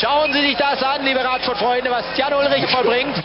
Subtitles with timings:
[0.00, 3.16] Schauen Sie sich das an, liebe Radsportfreunde, was Jan Ulrich vollbringt.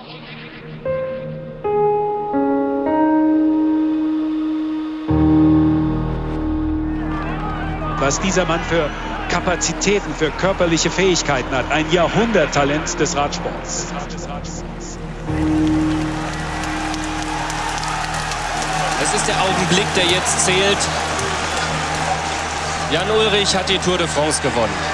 [8.00, 8.90] Was dieser Mann für
[9.30, 11.72] Kapazitäten, für körperliche Fähigkeiten hat.
[11.72, 13.94] Ein Jahrhunderttalent des Radsports.
[19.04, 20.78] Es ist der Augenblick, der jetzt zählt.
[22.92, 24.93] Jan Ulrich hat die Tour de France gewonnen.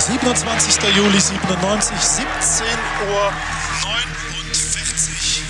[0.00, 0.96] 27.
[0.96, 2.66] Juli 97, 17
[3.12, 3.32] Uhr
[3.82, 5.42] 49.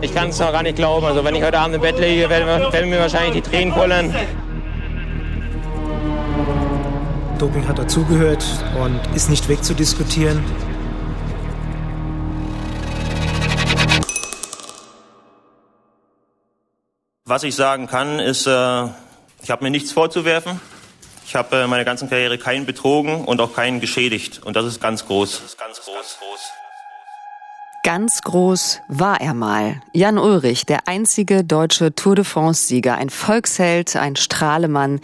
[0.00, 1.04] Ich kann es noch gar nicht glauben.
[1.04, 4.14] Also wenn ich heute Abend im Bett liege, werden, werden mir wahrscheinlich die Tränen kullern.
[7.38, 8.42] Doping hat dazugehört
[8.82, 10.42] und ist nicht wegzudiskutieren.
[17.26, 18.84] Was ich sagen kann, ist, äh,
[19.42, 20.60] ich habe mir nichts vorzuwerfen.
[21.26, 24.42] Ich habe äh, meine ganze Karriere keinen betrogen und auch keinen geschädigt.
[24.44, 25.32] Und das ist ganz groß.
[25.32, 26.18] Das ist ganz groß.
[27.82, 29.80] Ganz groß war er mal.
[29.92, 35.00] Jan Ulrich, der einzige deutsche Tour de France-Sieger, ein Volksheld, ein Strahlemann,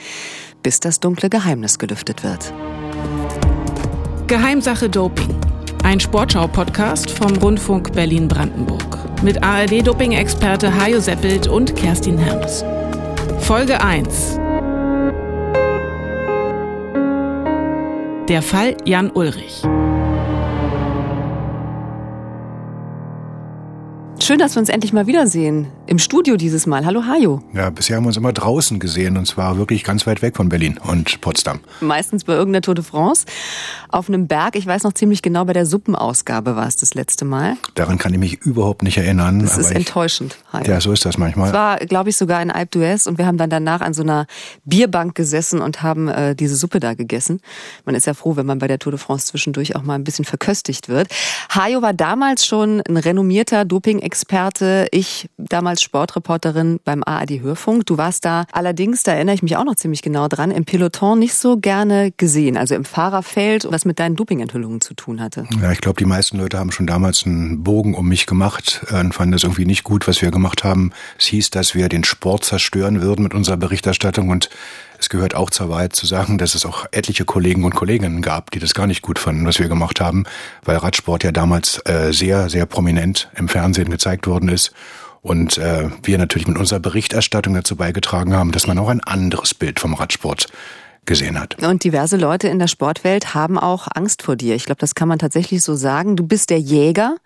[0.63, 2.53] bis das dunkle Geheimnis gelüftet wird.
[4.29, 5.37] Geheimsache Doping.
[5.83, 9.23] Ein Sportschau-Podcast vom Rundfunk Berlin-Brandenburg.
[9.23, 12.65] Mit ARD-Doping-Experte Hajo Seppelt und Kerstin Hermes.
[13.41, 14.39] Folge 1.
[18.29, 19.63] Der Fall Jan Ulrich.
[24.21, 25.67] Schön, dass wir uns endlich mal wiedersehen.
[25.89, 26.87] Im Studio dieses Mal.
[26.87, 27.43] Hallo Hajo.
[27.53, 30.49] Ja, bisher haben wir uns immer draußen gesehen und zwar wirklich ganz weit weg von
[30.49, 31.59] Berlin und Potsdam.
[31.81, 33.27] Meistens bei irgendeiner Tour de France.
[33.89, 37.25] Auf einem Berg, ich weiß noch ziemlich genau, bei der Suppenausgabe war es das letzte
[37.25, 37.57] Mal.
[37.75, 39.41] Daran kann ich mich überhaupt nicht erinnern.
[39.41, 40.39] Das ist ich, enttäuschend.
[40.53, 40.71] Hajo.
[40.71, 41.49] Ja, so ist das manchmal.
[41.49, 44.03] Es war, glaube ich, sogar in Alpe d'Huez und wir haben dann danach an so
[44.03, 44.27] einer
[44.65, 47.41] Bierbank gesessen und haben äh, diese Suppe da gegessen.
[47.85, 50.05] Man ist ja froh, wenn man bei der Tour de France zwischendurch auch mal ein
[50.05, 51.09] bisschen verköstigt wird.
[51.51, 57.87] Hajo war damals schon ein renommierter doping Experte, ich damals Sportreporterin beim ARD Hörfunk.
[57.87, 61.19] Du warst da allerdings, da erinnere ich mich auch noch ziemlich genau dran, im Peloton
[61.19, 65.47] nicht so gerne gesehen, also im Fahrerfeld, was mit deinen Dopingenthüllungen zu tun hatte.
[65.61, 69.15] Ja, ich glaube, die meisten Leute haben schon damals einen Bogen um mich gemacht und
[69.15, 70.93] fanden es irgendwie nicht gut, was wir gemacht haben.
[71.19, 74.49] Es hieß, dass wir den Sport zerstören würden mit unserer Berichterstattung und
[75.03, 78.53] es gehört auch zur Wahrheit zu sagen, dass es auch etliche Kollegen und Kolleginnen gab,
[78.53, 80.25] die das gar nicht gut fanden, was wir gemacht haben,
[80.65, 84.73] weil Radsport ja damals äh, sehr, sehr prominent im Fernsehen gezeigt worden ist
[85.23, 89.55] und äh, wir natürlich mit unserer Berichterstattung dazu beigetragen haben, dass man auch ein anderes
[89.55, 90.49] Bild vom Radsport
[91.05, 91.61] gesehen hat.
[91.63, 94.55] Und diverse Leute in der Sportwelt haben auch Angst vor dir.
[94.55, 96.15] Ich glaube, das kann man tatsächlich so sagen.
[96.15, 97.17] Du bist der Jäger.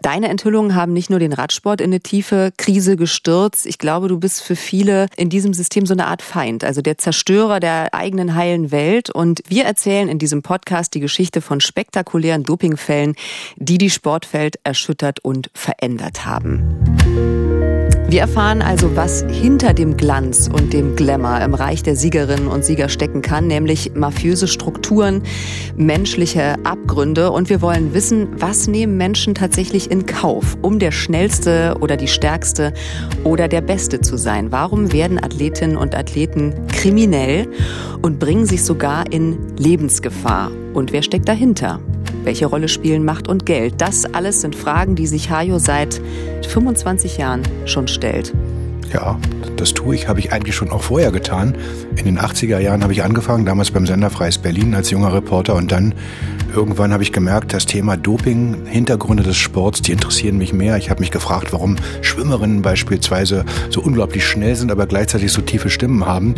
[0.00, 3.66] Deine Enthüllungen haben nicht nur den Radsport in eine tiefe Krise gestürzt.
[3.66, 6.96] Ich glaube, du bist für viele in diesem System so eine Art Feind, also der
[6.96, 9.10] Zerstörer der eigenen heilen Welt.
[9.10, 13.14] Und wir erzählen in diesem Podcast die Geschichte von spektakulären Dopingfällen,
[13.56, 16.78] die die Sportwelt erschüttert und verändert haben.
[18.10, 22.64] Wir erfahren also, was hinter dem Glanz und dem Glamour im Reich der Siegerinnen und
[22.64, 25.22] Sieger stecken kann, nämlich mafiöse Strukturen,
[25.76, 27.30] menschliche Abgründe.
[27.30, 32.08] Und wir wollen wissen, was nehmen Menschen tatsächlich in Kauf, um der Schnellste oder die
[32.08, 32.72] Stärkste
[33.24, 34.52] oder der Beste zu sein.
[34.52, 37.48] Warum werden Athletinnen und Athleten kriminell
[38.02, 40.50] und bringen sich sogar in Lebensgefahr?
[40.74, 41.80] Und wer steckt dahinter?
[42.24, 43.74] Welche Rolle spielen Macht und Geld?
[43.78, 46.00] Das alles sind Fragen, die sich Hajo seit
[46.46, 48.34] 25 Jahren schon stellt.
[48.92, 49.18] Ja,
[49.56, 51.56] das tue ich, habe ich eigentlich schon auch vorher getan.
[51.96, 55.56] In den 80er Jahren habe ich angefangen, damals beim Sender Freies Berlin als junger Reporter
[55.56, 55.94] und dann
[56.54, 60.76] irgendwann habe ich gemerkt, das Thema Doping, Hintergründe des Sports, die interessieren mich mehr.
[60.78, 65.68] Ich habe mich gefragt, warum Schwimmerinnen beispielsweise so unglaublich schnell sind, aber gleichzeitig so tiefe
[65.68, 66.34] Stimmen haben.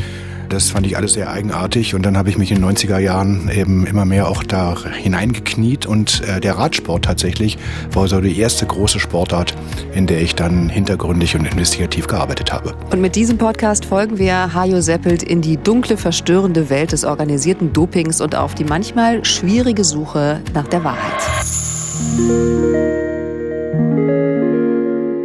[0.50, 3.48] Das fand ich alles sehr eigenartig und dann habe ich mich in den 90er Jahren
[3.54, 7.56] eben immer mehr auch da hineingekniet und äh, der Radsport tatsächlich
[7.92, 9.54] war so die erste große Sportart,
[9.94, 12.74] in der ich dann hintergründig und investigativ gearbeitet habe.
[12.90, 17.72] Und mit diesem Podcast folgen wir Hajo Seppelt in die dunkle, verstörende Welt des organisierten
[17.72, 21.22] Dopings und auf die manchmal schwierige Suche nach der Wahrheit.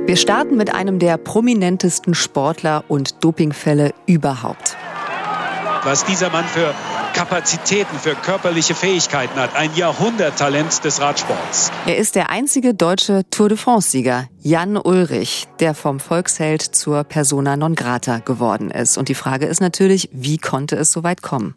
[0.05, 4.77] Wir starten mit einem der prominentesten Sportler und Dopingfälle überhaupt
[5.85, 6.73] was dieser Mann für
[7.13, 9.55] Kapazitäten, für körperliche Fähigkeiten hat.
[9.55, 11.71] Ein Jahrhunderttalent des Radsports.
[11.85, 17.55] Er ist der einzige deutsche Tour de France-Sieger, Jan Ulrich, der vom Volksheld zur Persona
[17.55, 18.97] non grata geworden ist.
[18.97, 21.55] Und die Frage ist natürlich, wie konnte es so weit kommen?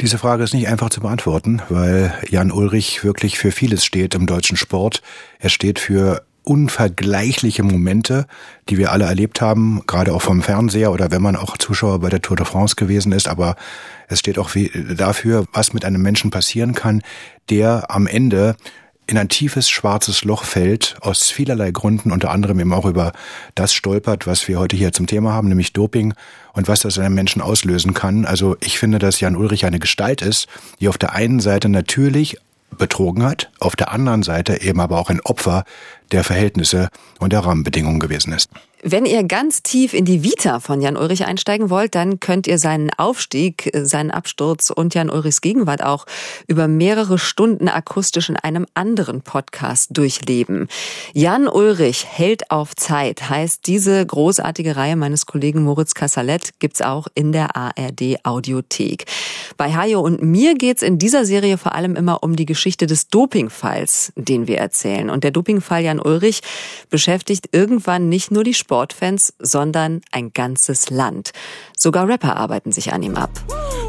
[0.00, 4.26] Diese Frage ist nicht einfach zu beantworten, weil Jan Ulrich wirklich für vieles steht im
[4.26, 5.02] deutschen Sport.
[5.38, 8.26] Er steht für unvergleichliche Momente,
[8.68, 12.08] die wir alle erlebt haben, gerade auch vom Fernseher oder wenn man auch Zuschauer bei
[12.08, 13.28] der Tour de France gewesen ist.
[13.28, 13.54] Aber
[14.08, 14.50] es steht auch
[14.96, 17.02] dafür, was mit einem Menschen passieren kann,
[17.50, 18.56] der am Ende
[19.06, 23.12] in ein tiefes schwarzes Loch fällt, aus vielerlei Gründen, unter anderem eben auch über
[23.54, 26.14] das stolpert, was wir heute hier zum Thema haben, nämlich Doping
[26.52, 28.24] und was das einem Menschen auslösen kann.
[28.24, 30.48] Also ich finde, dass Jan Ulrich eine Gestalt ist,
[30.80, 32.38] die auf der einen Seite natürlich
[32.76, 35.64] betrogen hat, auf der anderen Seite eben aber auch ein Opfer
[36.12, 36.88] der Verhältnisse
[37.18, 38.50] und der Rahmenbedingungen gewesen ist.
[38.82, 42.58] Wenn ihr ganz tief in die Vita von Jan Ulrich einsteigen wollt, dann könnt ihr
[42.58, 46.06] seinen Aufstieg, seinen Absturz und Jan Ulrichs Gegenwart auch
[46.46, 50.68] über mehrere Stunden akustisch in einem anderen Podcast durchleben.
[51.12, 57.06] Jan Ulrich hält auf Zeit heißt diese großartige Reihe meines Kollegen Moritz Kassalet gibt's auch
[57.14, 59.04] in der ARD Audiothek.
[59.58, 63.08] Bei Hajo und mir geht's in dieser Serie vor allem immer um die Geschichte des
[63.08, 65.10] Dopingfalls, den wir erzählen.
[65.10, 66.40] Und der Dopingfall Jan Ulrich
[66.88, 71.32] beschäftigt irgendwann nicht nur die Sportfans, sondern ein ganzes Land.
[71.76, 73.30] Sogar Rapper arbeiten sich an ihm ab.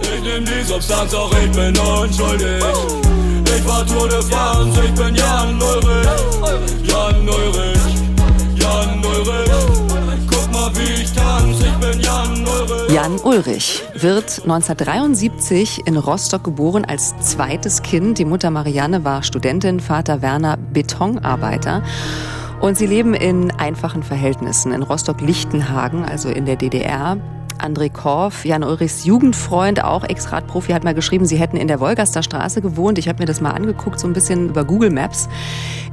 [0.01, 2.63] Ich nehm die Substanz, auch ich bin unschuldig.
[3.45, 6.07] Ich war Tour de France, ich bin Jan Ulrich.
[6.81, 7.79] Jan Ulrich,
[8.55, 9.51] Jan Ulrich.
[10.27, 12.91] Guck mal, wie ich tanze, ich bin Jan Ulrich.
[12.91, 18.17] Jan Ulrich wird 1973 in Rostock geboren als zweites Kind.
[18.17, 21.83] Die Mutter Marianne war Studentin, Vater Werner Betonarbeiter.
[22.61, 27.17] Und sie leben in einfachen Verhältnissen in Rostock-Lichtenhagen, also in der DDR.
[27.57, 32.21] André Korf, Jan Ulrichs Jugendfreund, auch Ex-Radprofi, hat mal geschrieben, sie hätten in der Wolgaster
[32.21, 32.99] Straße gewohnt.
[32.99, 35.27] Ich habe mir das mal angeguckt, so ein bisschen über Google Maps.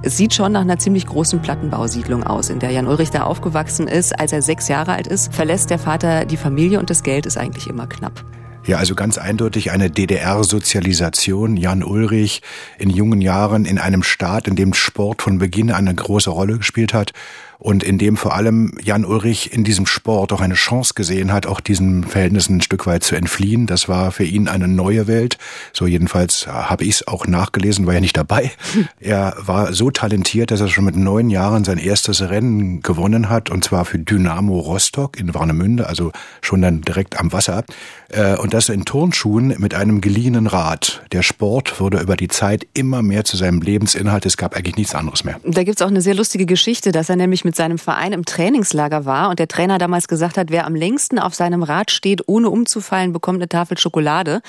[0.03, 3.89] Es sieht schon nach einer ziemlich großen Plattenbausiedlung aus, in der Jan Ulrich da aufgewachsen
[3.89, 4.19] ist.
[4.19, 7.39] Als er sechs Jahre alt ist, verlässt der Vater die Familie und das Geld ist
[7.39, 8.25] eigentlich immer knapp.
[8.69, 11.57] Ja, also ganz eindeutig eine DDR-Sozialisation.
[11.57, 12.43] Jan Ulrich
[12.77, 16.93] in jungen Jahren in einem Staat, in dem Sport von Beginn eine große Rolle gespielt
[16.93, 17.15] hat
[17.59, 21.47] und in dem vor allem Jan Ulrich in diesem Sport auch eine Chance gesehen hat,
[21.47, 23.67] auch diesen Verhältnissen ein Stück weit zu entfliehen.
[23.67, 25.39] Das war für ihn eine neue Welt.
[25.73, 28.51] So jedenfalls habe ich es auch nachgelesen, war ja nicht dabei.
[29.01, 33.49] Er war so talentiert, dass er schon mit neun Jahren sein erstes Rennen gewonnen hat,
[33.49, 36.13] und zwar für Dynamo Rostock in Warnemünde, also
[36.43, 37.65] schon dann direkt am Wasser.
[38.09, 41.03] Äh, und das in Turnschuhen mit einem geliehenen Rad.
[41.13, 44.27] Der Sport wurde über die Zeit immer mehr zu seinem Lebensinhalt.
[44.27, 45.41] Es gab eigentlich nichts anderes mehr.
[45.45, 49.07] Da gibt's auch eine sehr lustige Geschichte, dass er nämlich mit seinem Verein im Trainingslager
[49.07, 52.51] war und der Trainer damals gesagt hat, wer am längsten auf seinem Rad steht, ohne
[52.51, 54.43] umzufallen, bekommt eine Tafel Schokolade.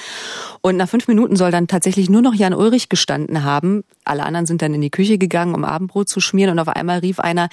[0.59, 3.85] Und nach fünf Minuten soll dann tatsächlich nur noch Jan Ulrich gestanden haben.
[4.03, 6.51] Alle anderen sind dann in die Küche gegangen, um Abendbrot zu schmieren.
[6.51, 7.47] Und auf einmal rief einer,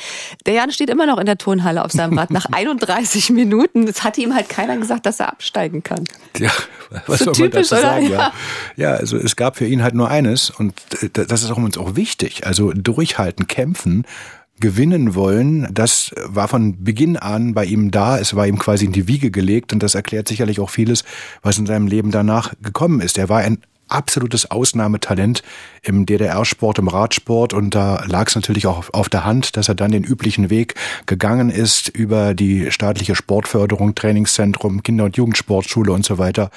[0.47, 3.87] der Jan steht immer noch in der Turnhalle auf seinem Rad nach 31 Minuten.
[3.87, 6.03] Das hatte ihm halt keiner gesagt, dass er absteigen kann.
[6.39, 6.51] Ja,
[7.07, 8.11] was so soll man dazu sagen?
[8.11, 8.33] Ja.
[8.75, 10.75] ja, also es gab für ihn halt nur eines und
[11.13, 12.49] das ist auch uns auch wichtig.
[12.49, 14.05] Also durchhalten, kämpfen
[14.61, 18.19] gewinnen wollen, das war von Beginn an bei ihm da.
[18.19, 21.05] Es war ihm quasi in die Wiege gelegt und das erklärt sicherlich auch vieles,
[21.43, 23.19] was in seinem Leben danach gekommen ist.
[23.19, 23.59] Er war ein
[23.89, 25.43] absolutes Ausnahmetalent
[25.83, 29.75] im DDR-Sport, im Radsport und da lag es natürlich auch auf der Hand, dass er
[29.75, 30.75] dann den üblichen Weg
[31.07, 36.51] gegangen ist über die staatliche Sportförderung, Trainingszentrum, Kinder- und Jugendsportschule und so weiter.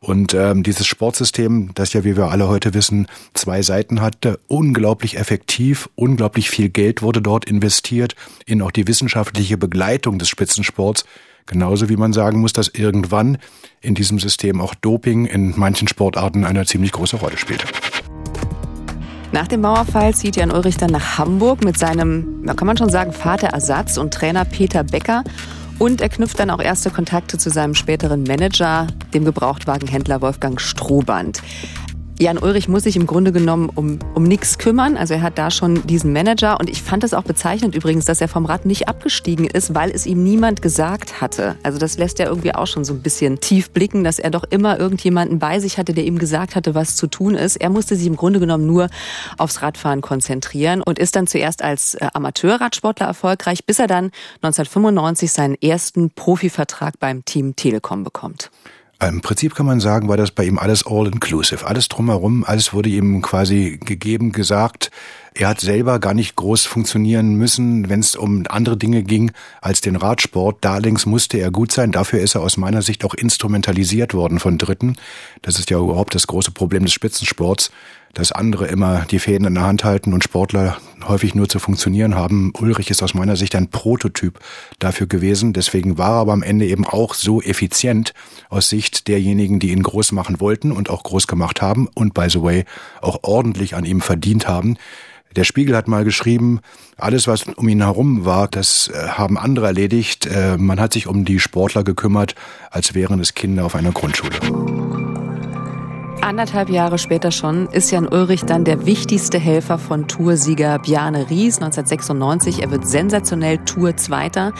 [0.00, 5.16] Und ähm, dieses Sportsystem, das ja, wie wir alle heute wissen, zwei Seiten hatte, unglaublich
[5.16, 8.14] effektiv, unglaublich viel Geld wurde dort investiert
[8.46, 11.04] in auch die wissenschaftliche Begleitung des Spitzensports.
[11.46, 13.38] Genauso wie man sagen muss, dass irgendwann
[13.80, 17.64] in diesem System auch Doping in manchen Sportarten eine ziemlich große Rolle spielt.
[19.32, 23.12] Nach dem Mauerfall zieht Jan Ulrich dann nach Hamburg mit seinem, kann man schon sagen,
[23.12, 25.24] Vaterersatz und Trainer Peter Becker.
[25.78, 31.42] Und er knüpft dann auch erste Kontakte zu seinem späteren Manager, dem Gebrauchtwagenhändler Wolfgang Strohband.
[32.18, 34.96] Jan Ulrich muss sich im Grunde genommen um, um nichts kümmern.
[34.96, 36.58] Also er hat da schon diesen Manager.
[36.58, 39.90] Und ich fand es auch bezeichnend übrigens, dass er vom Rad nicht abgestiegen ist, weil
[39.90, 41.56] es ihm niemand gesagt hatte.
[41.62, 44.44] Also das lässt ja irgendwie auch schon so ein bisschen tief blicken, dass er doch
[44.44, 47.56] immer irgendjemanden bei sich hatte, der ihm gesagt hatte, was zu tun ist.
[47.56, 48.88] Er musste sich im Grunde genommen nur
[49.36, 54.06] aufs Radfahren konzentrieren und ist dann zuerst als äh, Amateurradsportler erfolgreich, bis er dann
[54.36, 58.50] 1995 seinen ersten Profivertrag beim Team Telekom bekommt.
[59.02, 61.66] Im Prinzip kann man sagen, war das bei ihm alles all-inclusive.
[61.66, 64.90] Alles drumherum, alles wurde ihm quasi gegeben, gesagt.
[65.34, 69.82] Er hat selber gar nicht groß funktionieren müssen, wenn es um andere Dinge ging als
[69.82, 70.58] den Radsport.
[70.62, 71.92] Da allerdings musste er gut sein.
[71.92, 74.96] Dafür ist er aus meiner Sicht auch instrumentalisiert worden von Dritten.
[75.42, 77.70] Das ist ja überhaupt das große Problem des Spitzensports
[78.16, 82.14] dass andere immer die Fäden in der Hand halten und Sportler häufig nur zu funktionieren
[82.14, 82.50] haben.
[82.58, 84.40] Ulrich ist aus meiner Sicht ein Prototyp
[84.78, 85.52] dafür gewesen.
[85.52, 88.14] Deswegen war er aber am Ende eben auch so effizient
[88.48, 92.30] aus Sicht derjenigen, die ihn groß machen wollten und auch groß gemacht haben und by
[92.30, 92.64] the way
[93.02, 94.78] auch ordentlich an ihm verdient haben
[95.34, 96.60] Der Spiegel hat mal geschrieben,
[96.96, 100.24] alles, was um ihn herum war, das äh, haben andere erledigt.
[100.24, 102.34] Äh, man hat sich um die Sportler gekümmert,
[102.70, 104.75] als wären es Kinder auf einer Grundschule.
[106.26, 111.58] Anderthalb Jahre später schon ist Jan Ulrich dann der wichtigste Helfer von Toursieger Bjarne Ries
[111.58, 112.62] 1996.
[112.62, 114.52] Er wird sensationell Tour-Zweiter.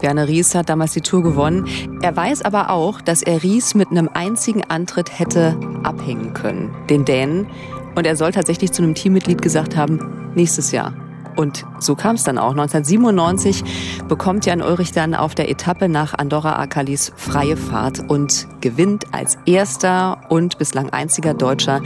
[0.00, 1.66] Bjarne Ries hat damals die Tour gewonnen.
[2.00, 7.04] Er weiß aber auch, dass er Ries mit einem einzigen Antritt hätte abhängen können, den
[7.04, 7.48] Dänen.
[7.96, 10.94] Und er soll tatsächlich zu einem Teammitglied gesagt haben, nächstes Jahr.
[11.40, 12.50] Und so kam es dann auch.
[12.50, 13.64] 1997
[14.08, 19.38] bekommt Jan Ulrich dann auf der Etappe nach Andorra Akalis freie Fahrt und gewinnt als
[19.46, 21.80] erster und bislang einziger Deutscher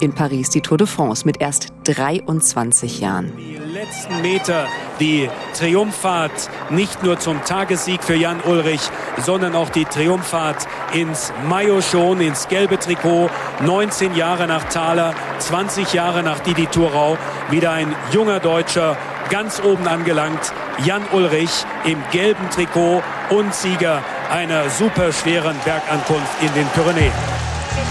[0.00, 3.32] in Paris die Tour de France mit erst 23 Jahren
[3.76, 4.68] letzten Meter
[5.00, 5.28] die
[5.58, 8.80] Triumphfahrt nicht nur zum Tagessieg für Jan Ulrich,
[9.18, 13.28] sondern auch die Triumphfahrt ins Maillot schon, ins gelbe Trikot.
[13.60, 17.18] 19 Jahre nach Thaler, 20 Jahre nach Didi Thurau.
[17.50, 18.96] Wieder ein junger Deutscher,
[19.28, 20.54] ganz oben angelangt.
[20.86, 27.12] Jan Ulrich im gelben Trikot und Sieger einer superschweren Bergankunft in den Pyrenäen.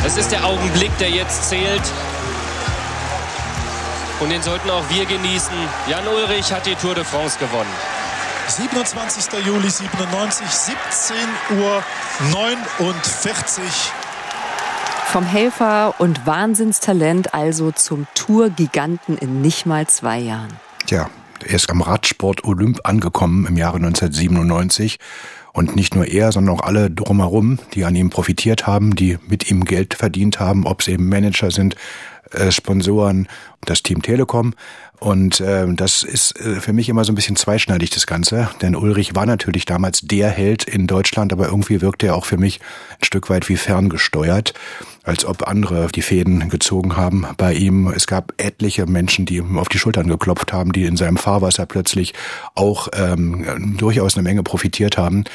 [0.04, 1.84] Es ist der Augenblick, der jetzt zählt.
[4.22, 5.56] Und den sollten auch wir genießen.
[5.90, 7.70] Jan Ulrich hat die Tour de France gewonnen.
[8.48, 9.46] 27.
[9.46, 11.16] Juli 97, 17
[11.60, 11.84] Uhr
[12.32, 13.64] 49.
[15.08, 20.54] Vom Helfer und Wahnsinnstalent also zum Tourgiganten in nicht mal zwei Jahren.
[20.86, 21.10] Tja,
[21.46, 24.98] er ist am Radsport Olymp angekommen im Jahre 1997.
[25.52, 29.50] Und nicht nur er, sondern auch alle drumherum, die an ihm profitiert haben, die mit
[29.50, 31.78] ihm Geld verdient haben, ob es eben Manager sind,
[32.32, 33.28] äh, Sponsoren,
[33.66, 34.54] das Team Telekom.
[35.00, 38.50] Und äh, das ist äh, für mich immer so ein bisschen zweischneidig, das Ganze.
[38.62, 42.38] Denn Ulrich war natürlich damals der Held in Deutschland, aber irgendwie wirkte er auch für
[42.38, 42.60] mich
[43.00, 44.54] ein Stück weit wie ferngesteuert,
[45.04, 47.88] als ob andere die Fäden gezogen haben bei ihm.
[47.88, 51.66] Es gab etliche Menschen, die ihm auf die Schultern geklopft haben, die in seinem Fahrwasser
[51.66, 52.14] plötzlich
[52.56, 55.26] auch ähm, durchaus eine Menge profitiert haben.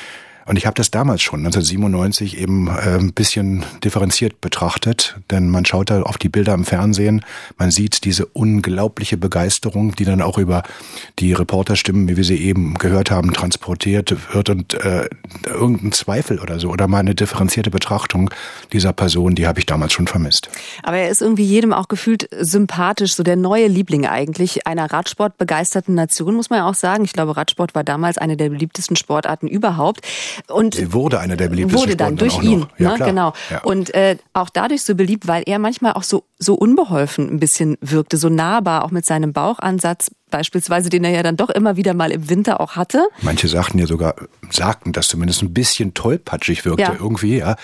[0.51, 5.65] Und ich habe das damals schon, 1997, eben äh, ein bisschen differenziert betrachtet, denn man
[5.65, 7.25] schaut da auf die Bilder im Fernsehen,
[7.57, 10.65] man sieht diese unglaubliche Begeisterung, die dann auch über
[11.21, 15.09] die Reporterstimmen, wie wir sie eben gehört haben, transportiert wird und äh,
[15.45, 18.29] irgendein Zweifel oder so oder mal eine differenzierte Betrachtung
[18.73, 20.51] dieser Person, die habe ich damals schon vermisst.
[20.83, 25.95] Aber er ist irgendwie jedem auch gefühlt sympathisch, so der neue Liebling eigentlich einer Radsportbegeisterten
[25.95, 27.05] Nation, muss man ja auch sagen.
[27.05, 30.01] Ich glaube, Radsport war damals eine der beliebtesten Sportarten überhaupt.
[30.49, 33.05] Und wurde einer der beliebtesten Wurde dann durch ihn, ja, ne?
[33.05, 33.33] genau.
[33.51, 33.63] Ja.
[33.63, 37.77] Und äh, auch dadurch so beliebt, weil er manchmal auch so so unbeholfen ein bisschen
[37.83, 41.93] wirkte, so nahbar, auch mit seinem Bauchansatz beispielsweise, den er ja dann doch immer wieder
[41.93, 43.07] mal im Winter auch hatte.
[43.21, 44.15] Manche sagten ja sogar,
[44.51, 46.97] sagten, dass zumindest ein bisschen tollpatschig wirkte ja.
[46.99, 47.57] irgendwie, ja.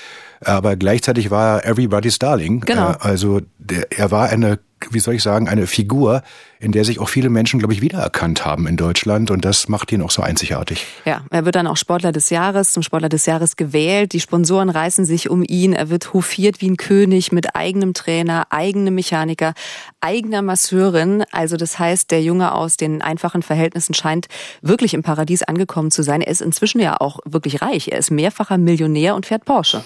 [0.44, 2.60] Aber gleichzeitig war er everybody's darling.
[2.60, 2.90] Genau.
[2.90, 4.58] Äh, also der, er war eine
[4.90, 6.22] wie soll ich sagen, eine Figur,
[6.60, 9.30] in der sich auch viele Menschen, glaube ich, wiedererkannt haben in Deutschland.
[9.30, 10.86] Und das macht ihn auch so einzigartig.
[11.04, 14.12] Ja, er wird dann auch Sportler des Jahres, zum Sportler des Jahres gewählt.
[14.12, 15.72] Die Sponsoren reißen sich um ihn.
[15.72, 19.54] Er wird hofiert wie ein König mit eigenem Trainer, eigenem Mechaniker,
[20.00, 21.24] eigener Masseurin.
[21.32, 24.26] Also das heißt, der Junge aus den einfachen Verhältnissen scheint
[24.62, 26.20] wirklich im Paradies angekommen zu sein.
[26.20, 27.88] Er ist inzwischen ja auch wirklich reich.
[27.88, 29.82] Er ist mehrfacher Millionär und fährt Porsche.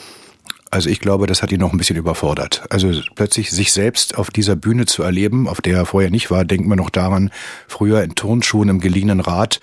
[0.72, 2.62] Also ich glaube, das hat ihn noch ein bisschen überfordert.
[2.70, 6.44] Also plötzlich sich selbst auf dieser Bühne zu erleben, auf der er vorher nicht war,
[6.44, 7.30] denkt man noch daran,
[7.66, 9.60] früher in Turnschuhen im geliehenen Rad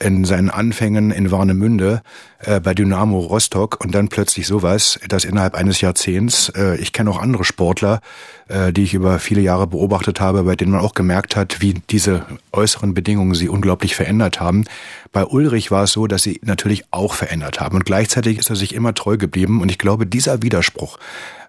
[0.00, 2.02] in seinen Anfängen in Warnemünde
[2.40, 6.50] äh, bei Dynamo Rostock und dann plötzlich sowas, das innerhalb eines Jahrzehnts.
[6.50, 8.00] Äh, ich kenne auch andere Sportler,
[8.48, 11.74] äh, die ich über viele Jahre beobachtet habe, bei denen man auch gemerkt hat, wie
[11.90, 14.64] diese äußeren Bedingungen sie unglaublich verändert haben.
[15.12, 18.56] Bei Ulrich war es so, dass sie natürlich auch verändert haben und gleichzeitig ist er
[18.56, 20.98] sich immer treu geblieben und ich glaube, dieser Widerspruch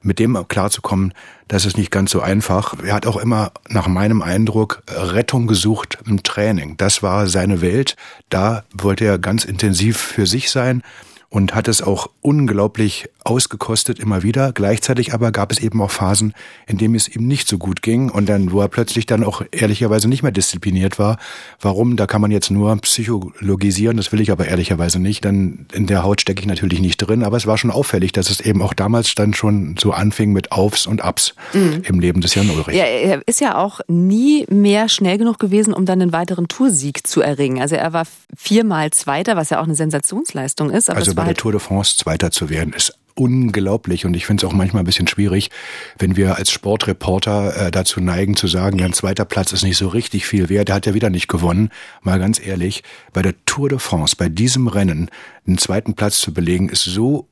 [0.01, 1.13] mit dem klarzukommen,
[1.47, 2.75] das ist nicht ganz so einfach.
[2.83, 6.77] Er hat auch immer nach meinem Eindruck Rettung gesucht im Training.
[6.77, 7.95] Das war seine Welt.
[8.29, 10.83] Da wollte er ganz intensiv für sich sein
[11.29, 14.51] und hat es auch unglaublich ausgekostet immer wieder.
[14.51, 16.33] Gleichzeitig aber gab es eben auch Phasen,
[16.65, 19.43] in denen es ihm nicht so gut ging und dann, wo er plötzlich dann auch
[19.51, 21.17] ehrlicherweise nicht mehr diszipliniert war.
[21.62, 21.95] Warum?
[21.98, 25.24] Da kann man jetzt nur psychologisieren, das will ich aber ehrlicherweise nicht.
[25.24, 28.31] Dann in der Haut stecke ich natürlich nicht drin, aber es war schon auffällig, dass
[28.31, 31.83] es eben auch damals dann schon so anfing mit Aufs und Abs mhm.
[31.83, 32.75] im Leben des Jan Ulrich.
[32.75, 37.05] Ja, er ist ja auch nie mehr schnell genug gewesen, um dann einen weiteren Toursieg
[37.05, 37.62] zu erringen.
[37.62, 38.05] Also er war
[38.36, 40.89] viermal Zweiter, was ja auch eine Sensationsleistung ist.
[40.89, 44.49] also bei der Tour de France Zweiter zu werden, ist unglaublich und ich finde es
[44.49, 45.49] auch manchmal ein bisschen schwierig,
[45.97, 49.77] wenn wir als Sportreporter äh, dazu neigen zu sagen, ja, ein zweiter Platz ist nicht
[49.77, 51.69] so richtig viel wert, der hat ja wieder nicht gewonnen.
[52.01, 55.09] Mal ganz ehrlich, bei der Tour de France, bei diesem Rennen,
[55.45, 57.27] einen zweiten Platz zu belegen, ist so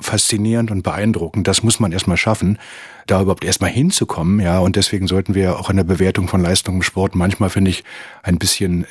[0.00, 1.46] faszinierend und beeindruckend.
[1.46, 2.58] Das muss man erstmal schaffen,
[3.06, 4.58] da überhaupt erstmal hinzukommen, ja.
[4.58, 7.84] Und deswegen sollten wir auch in der Bewertung von Leistungen im Sport manchmal, finde ich,
[8.22, 8.86] ein bisschen,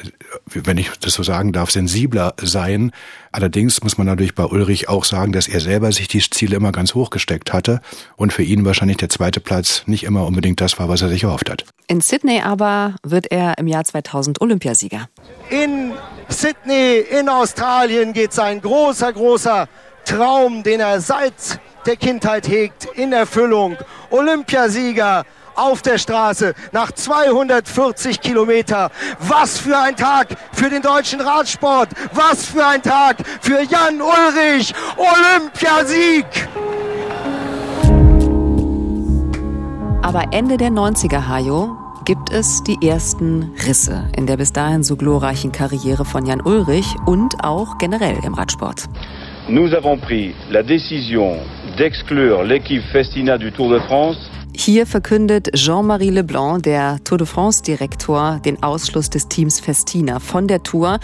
[0.46, 2.92] wenn ich das so sagen darf, sensibler sein.
[3.32, 6.72] Allerdings muss man natürlich bei Ulrich auch sagen, dass er selber sich die Ziele immer
[6.72, 7.82] ganz hoch gesteckt hatte
[8.16, 11.24] und für ihn wahrscheinlich der zweite Platz nicht immer unbedingt das war, was er sich
[11.24, 11.66] erhofft hat.
[11.88, 15.10] In Sydney aber wird er im Jahr 2000 Olympiasieger.
[15.50, 15.92] In
[16.30, 19.68] Sydney in Australien geht sein großer, großer
[20.06, 23.78] Traum, den er seit der Kindheit hegt, in Erfüllung.
[24.10, 28.92] Olympiasieger auf der Straße nach 240 Kilometer.
[29.20, 31.90] Was für ein Tag für den deutschen Radsport.
[32.14, 34.74] Was für ein Tag für Jan Ulrich.
[34.98, 36.26] Olympiasieg.
[40.02, 44.98] Aber Ende der 90er, Hajo, gibt es die ersten Risse in der bis dahin so
[44.98, 48.90] glorreichen Karriere von Jan Ulrich und auch generell im Radsport.
[49.50, 51.36] Nous avons pris la décision
[51.76, 58.40] d'exclure l'équipe Festina du Tour de France hier verkündet Jean-Marie Leblanc, der Tour de France-Direktor,
[58.46, 61.00] den Ausschluss des Teams Festina von der Tour.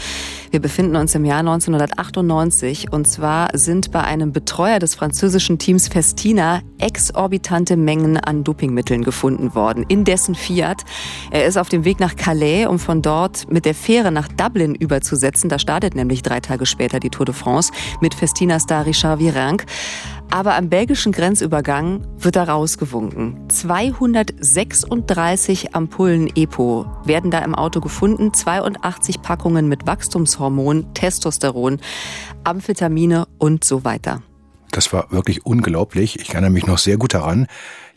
[0.51, 5.87] Wir befinden uns im Jahr 1998 und zwar sind bei einem Betreuer des französischen Teams
[5.87, 10.83] Festina exorbitante Mengen an Dopingmitteln gefunden worden in dessen Fiat.
[11.31, 14.75] Er ist auf dem Weg nach Calais, um von dort mit der Fähre nach Dublin
[14.75, 15.49] überzusetzen.
[15.49, 19.65] Da startet nämlich drei Tage später die Tour de France mit Festina-Star Richard Virenque.
[20.31, 23.49] Aber am belgischen Grenzübergang wird er rausgewunken.
[23.49, 31.79] 236 Ampullen EPO werden da im Auto gefunden, 82 Packungen mit Wachstumshormon, Testosteron,
[32.43, 34.21] Amphetamine und so weiter.
[34.71, 36.19] Das war wirklich unglaublich.
[36.19, 37.47] Ich erinnere mich noch sehr gut daran.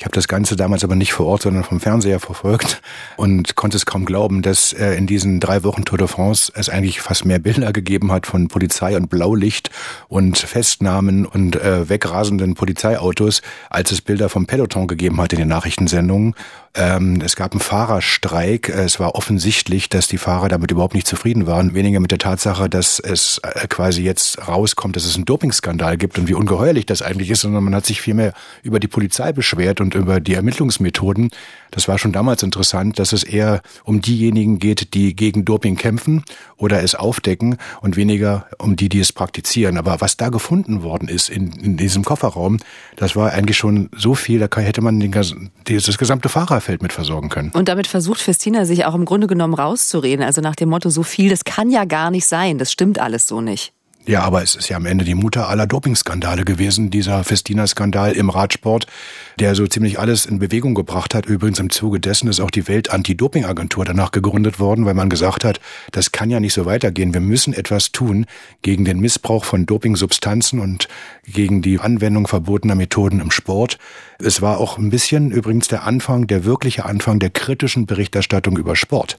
[0.02, 2.82] Ich habe das Ganze damals aber nicht vor Ort, sondern vom Fernseher verfolgt
[3.16, 6.68] und konnte es kaum glauben, dass äh, in diesen drei Wochen Tour de France es
[6.68, 9.70] eigentlich fast mehr Bilder gegeben hat von Polizei und Blaulicht
[10.08, 15.46] und Festnahmen und äh, wegrasenden Polizeiautos, als es Bilder vom Peloton gegeben hat in den
[15.46, 16.34] Nachrichtensendungen.
[16.74, 18.70] Ähm, es gab einen Fahrerstreik.
[18.70, 21.74] Es war offensichtlich, dass die Fahrer damit überhaupt nicht zufrieden waren.
[21.74, 26.18] Weniger mit der Tatsache, dass es äh, quasi jetzt rauskommt, dass es einen Dopingskandal gibt
[26.18, 28.32] und wie ungeheuerlich das eigentlich ist, sondern man hat sich vielmehr
[28.62, 31.30] über die Polizei beschwert und über die Ermittlungsmethoden.
[31.70, 36.22] Das war schon damals interessant, dass es eher um diejenigen geht, die gegen Doping kämpfen
[36.56, 39.78] oder es aufdecken und weniger um die, die es praktizieren.
[39.78, 42.58] Aber was da gefunden worden ist in, in diesem Kofferraum,
[42.96, 47.28] das war eigentlich schon so viel, da hätte man den, das gesamte Fahrerfeld mit versorgen
[47.28, 47.50] können.
[47.52, 50.24] Und damit versucht Festina sich auch im Grunde genommen rauszureden.
[50.24, 52.58] Also nach dem Motto, so viel, das kann ja gar nicht sein.
[52.58, 53.72] Das stimmt alles so nicht.
[54.04, 58.30] Ja, aber es ist ja am Ende die Mutter aller Dopingskandale gewesen, dieser Festina-Skandal im
[58.30, 58.88] Radsport,
[59.38, 61.26] der so ziemlich alles in Bewegung gebracht hat.
[61.26, 65.60] Übrigens im Zuge dessen ist auch die Welt-Anti-Doping-Agentur danach gegründet worden, weil man gesagt hat,
[65.92, 67.14] das kann ja nicht so weitergehen.
[67.14, 68.26] Wir müssen etwas tun
[68.62, 70.88] gegen den Missbrauch von Dopingsubstanzen und
[71.24, 73.78] gegen die Anwendung verbotener Methoden im Sport.
[74.18, 78.74] Es war auch ein bisschen übrigens der Anfang, der wirkliche Anfang der kritischen Berichterstattung über
[78.74, 79.16] Sport.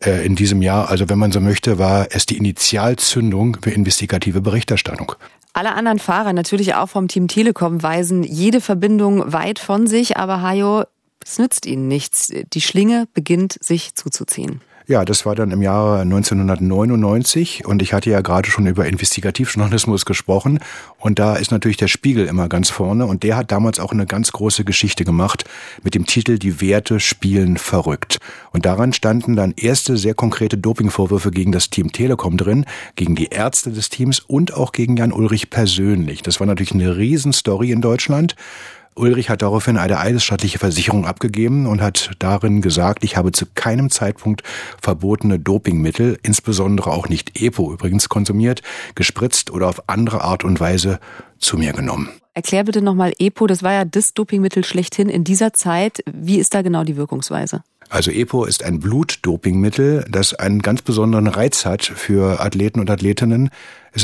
[0.00, 0.88] Äh, in diesem Jahr.
[0.88, 5.12] Also wenn man so möchte, war es die Initialzündung für investigative Berichterstattung.
[5.52, 10.40] Alle anderen Fahrer, natürlich auch vom Team Telekom, weisen jede Verbindung weit von sich, aber
[10.40, 10.84] Hajo,
[11.24, 12.32] es nützt ihnen nichts.
[12.52, 14.60] Die Schlinge beginnt sich zuzuziehen.
[14.92, 20.04] Ja, das war dann im Jahre 1999 und ich hatte ja gerade schon über Investigativjournalismus
[20.04, 20.58] gesprochen
[20.98, 24.04] und da ist natürlich der Spiegel immer ganz vorne und der hat damals auch eine
[24.04, 25.46] ganz große Geschichte gemacht
[25.82, 28.18] mit dem Titel Die Werte spielen verrückt.
[28.50, 33.28] Und daran standen dann erste sehr konkrete Dopingvorwürfe gegen das Team Telekom drin, gegen die
[33.28, 36.20] Ärzte des Teams und auch gegen Jan Ulrich persönlich.
[36.20, 38.36] Das war natürlich eine Riesenstory in Deutschland.
[38.94, 43.90] Ulrich hat daraufhin eine eidesstattliche Versicherung abgegeben und hat darin gesagt, ich habe zu keinem
[43.90, 44.42] Zeitpunkt
[44.80, 48.62] verbotene Dopingmittel, insbesondere auch nicht EPO übrigens konsumiert,
[48.94, 51.00] gespritzt oder auf andere Art und Weise
[51.38, 52.10] zu mir genommen.
[52.34, 56.02] Erklär bitte nochmal EPO, das war ja das Dopingmittel schlechthin in dieser Zeit.
[56.10, 57.62] Wie ist da genau die Wirkungsweise?
[57.90, 63.50] Also EPO ist ein Blutdopingmittel, das einen ganz besonderen Reiz hat für Athleten und Athletinnen,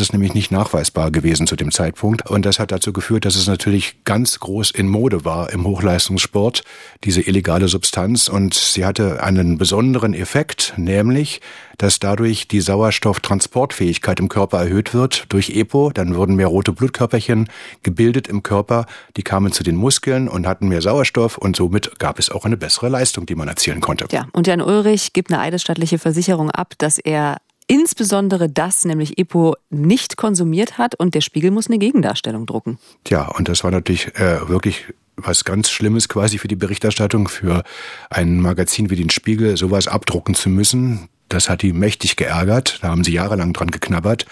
[0.01, 2.29] ist nämlich nicht nachweisbar gewesen zu dem Zeitpunkt.
[2.29, 6.63] Und das hat dazu geführt, dass es natürlich ganz groß in Mode war im Hochleistungssport,
[7.05, 8.29] diese illegale Substanz.
[8.29, 11.41] Und sie hatte einen besonderen Effekt, nämlich,
[11.79, 15.91] dass dadurch die Sauerstofftransportfähigkeit im Körper erhöht wird durch EPO.
[15.95, 17.49] Dann wurden mehr rote Blutkörperchen
[17.83, 18.85] gebildet im Körper.
[19.17, 22.59] Die kamen zu den Muskeln und hatten mehr Sauerstoff und somit gab es auch eine
[22.59, 24.07] bessere Leistung, die man erzielen konnte.
[24.11, 29.55] Ja, und Jan Ulrich gibt eine eidesstattliche Versicherung ab, dass er insbesondere das, nämlich EPO,
[29.71, 32.79] nicht konsumiert hat und der Spiegel muss eine Gegendarstellung drucken.
[33.05, 37.63] Tja, und das war natürlich äh, wirklich was ganz Schlimmes quasi für die Berichterstattung, für
[38.11, 41.09] ein Magazin wie den Spiegel, sowas abdrucken zu müssen.
[41.29, 44.27] Das hat die mächtig geärgert, da haben sie jahrelang dran geknabbert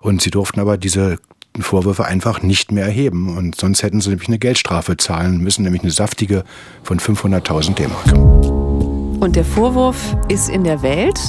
[0.00, 1.18] und sie durften aber diese
[1.58, 3.36] Vorwürfe einfach nicht mehr erheben.
[3.36, 6.44] Und sonst hätten sie nämlich eine Geldstrafe zahlen müssen, nämlich eine saftige
[6.82, 9.20] von 500.000 D-Mark.
[9.20, 11.20] Und der Vorwurf ist in der Welt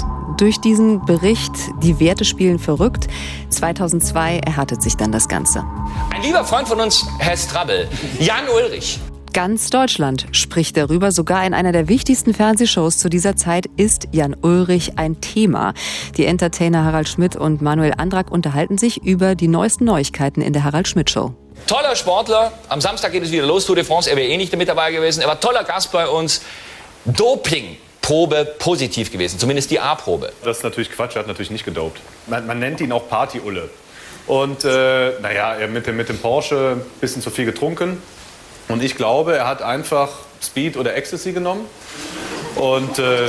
[0.41, 3.07] durch diesen Bericht, die Werte spielen verrückt.
[3.49, 5.63] 2002 erhärtet sich dann das Ganze.
[6.09, 7.87] Ein lieber Freund von uns, Herr Strabbel,
[8.19, 8.99] Jan Ulrich.
[9.33, 11.11] Ganz Deutschland spricht darüber.
[11.11, 15.73] Sogar in einer der wichtigsten Fernsehshows zu dieser Zeit ist Jan Ulrich ein Thema.
[16.17, 20.63] Die Entertainer Harald Schmidt und Manuel Andrak unterhalten sich über die neuesten Neuigkeiten in der
[20.63, 21.33] Harald Schmidt Show.
[21.67, 22.51] Toller Sportler.
[22.67, 24.09] Am Samstag geht es wieder los, Tour de France.
[24.09, 25.21] Er wäre eh nicht mit dabei gewesen.
[25.21, 26.41] Er war toller Gast bei uns.
[27.05, 27.77] Doping.
[28.01, 30.31] Probe positiv gewesen, zumindest die A-Probe.
[30.43, 31.99] Das ist natürlich Quatsch, er hat natürlich nicht gedopt.
[32.27, 33.69] Man, man nennt ihn auch Party-Ulle.
[34.27, 38.01] Und äh, naja, er mit dem, mit dem Porsche ein bisschen zu viel getrunken.
[38.67, 40.09] Und ich glaube, er hat einfach
[40.41, 41.65] Speed oder Ecstasy genommen.
[42.55, 43.27] Und äh,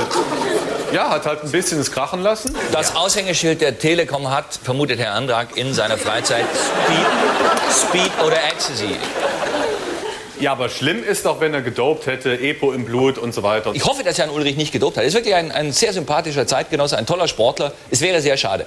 [0.93, 2.55] ja, hat halt ein bisschen es krachen lassen.
[2.71, 6.45] Das Aushängeschild der Telekom hat, vermutet Herr Andrak, in seiner Freizeit
[6.85, 8.97] Speed, Speed oder Ecstasy.
[10.43, 13.71] Ja, aber schlimm ist doch, wenn er gedopt hätte, Epo im Blut und so weiter.
[13.73, 15.03] Ich hoffe, dass Jan Ulrich nicht gedopt hat.
[15.03, 17.71] Er ist wirklich ein, ein sehr sympathischer Zeitgenosse, ein toller Sportler.
[17.89, 18.65] Es wäre sehr schade.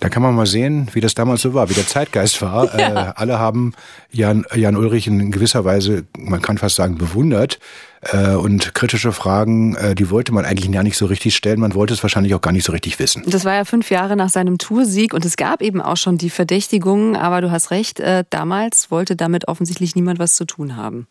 [0.00, 2.78] Da kann man mal sehen, wie das damals so war, wie der Zeitgeist war.
[2.78, 2.88] Ja.
[2.88, 3.74] Äh, alle haben
[4.10, 7.58] Jan, Jan Ulrich in gewisser Weise, man kann fast sagen, bewundert.
[8.00, 11.60] Äh, und kritische Fragen, äh, die wollte man eigentlich gar nicht so richtig stellen.
[11.60, 13.24] Man wollte es wahrscheinlich auch gar nicht so richtig wissen.
[13.26, 16.30] Das war ja fünf Jahre nach seinem Toursieg und es gab eben auch schon die
[16.30, 17.16] Verdächtigungen.
[17.16, 21.08] Aber du hast recht, äh, damals wollte damit offensichtlich niemand was zu tun haben.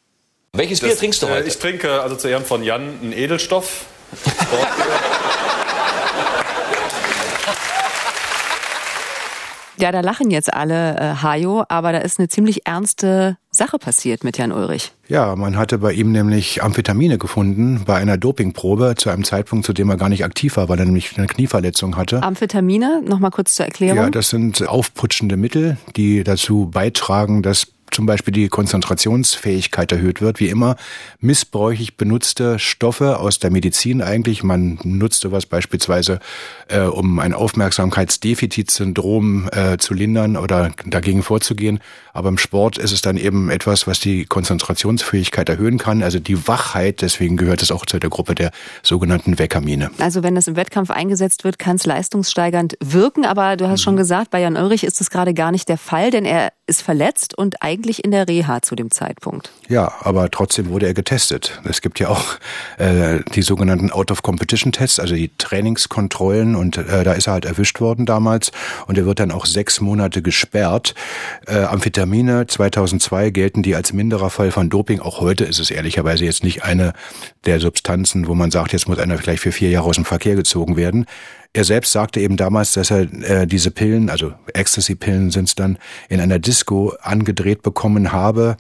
[0.54, 1.48] Welches Bier das, trinkst du heute?
[1.48, 3.86] ich trinke also zu Ehren von Jan einen Edelstoff.
[9.80, 14.24] Ja, da lachen jetzt alle, äh, Hajo, aber da ist eine ziemlich ernste Sache passiert
[14.24, 14.92] mit Jan Ulrich.
[15.08, 19.74] Ja, man hatte bei ihm nämlich Amphetamine gefunden bei einer Dopingprobe zu einem Zeitpunkt, zu
[19.74, 22.24] dem er gar nicht aktiv war, weil er nämlich eine Knieverletzung hatte.
[22.24, 23.98] Amphetamine, nochmal kurz zur Erklärung.
[23.98, 30.40] Ja, das sind aufputschende Mittel, die dazu beitragen, dass zum Beispiel die Konzentrationsfähigkeit erhöht wird.
[30.40, 30.76] Wie immer
[31.20, 34.44] missbräuchlich benutzte Stoffe aus der Medizin eigentlich.
[34.44, 36.20] Man nutzt sowas beispielsweise,
[36.68, 41.80] äh, um ein Aufmerksamkeitsdefizitsyndrom äh, zu lindern oder dagegen vorzugehen.
[42.14, 46.48] Aber im Sport ist es dann eben etwas, was die Konzentrationsfähigkeit erhöhen kann, also die
[46.48, 47.02] Wachheit.
[47.02, 48.52] Deswegen gehört es auch zu der Gruppe der
[48.84, 49.92] sogenannten Weckamine.
[50.00, 53.26] Also wenn es im Wettkampf eingesetzt wird, kann es leistungssteigernd wirken.
[53.26, 53.84] Aber du hast mhm.
[53.84, 56.82] schon gesagt, bei Jan Ulrich ist das gerade gar nicht der Fall, denn er ist
[56.82, 59.52] verletzt und eigentlich in der Reha zu dem Zeitpunkt.
[59.70, 61.62] Ja, aber trotzdem wurde er getestet.
[61.64, 62.36] Es gibt ja auch
[62.78, 68.06] äh, die sogenannten Out-of-Competition-Tests, also die Trainingskontrollen und äh, da ist er halt erwischt worden
[68.06, 68.52] damals
[68.86, 70.94] und er wird dann auch sechs Monate gesperrt.
[71.48, 75.00] Äh, Amphetamine 2002 gelten die als minderer Fall von Doping.
[75.00, 76.94] Auch heute ist es ehrlicherweise jetzt nicht eine
[77.46, 80.36] der Substanzen, wo man sagt, jetzt muss einer vielleicht für vier Jahre aus dem Verkehr
[80.36, 81.06] gezogen werden.
[81.54, 85.78] Er selbst sagte eben damals, dass er äh, diese Pillen, also Ecstasy-Pillen sind es dann,
[86.10, 88.58] in einer Disco angedreht bekommen habe.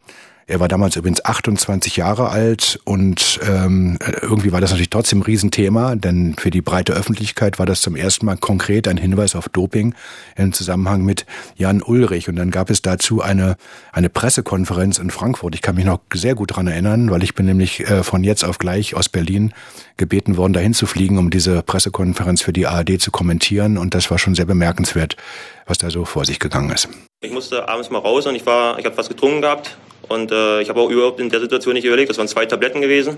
[0.49, 5.23] Er war damals übrigens 28 Jahre alt und ähm, irgendwie war das natürlich trotzdem ein
[5.23, 9.49] Riesenthema, denn für die breite Öffentlichkeit war das zum ersten Mal konkret ein Hinweis auf
[9.49, 9.93] Doping
[10.37, 11.25] im Zusammenhang mit
[11.57, 12.29] Jan Ulrich.
[12.29, 13.57] Und dann gab es dazu eine,
[13.91, 15.53] eine Pressekonferenz in Frankfurt.
[15.53, 18.45] Ich kann mich noch sehr gut dran erinnern, weil ich bin nämlich äh, von jetzt
[18.45, 19.53] auf gleich aus Berlin
[19.97, 23.77] gebeten worden, dahin zu fliegen, um diese Pressekonferenz für die ARD zu kommentieren.
[23.77, 25.17] Und das war schon sehr bemerkenswert,
[25.65, 26.87] was da so vor sich gegangen ist.
[27.19, 29.77] Ich musste abends mal raus und ich war, ich habe was getrunken gehabt
[30.09, 32.09] und äh, ich habe auch überhaupt in der Situation nicht überlegt.
[32.09, 33.17] Das waren zwei Tabletten gewesen,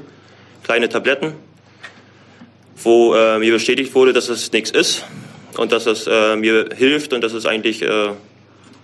[0.64, 1.34] kleine Tabletten,
[2.84, 5.06] wo äh, mir bestätigt wurde, dass es nichts ist
[5.58, 8.10] und dass es äh, mir hilft und dass es eigentlich äh,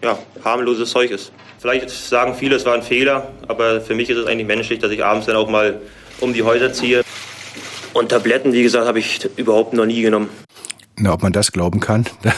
[0.03, 1.31] ja, harmloses Zeug ist.
[1.59, 4.91] Vielleicht sagen viele, es war ein Fehler, aber für mich ist es eigentlich menschlich, dass
[4.91, 5.79] ich abends dann auch mal
[6.19, 7.03] um die Häuser ziehe.
[7.93, 10.29] Und Tabletten, wie gesagt, habe ich überhaupt noch nie genommen.
[10.97, 12.33] Na, ob man das glauben kann, da,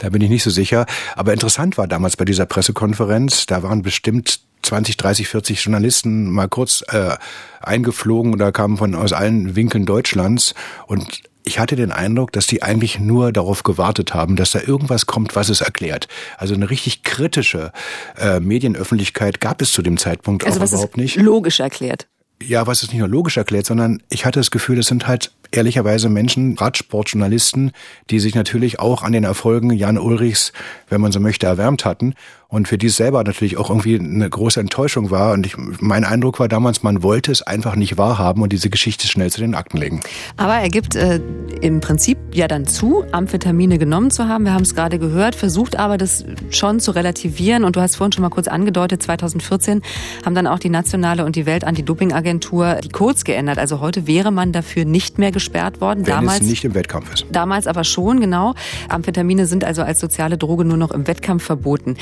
[0.00, 0.86] da bin ich nicht so sicher.
[1.16, 6.48] Aber interessant war damals bei dieser Pressekonferenz, da waren bestimmt 20, 30, 40 Journalisten mal
[6.48, 7.16] kurz äh,
[7.60, 10.54] eingeflogen oder kamen von aus allen Winkeln Deutschlands
[10.86, 15.06] und ich hatte den Eindruck, dass die eigentlich nur darauf gewartet haben, dass da irgendwas
[15.06, 16.08] kommt, was es erklärt.
[16.38, 17.72] Also eine richtig kritische
[18.16, 21.16] äh, Medienöffentlichkeit gab es zu dem Zeitpunkt also auch überhaupt nicht.
[21.16, 22.06] Logisch erklärt.
[22.42, 25.32] Ja, was es nicht nur logisch erklärt, sondern ich hatte das Gefühl, das sind halt
[25.52, 27.72] ehrlicherweise Menschen, Radsportjournalisten,
[28.10, 30.52] die sich natürlich auch an den Erfolgen Jan Ulrichs,
[30.88, 32.14] wenn man so möchte, erwärmt hatten
[32.52, 35.32] und für die es selber natürlich auch irgendwie eine große Enttäuschung war.
[35.32, 39.08] Und ich, mein Eindruck war damals, man wollte es einfach nicht wahrhaben und diese Geschichte
[39.08, 40.00] schnell zu den Akten legen.
[40.36, 41.18] Aber er gibt äh,
[41.62, 44.44] im Prinzip ja dann zu, Amphetamine genommen zu haben.
[44.44, 47.64] Wir haben es gerade gehört, versucht aber das schon zu relativieren.
[47.64, 49.80] Und du hast vorhin schon mal kurz angedeutet, 2014
[50.26, 53.56] haben dann auch die nationale und die Welt-Anti-Doping-Agentur die Codes geändert.
[53.56, 56.06] Also heute wäre man dafür nicht mehr gesperrt worden.
[56.06, 57.26] Wenn damals, es nicht im Wettkampf ist.
[57.32, 58.54] Damals aber schon, genau.
[58.88, 61.96] Amphetamine sind also als soziale Droge nur noch im Wettkampf verboten.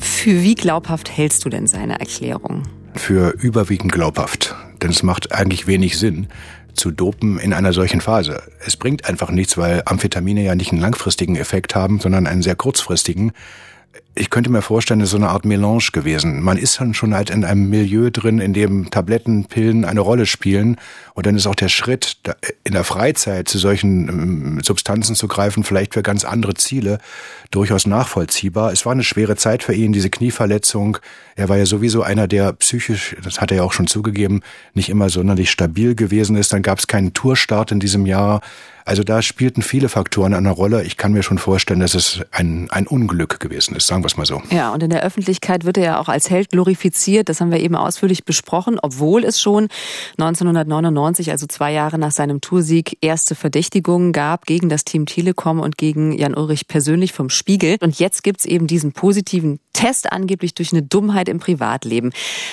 [0.00, 2.62] Für wie glaubhaft hältst du denn seine Erklärung?
[2.94, 4.54] Für überwiegend glaubhaft.
[4.80, 6.28] Denn es macht eigentlich wenig Sinn,
[6.74, 8.42] zu dopen in einer solchen Phase.
[8.64, 12.56] Es bringt einfach nichts, weil Amphetamine ja nicht einen langfristigen Effekt haben, sondern einen sehr
[12.56, 13.32] kurzfristigen
[14.18, 16.42] ich könnte mir vorstellen, es ist so eine Art Melange gewesen.
[16.42, 20.26] Man ist dann schon halt in einem Milieu drin, in dem Tabletten, Pillen eine Rolle
[20.26, 20.76] spielen.
[21.14, 22.16] Und dann ist auch der Schritt,
[22.64, 26.98] in der Freizeit zu solchen ähm, Substanzen zu greifen, vielleicht für ganz andere Ziele,
[27.50, 28.72] durchaus nachvollziehbar.
[28.72, 30.98] Es war eine schwere Zeit für ihn, diese Knieverletzung.
[31.36, 34.42] Er war ja sowieso einer, der psychisch, das hat er ja auch schon zugegeben,
[34.74, 36.52] nicht immer sonderlich stabil gewesen ist.
[36.52, 38.40] Dann gab es keinen Tourstart in diesem Jahr.
[38.88, 40.82] Also da spielten viele Faktoren eine Rolle.
[40.82, 44.16] Ich kann mir schon vorstellen, dass es ein, ein Unglück gewesen ist, sagen wir es
[44.16, 44.40] mal so.
[44.50, 47.28] Ja, und in der Öffentlichkeit wird er ja auch als Held glorifiziert.
[47.28, 49.68] Das haben wir eben ausführlich besprochen, obwohl es schon
[50.16, 55.76] 1999, also zwei Jahre nach seinem Toursieg, erste Verdächtigungen gab gegen das Team Telekom und
[55.76, 57.76] gegen Jan Ulrich persönlich vom Spiegel.
[57.80, 62.10] Und jetzt gibt's eben diesen positiven Test angeblich durch eine Dummheit im Privatleben.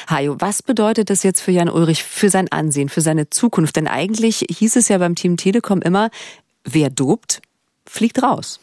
[0.07, 3.77] Hajo, was bedeutet das jetzt für Jan Ulrich, für sein Ansehen, für seine Zukunft?
[3.77, 6.11] Denn eigentlich hieß es ja beim Team Telekom immer,
[6.63, 7.41] wer dopt,
[7.87, 8.59] fliegt raus.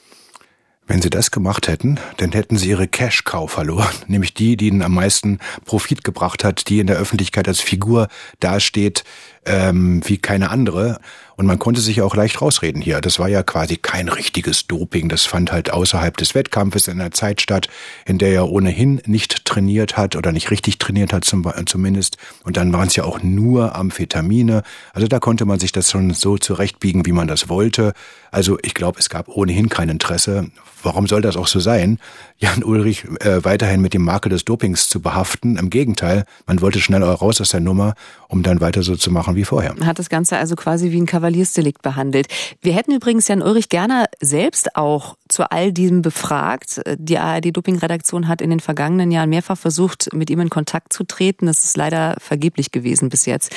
[0.87, 4.83] Wenn sie das gemacht hätten, dann hätten sie ihre Cash-Cow verloren, nämlich die, die ihnen
[4.83, 8.07] am meisten Profit gebracht hat, die in der Öffentlichkeit als Figur
[8.38, 9.03] dasteht,
[9.44, 11.01] ähm, wie keine andere.
[11.37, 13.01] Und man konnte sich auch leicht rausreden hier.
[13.01, 15.09] Das war ja quasi kein richtiges Doping.
[15.09, 17.68] Das fand halt außerhalb des Wettkampfes in einer Zeit statt,
[18.05, 22.16] in der er ohnehin nicht trainiert hat oder nicht richtig trainiert hat zum, zumindest.
[22.45, 24.62] Und dann waren es ja auch nur Amphetamine.
[24.92, 27.92] Also da konnte man sich das schon so zurechtbiegen, wie man das wollte.
[28.31, 30.51] Also ich glaube, es gab ohnehin kein Interesse.
[30.83, 31.99] Warum soll das auch so sein?
[32.38, 35.57] Jan Ulrich äh, weiterhin mit dem Makel des Dopings zu behaften.
[35.57, 37.95] Im Gegenteil, man wollte schnell raus aus der Nummer,
[38.29, 39.75] um dann weiter so zu machen wie vorher.
[39.85, 42.29] Hat das Ganze also quasi wie ein Kavaliersdelikt behandelt.
[42.61, 46.81] Wir hätten übrigens Jan Ulrich gerne selbst auch zu all diesem befragt.
[46.97, 51.47] Die ARD-Doping-Redaktion hat in den vergangenen Jahren mehrfach versucht, mit ihm in Kontakt zu treten.
[51.47, 53.53] Das ist leider vergeblich gewesen bis jetzt.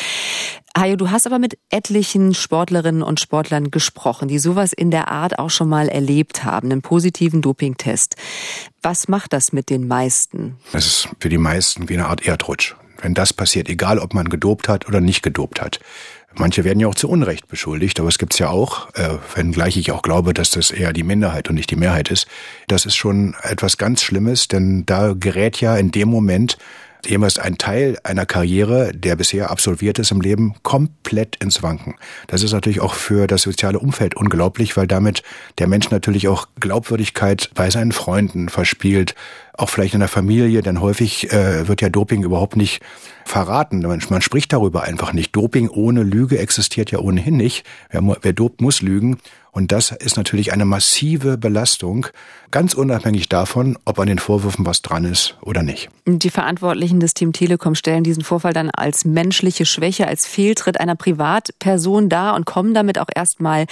[0.77, 5.39] Hajo, du hast aber mit etlichen Sportlerinnen und Sportlern gesprochen, die sowas in der Art
[5.39, 8.15] auch schon mal erlebt haben, einen positiven Dopingtest.
[8.81, 10.57] Was macht das mit den meisten?
[10.73, 12.75] Es ist für die meisten wie eine Art Erdrutsch.
[13.01, 15.79] Wenn das passiert, egal ob man gedopt hat oder nicht gedopt hat.
[16.37, 19.91] Manche werden ja auch zu Unrecht beschuldigt, aber es gibt's ja auch, äh, wenngleich ich
[19.91, 22.27] auch glaube, dass das eher die Minderheit und nicht die Mehrheit ist.
[22.67, 26.57] Das ist schon etwas ganz Schlimmes, denn da gerät ja in dem Moment
[27.07, 31.95] jemals ein Teil einer Karriere, der bisher absolviert ist im Leben, komplett ins Wanken.
[32.27, 35.23] Das ist natürlich auch für das soziale Umfeld unglaublich, weil damit
[35.57, 39.15] der Mensch natürlich auch Glaubwürdigkeit bei seinen Freunden verspielt,
[39.57, 42.81] auch vielleicht in der Familie, denn häufig äh, wird ja Doping überhaupt nicht
[43.23, 43.81] verraten.
[43.81, 45.35] Man, man, spricht darüber einfach nicht.
[45.35, 47.65] Doping ohne Lüge existiert ja ohnehin nicht.
[47.89, 49.17] Wer, wer dopt, muss lügen.
[49.55, 52.07] Und das ist natürlich eine massive Belastung,
[52.51, 55.87] ganz unabhängig davon, ob an den Vorwürfen was dran ist oder nicht.
[56.05, 60.95] Die Verantwortlichen des Team Telekom stellen diesen Vorfall dann als menschliche Schwäche, als Fehltritt einer
[60.95, 63.65] Privatperson dar und kommen damit auch erstmal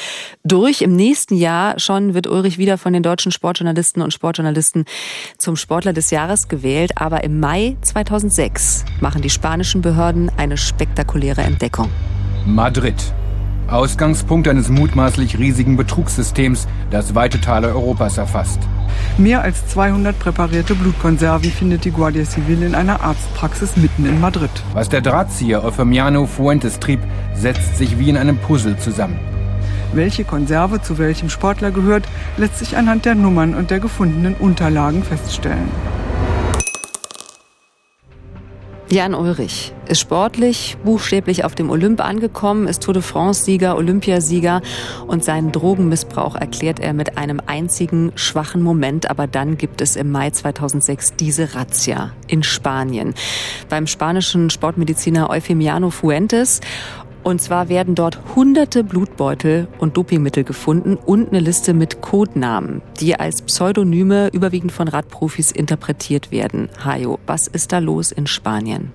[0.46, 0.82] durch.
[0.82, 4.86] Im nächsten Jahr schon wird Ulrich wieder von den deutschen Sportjournalisten und Sportjournalisten
[5.38, 6.93] zum Sportler des Jahres gewählt.
[6.96, 11.89] Aber im Mai 2006 machen die spanischen Behörden eine spektakuläre Entdeckung.
[12.46, 12.96] Madrid.
[13.74, 18.60] Ausgangspunkt eines mutmaßlich riesigen Betrugssystems, das weite Teile Europas erfasst.
[19.18, 24.52] Mehr als 200 präparierte Blutkonserven findet die Guardia Civil in einer Arztpraxis mitten in Madrid.
[24.74, 27.00] Was der Drahtzieher Eufemiano Fuentes trieb,
[27.34, 29.20] setzt sich wie in einem Puzzle zusammen.
[29.94, 32.08] Welche Konserve zu welchem Sportler gehört,
[32.38, 35.70] lässt sich anhand der Nummern und der gefundenen Unterlagen feststellen.
[38.89, 44.62] Jan Ulrich ist sportlich, buchstäblich auf dem Olymp angekommen, ist Tour de France-Sieger, Olympiasieger
[45.08, 49.10] und seinen Drogenmissbrauch erklärt er mit einem einzigen schwachen Moment.
[49.10, 53.13] Aber dann gibt es im Mai 2006 diese Razzia in Spanien
[53.69, 56.62] beim spanischen Sportmediziner Eufemiano Fuentes.
[57.24, 63.18] Und zwar werden dort hunderte Blutbeutel und Dopingmittel gefunden und eine Liste mit Codenamen, die
[63.18, 66.70] als Pseudonyme überwiegend von Radprofis interpretiert werden.
[66.84, 68.92] Hajo, was ist da los in Spanien?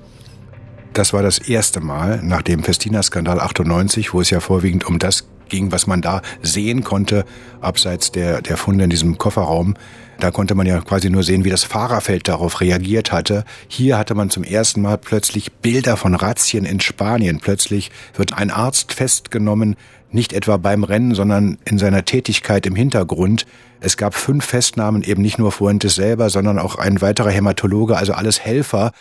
[0.93, 5.29] Das war das erste Mal nach dem Festina-Skandal 98, wo es ja vorwiegend um das
[5.49, 7.25] ging, was man da sehen konnte,
[7.61, 9.75] abseits der, der Funde in diesem Kofferraum.
[10.19, 13.45] Da konnte man ja quasi nur sehen, wie das Fahrerfeld darauf reagiert hatte.
[13.69, 17.39] Hier hatte man zum ersten Mal plötzlich Bilder von Razzien in Spanien.
[17.39, 19.77] Plötzlich wird ein Arzt festgenommen,
[20.11, 23.47] nicht etwa beim Rennen, sondern in seiner Tätigkeit im Hintergrund.
[23.81, 28.13] Es gab fünf Festnahmen, eben nicht nur Fuentes selber, sondern auch ein weiterer Hämatologe, also
[28.13, 28.93] alles Helfer,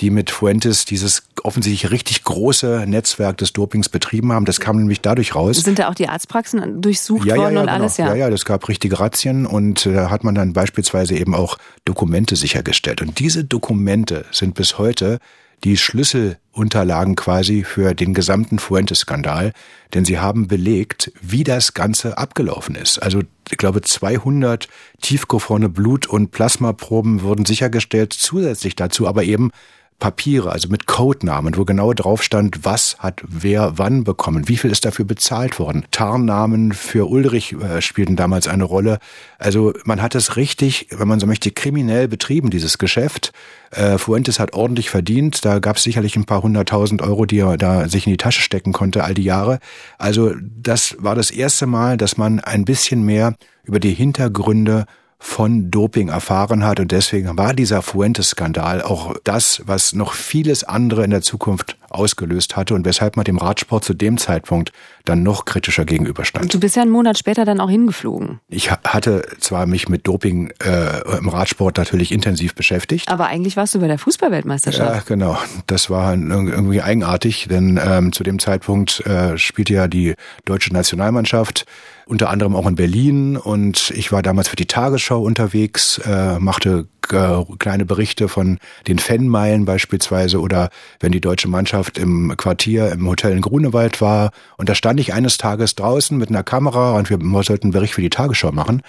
[0.00, 4.44] die mit Fuentes dieses offensichtlich richtig große Netzwerk des Dopings betrieben haben.
[4.44, 5.58] Das kam nämlich dadurch raus.
[5.58, 7.78] Sind da auch die Arztpraxen durchsucht ja, ja, worden ja, und genau.
[7.78, 7.96] alles?
[7.96, 8.08] Ja.
[8.08, 12.34] ja, ja, das gab richtige Razzien und da hat man dann beispielsweise eben auch Dokumente
[12.34, 13.02] sichergestellt.
[13.02, 15.18] Und diese Dokumente sind bis heute
[15.64, 19.52] die Schlüsselunterlagen quasi für den gesamten Fuentes-Skandal,
[19.94, 22.98] denn sie haben belegt, wie das Ganze abgelaufen ist.
[22.98, 24.68] Also ich glaube 200
[25.00, 29.50] tiefgefrorene Blut- und Plasmaproben wurden sichergestellt, zusätzlich dazu aber eben
[29.98, 34.70] Papiere, also mit Codenamen, wo genau drauf stand, was hat wer wann bekommen, wie viel
[34.70, 35.86] ist dafür bezahlt worden.
[35.92, 38.98] Tarnnamen für Ulrich äh, spielten damals eine Rolle.
[39.38, 43.32] Also man hat es richtig, wenn man so möchte, kriminell betrieben, dieses Geschäft.
[43.70, 45.44] Äh, Fuentes hat ordentlich verdient.
[45.44, 48.42] Da gab es sicherlich ein paar hunderttausend Euro, die er da sich in die Tasche
[48.42, 49.58] stecken konnte all die Jahre.
[49.96, 54.84] Also das war das erste Mal, dass man ein bisschen mehr über die Hintergründe
[55.24, 56.78] von Doping erfahren hat.
[56.80, 62.56] Und deswegen war dieser Fuentes-Skandal auch das, was noch vieles andere in der Zukunft ausgelöst
[62.56, 64.70] hatte und weshalb man dem Radsport zu dem Zeitpunkt
[65.06, 66.52] dann noch kritischer gegenüberstand.
[66.52, 68.40] Du bist ja einen Monat später dann auch hingeflogen.
[68.48, 73.08] Ich hatte zwar mich mit Doping äh, im Radsport natürlich intensiv beschäftigt.
[73.08, 74.94] Aber eigentlich warst du bei der Fußballweltmeisterschaft.
[74.94, 75.38] Ja, genau.
[75.66, 81.64] Das war irgendwie eigenartig, denn ähm, zu dem Zeitpunkt äh, spielte ja die deutsche Nationalmannschaft
[82.06, 83.36] unter anderem auch in Berlin.
[83.36, 88.98] Und ich war damals für die Tagesschau unterwegs, äh, machte äh, kleine Berichte von den
[88.98, 94.32] Fanmeilen beispielsweise oder wenn die deutsche Mannschaft im Quartier im Hotel in Grunewald war.
[94.56, 97.94] Und da stand ich eines Tages draußen mit einer Kamera und wir sollten einen Bericht
[97.94, 98.82] für die Tagesschau machen.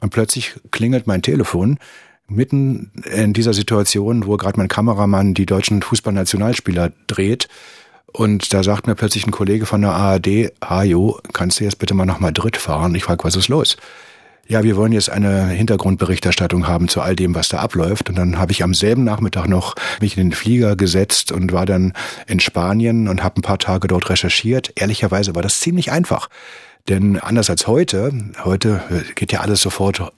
[0.00, 1.78] Und plötzlich klingelt mein Telefon
[2.26, 7.48] mitten in dieser Situation, wo gerade mein Kameramann die deutschen Fußballnationalspieler dreht
[8.12, 11.94] und da sagt mir plötzlich ein Kollege von der ARD, Hajo, kannst du jetzt bitte
[11.94, 12.94] mal nach Madrid fahren?
[12.94, 13.76] Ich frage, was ist los?
[14.48, 18.08] Ja, wir wollen jetzt eine Hintergrundberichterstattung haben zu all dem, was da abläuft.
[18.08, 21.66] Und dann habe ich am selben Nachmittag noch mich in den Flieger gesetzt und war
[21.66, 21.92] dann
[22.26, 24.72] in Spanien und habe ein paar Tage dort recherchiert.
[24.74, 26.28] Ehrlicherweise war das ziemlich einfach.
[26.88, 28.12] Denn anders als heute,
[28.44, 28.82] heute
[29.14, 30.10] geht ja alles sofort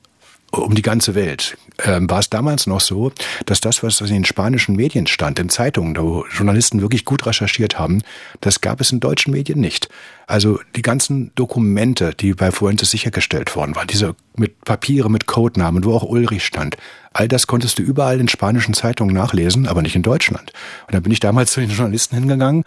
[0.61, 1.57] um die ganze Welt.
[1.83, 3.13] Ähm, war es damals noch so,
[3.47, 7.79] dass das, was in den spanischen Medien stand, in Zeitungen, wo Journalisten wirklich gut recherchiert
[7.79, 8.03] haben,
[8.41, 9.89] das gab es in deutschen Medien nicht.
[10.27, 15.85] Also die ganzen Dokumente, die bei Fuentes sichergestellt worden waren, diese mit Papiere, mit Codenamen,
[15.85, 16.77] wo auch Ulrich stand,
[17.13, 20.53] all das konntest du überall in spanischen Zeitungen nachlesen, aber nicht in Deutschland.
[20.87, 22.65] Und da bin ich damals zu den Journalisten hingegangen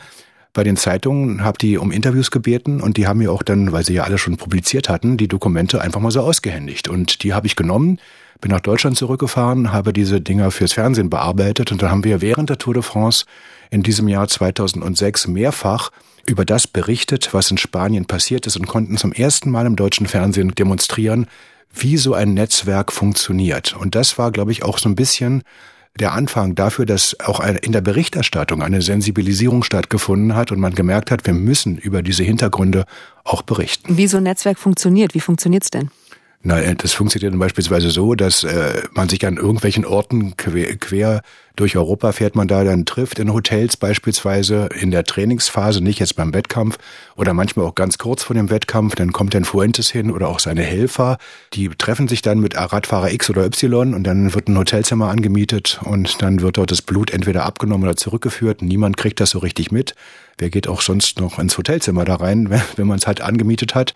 [0.56, 3.86] bei den Zeitungen, habe die um Interviews gebeten und die haben mir auch dann, weil
[3.86, 6.88] sie ja alle schon publiziert hatten, die Dokumente einfach mal so ausgehändigt.
[6.88, 8.00] Und die habe ich genommen,
[8.41, 12.50] bin nach Deutschland zurückgefahren, habe diese Dinger fürs Fernsehen bearbeitet und dann haben wir während
[12.50, 13.26] der Tour de France
[13.70, 15.91] in diesem Jahr 2006 mehrfach
[16.26, 20.08] über das berichtet, was in Spanien passiert ist und konnten zum ersten Mal im deutschen
[20.08, 21.28] Fernsehen demonstrieren,
[21.74, 23.76] wie so ein Netzwerk funktioniert.
[23.76, 25.44] Und das war, glaube ich, auch so ein bisschen
[25.99, 31.10] der Anfang dafür, dass auch in der Berichterstattung eine Sensibilisierung stattgefunden hat und man gemerkt
[31.10, 32.86] hat, wir müssen über diese Hintergründe
[33.23, 33.97] auch berichten.
[33.97, 35.89] Wie so ein Netzwerk funktioniert, wie funktioniert's denn?
[36.47, 41.23] Na, das funktioniert dann beispielsweise so, dass äh, man sich an irgendwelchen Orten quer, quer
[41.55, 46.15] durch Europa fährt man da dann trifft, in Hotels beispielsweise, in der Trainingsphase, nicht jetzt
[46.15, 46.77] beim Wettkampf
[47.15, 50.38] oder manchmal auch ganz kurz vor dem Wettkampf, dann kommt dann Fuentes hin oder auch
[50.38, 51.17] seine Helfer,
[51.53, 55.79] die treffen sich dann mit Radfahrer X oder Y und dann wird ein Hotelzimmer angemietet
[55.84, 58.62] und dann wird dort das Blut entweder abgenommen oder zurückgeführt.
[58.62, 59.95] Niemand kriegt das so richtig mit.
[60.38, 63.95] Wer geht auch sonst noch ins Hotelzimmer da rein, wenn man es halt angemietet hat?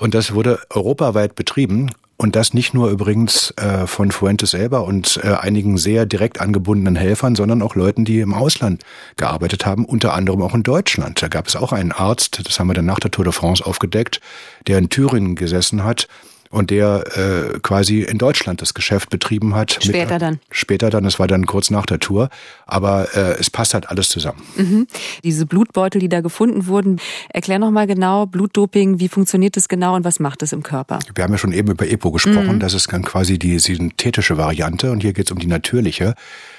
[0.00, 1.90] Und das wurde europaweit betrieben.
[2.16, 6.96] Und das nicht nur übrigens äh, von Fuentes selber und äh, einigen sehr direkt angebundenen
[6.96, 8.82] Helfern, sondern auch Leuten, die im Ausland
[9.16, 11.22] gearbeitet haben, unter anderem auch in Deutschland.
[11.22, 13.64] Da gab es auch einen Arzt, das haben wir dann nach der Tour de France
[13.64, 14.20] aufgedeckt,
[14.66, 16.08] der in Thüringen gesessen hat
[16.50, 19.78] und der äh, quasi in Deutschland das Geschäft betrieben hat.
[19.80, 20.40] Später mit, dann.
[20.50, 22.28] Später dann, das war dann kurz nach der Tour.
[22.66, 24.42] Aber äh, es passt halt alles zusammen.
[24.56, 24.86] Mhm.
[25.22, 30.04] Diese Blutbeutel, die da gefunden wurden, erklär nochmal genau, Blutdoping, wie funktioniert das genau und
[30.04, 30.98] was macht es im Körper?
[31.14, 32.60] Wir haben ja schon eben über EPO gesprochen, Mhm.
[32.60, 36.14] das ist dann quasi die synthetische Variante und hier geht es um die natürliche,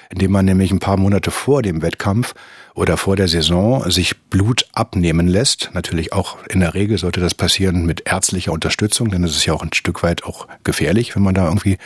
[0.09, 2.33] indem man nämlich ein paar Monate vor dem Wettkampf
[2.73, 5.71] oder vor der Saison sich Blut abnehmen lässt.
[5.73, 9.53] Natürlich auch in der Regel sollte das passieren mit ärztlicher Unterstützung, denn es ist ja
[9.53, 11.77] auch ein Stück weit auch gefährlich, wenn man da irgendwie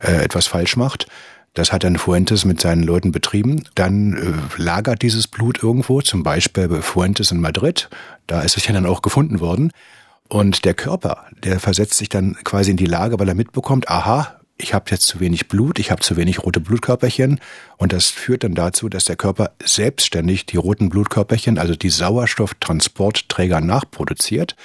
[0.00, 1.06] äh, etwas falsch macht.
[1.54, 3.64] Das hat dann Fuentes mit seinen Leuten betrieben.
[3.74, 7.90] Dann äh, lagert dieses Blut irgendwo, zum Beispiel bei Fuentes in Madrid.
[8.26, 9.70] Da ist es ja dann auch gefunden worden.
[10.28, 14.40] Und der Körper, der versetzt sich dann quasi in die Lage, weil er mitbekommt, aha,
[14.62, 17.40] ich habe jetzt zu wenig Blut, ich habe zu wenig rote Blutkörperchen
[17.76, 23.60] und das führt dann dazu, dass der Körper selbstständig die roten Blutkörperchen, also die Sauerstofftransportträger
[23.60, 24.56] nachproduziert.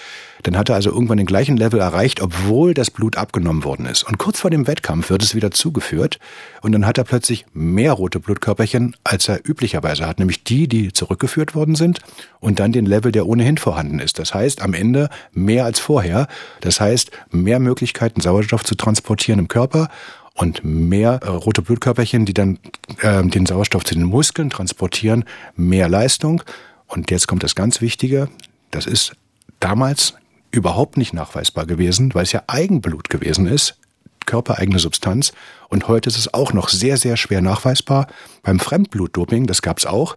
[0.48, 4.04] Dann hat er also irgendwann den gleichen Level erreicht, obwohl das Blut abgenommen worden ist.
[4.04, 6.20] Und kurz vor dem Wettkampf wird es wieder zugeführt
[6.62, 10.94] und dann hat er plötzlich mehr rote Blutkörperchen, als er üblicherweise hat, nämlich die, die
[10.94, 12.00] zurückgeführt worden sind
[12.40, 14.20] und dann den Level, der ohnehin vorhanden ist.
[14.20, 16.30] Das heißt, am Ende mehr als vorher.
[16.62, 19.90] Das heißt, mehr Möglichkeiten, Sauerstoff zu transportieren im Körper
[20.34, 22.58] und mehr äh, rote Blutkörperchen, die dann
[23.02, 25.26] äh, den Sauerstoff zu den Muskeln transportieren,
[25.58, 26.42] mehr Leistung.
[26.86, 28.30] Und jetzt kommt das ganz Wichtige,
[28.72, 29.12] das ist
[29.60, 30.14] damals
[30.52, 33.78] überhaupt nicht nachweisbar gewesen, weil es ja Eigenblut gewesen ist,
[34.26, 35.34] körpereigene Substanz.
[35.70, 38.08] Und heute ist es auch noch sehr, sehr schwer nachweisbar.
[38.44, 40.16] Beim Fremdblutdoping, das gab es auch,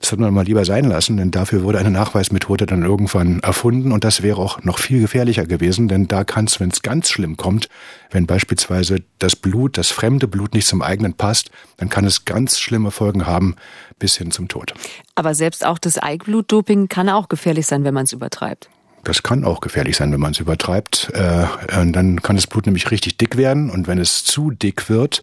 [0.00, 3.92] das hat man mal lieber sein lassen, denn dafür wurde eine Nachweismethode dann irgendwann erfunden
[3.92, 7.10] und das wäre auch noch viel gefährlicher gewesen, denn da kann es, wenn es ganz
[7.10, 7.68] schlimm kommt,
[8.10, 12.58] wenn beispielsweise das Blut, das fremde Blut nicht zum eigenen passt, dann kann es ganz
[12.58, 13.56] schlimme Folgen haben,
[13.98, 14.72] bis hin zum Tod.
[15.16, 18.70] Aber selbst auch das Eigenblutdoping kann auch gefährlich sein, wenn man es übertreibt.
[19.04, 21.10] Das kann auch gefährlich sein, wenn man es übertreibt.
[21.14, 25.22] Äh, dann kann das Blut nämlich richtig dick werden und wenn es zu dick wird,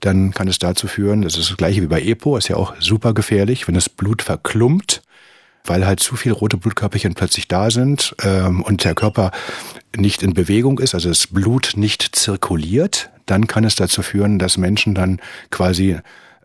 [0.00, 2.74] dann kann es dazu führen, das ist das gleiche wie bei EPO, ist ja auch
[2.78, 5.02] super gefährlich, wenn das Blut verklumpt,
[5.64, 9.30] weil halt zu viele rote Blutkörperchen plötzlich da sind ähm, und der Körper
[9.96, 14.58] nicht in Bewegung ist, also das Blut nicht zirkuliert, dann kann es dazu führen, dass
[14.58, 15.20] Menschen dann
[15.50, 15.98] quasi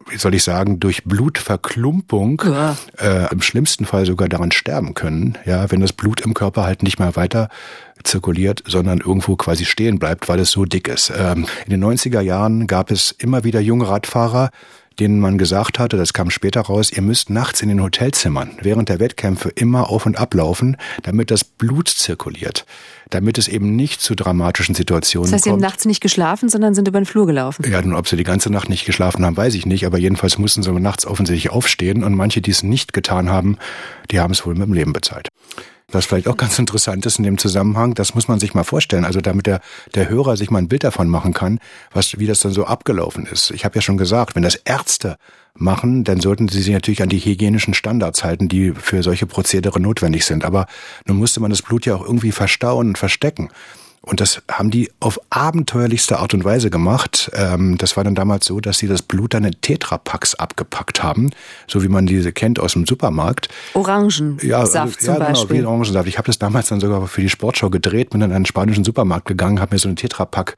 [0.08, 2.78] wie soll ich sagen, durch Blutverklumpung ja.
[2.97, 6.84] äh, im schlimmsten Fall sogar daran sterben können, ja, wenn das Blut im Körper halt
[6.84, 7.50] nicht mehr weiter
[8.04, 11.12] zirkuliert, sondern irgendwo quasi stehen bleibt, weil es so dick ist.
[11.16, 14.52] Ähm, in den 90er Jahren gab es immer wieder junge Radfahrer,
[15.00, 18.89] denen man gesagt hatte, das kam später raus, ihr müsst nachts in den Hotelzimmern während
[18.89, 22.66] der Wettkämpfe immer auf und ablaufen, damit das Blut zirkuliert,
[23.10, 25.34] damit es eben nicht zu dramatischen Situationen kommt.
[25.34, 27.66] Das heißt, sie haben nachts nicht geschlafen, sondern sind über den Flur gelaufen.
[27.70, 30.38] Ja, nun, ob sie die ganze Nacht nicht geschlafen haben, weiß ich nicht, aber jedenfalls
[30.38, 33.58] mussten sie nachts offensichtlich aufstehen und manche, die es nicht getan haben,
[34.12, 35.30] die haben es wohl mit dem Leben bezahlt.
[35.92, 39.06] Was vielleicht auch ganz interessant ist in dem Zusammenhang, das muss man sich mal vorstellen,
[39.06, 39.60] also damit der,
[39.96, 41.60] der Hörer sich mal ein Bild davon machen kann,
[41.92, 43.52] was, wie das dann so abgelaufen ist.
[43.52, 45.18] Ich habe ja schon gesagt, wenn das Ärzte
[45.56, 49.80] machen, dann sollten sie sich natürlich an die hygienischen Standards halten, die für solche Prozedere
[49.80, 50.46] notwendig sind.
[50.46, 50.68] Aber
[51.06, 53.50] nun musste man das Blut ja auch irgendwie verstauen und verstecken.
[54.02, 57.30] Und das haben die auf abenteuerlichste Art und Weise gemacht.
[57.34, 61.32] Ähm, das war dann damals so, dass sie das Blut dann in Tetrapacks abgepackt haben,
[61.68, 63.50] so wie man diese kennt aus dem Supermarkt.
[63.74, 65.66] Orangensaft ja, zum ja, genau, Beispiel.
[65.66, 66.08] Orangensaft.
[66.08, 68.84] Ich habe das damals dann sogar für die Sportschau gedreht, bin dann in einen spanischen
[68.84, 70.56] Supermarkt gegangen, habe mir so einen Tetrapack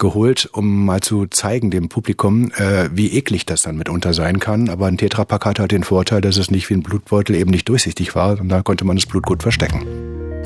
[0.00, 4.68] geholt, um mal zu zeigen dem Publikum, äh, wie eklig das dann mitunter sein kann.
[4.68, 7.68] Aber ein Tetrapack hat halt den Vorteil, dass es nicht wie ein Blutbeutel eben nicht
[7.68, 9.86] durchsichtig war und da konnte man das Blut gut verstecken.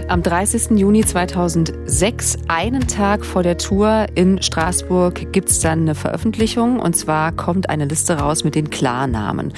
[0.08, 0.78] Am 30.
[0.78, 6.78] Juni 2006, einen Tag vor der Tour in Straßburg, gibt es dann eine Veröffentlichung.
[6.78, 9.54] Und zwar kommt eine Liste raus mit den Klarnamen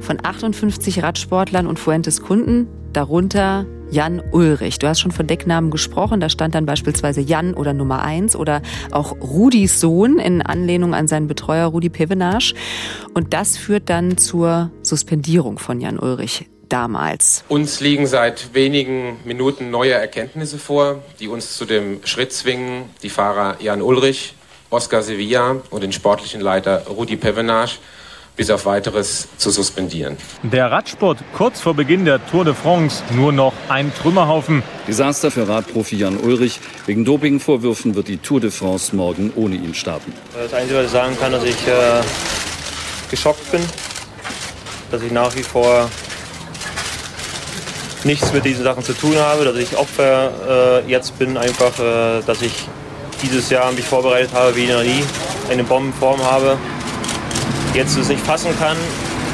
[0.00, 4.80] von 58 Radsportlern und Fuentes Kunden, darunter Jan Ulrich.
[4.80, 6.18] Du hast schon von Decknamen gesprochen.
[6.18, 11.06] Da stand dann beispielsweise Jan oder Nummer 1 oder auch Rudis Sohn in Anlehnung an
[11.06, 12.54] seinen Betreuer Rudi Pevenage.
[13.14, 17.44] Und das führt dann zur Suspendierung von Jan Ulrich damals.
[17.48, 23.10] Uns liegen seit wenigen Minuten neue Erkenntnisse vor, die uns zu dem Schritt zwingen, die
[23.10, 24.34] Fahrer Jan Ulrich,
[24.70, 27.76] Oscar Sevilla und den sportlichen Leiter Rudi Pevenage
[28.36, 30.16] bis auf weiteres zu suspendieren.
[30.42, 34.62] Der Radsport kurz vor Beginn der Tour de France nur noch ein Trümmerhaufen.
[34.88, 36.60] Desaster für Radprofi Jan Ulrich.
[36.86, 40.12] Wegen Dopingvorwürfen wird die Tour de France morgen ohne ihn starten.
[40.34, 42.00] Das Einzige, was ich sagen kann, dass ich äh,
[43.10, 43.60] geschockt bin,
[44.90, 45.88] dass ich nach wie vor
[48.02, 52.20] nichts mit diesen Sachen zu tun habe, dass ich Opfer äh, jetzt bin, einfach, äh,
[52.26, 52.52] dass ich
[53.22, 55.02] dieses Jahr mich vorbereitet habe wie noch nie,
[55.48, 56.58] eine Bombenform habe
[57.74, 58.76] jetzt es nicht fassen kann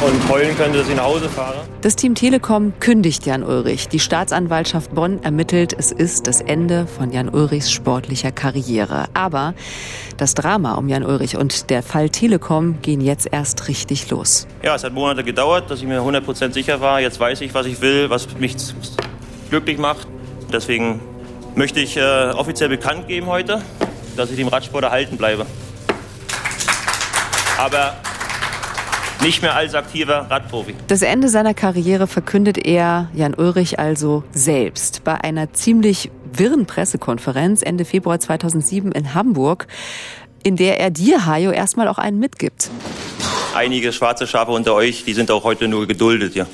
[0.00, 1.56] und heulen könnte, dass ich nach Hause fahre.
[1.82, 3.88] Das Team Telekom kündigt Jan Ulrich.
[3.88, 9.04] Die Staatsanwaltschaft Bonn ermittelt, es ist das Ende von Jan Ulrichs sportlicher Karriere.
[9.12, 9.52] Aber
[10.16, 14.46] das Drama um Jan Ulrich und der Fall Telekom gehen jetzt erst richtig los.
[14.62, 16.98] Ja, es hat Monate gedauert, dass ich mir 100% sicher war.
[17.00, 18.56] Jetzt weiß ich, was ich will, was mich
[19.50, 20.08] glücklich macht.
[20.50, 21.00] Deswegen
[21.54, 23.60] möchte ich äh, offiziell bekannt geben heute,
[24.16, 25.44] dass ich dem Radsport erhalten bleibe.
[27.58, 27.96] Aber
[29.22, 30.74] nicht mehr als aktiver Radprofi.
[30.88, 37.62] Das Ende seiner Karriere verkündet er, Jan Ulrich, also selbst bei einer ziemlich wirren Pressekonferenz
[37.62, 39.66] Ende Februar 2007 in Hamburg,
[40.42, 42.70] in der er dir, Hajo, erstmal auch einen mitgibt.
[43.54, 46.46] Einige schwarze Schafe unter euch, die sind auch heute nur geduldet hier.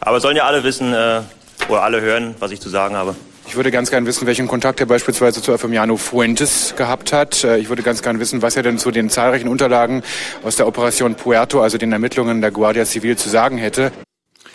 [0.00, 1.22] Aber sollen ja alle wissen äh,
[1.68, 3.16] oder alle hören, was ich zu sagen habe.
[3.48, 7.44] Ich würde ganz gerne wissen, welchen Kontakt er beispielsweise zu Efemiano Fuentes gehabt hat.
[7.44, 10.02] Äh, ich würde ganz gerne wissen, was er denn zu den zahlreichen Unterlagen
[10.44, 13.90] aus der Operation Puerto, also den Ermittlungen der Guardia Civil, zu sagen hätte.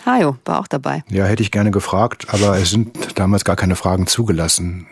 [0.05, 1.03] Hajo war auch dabei.
[1.09, 4.85] Ja, hätte ich gerne gefragt, aber es sind damals gar keine Fragen zugelassen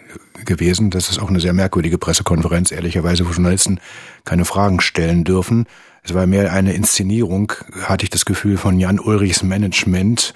[0.46, 0.90] gewesen.
[0.90, 3.80] Das ist auch eine sehr merkwürdige Pressekonferenz, ehrlicherweise, wo Journalisten
[4.26, 5.68] keine Fragen stellen dürfen.
[6.02, 10.34] Es war mehr eine Inszenierung, hatte ich das Gefühl, von Jan Ulrichs Management.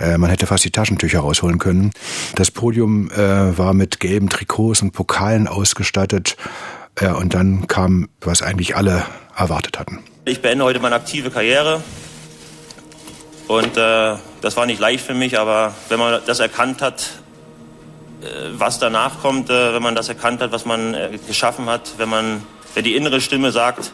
[0.00, 1.92] Äh, man hätte fast die Taschentücher rausholen können.
[2.34, 6.36] Das Podium äh, war mit gelben Trikots und Pokalen ausgestattet.
[6.96, 9.04] Äh, und dann kam, was eigentlich alle
[9.36, 10.00] erwartet hatten.
[10.24, 11.82] Ich beende heute meine aktive Karriere.
[13.48, 17.10] Und äh, das war nicht leicht für mich, aber wenn man das erkannt hat,
[18.22, 20.96] äh, was danach kommt, wenn man das erkannt hat, was man
[21.26, 22.42] geschaffen hat, wenn man,
[22.74, 23.92] wenn die innere Stimme sagt,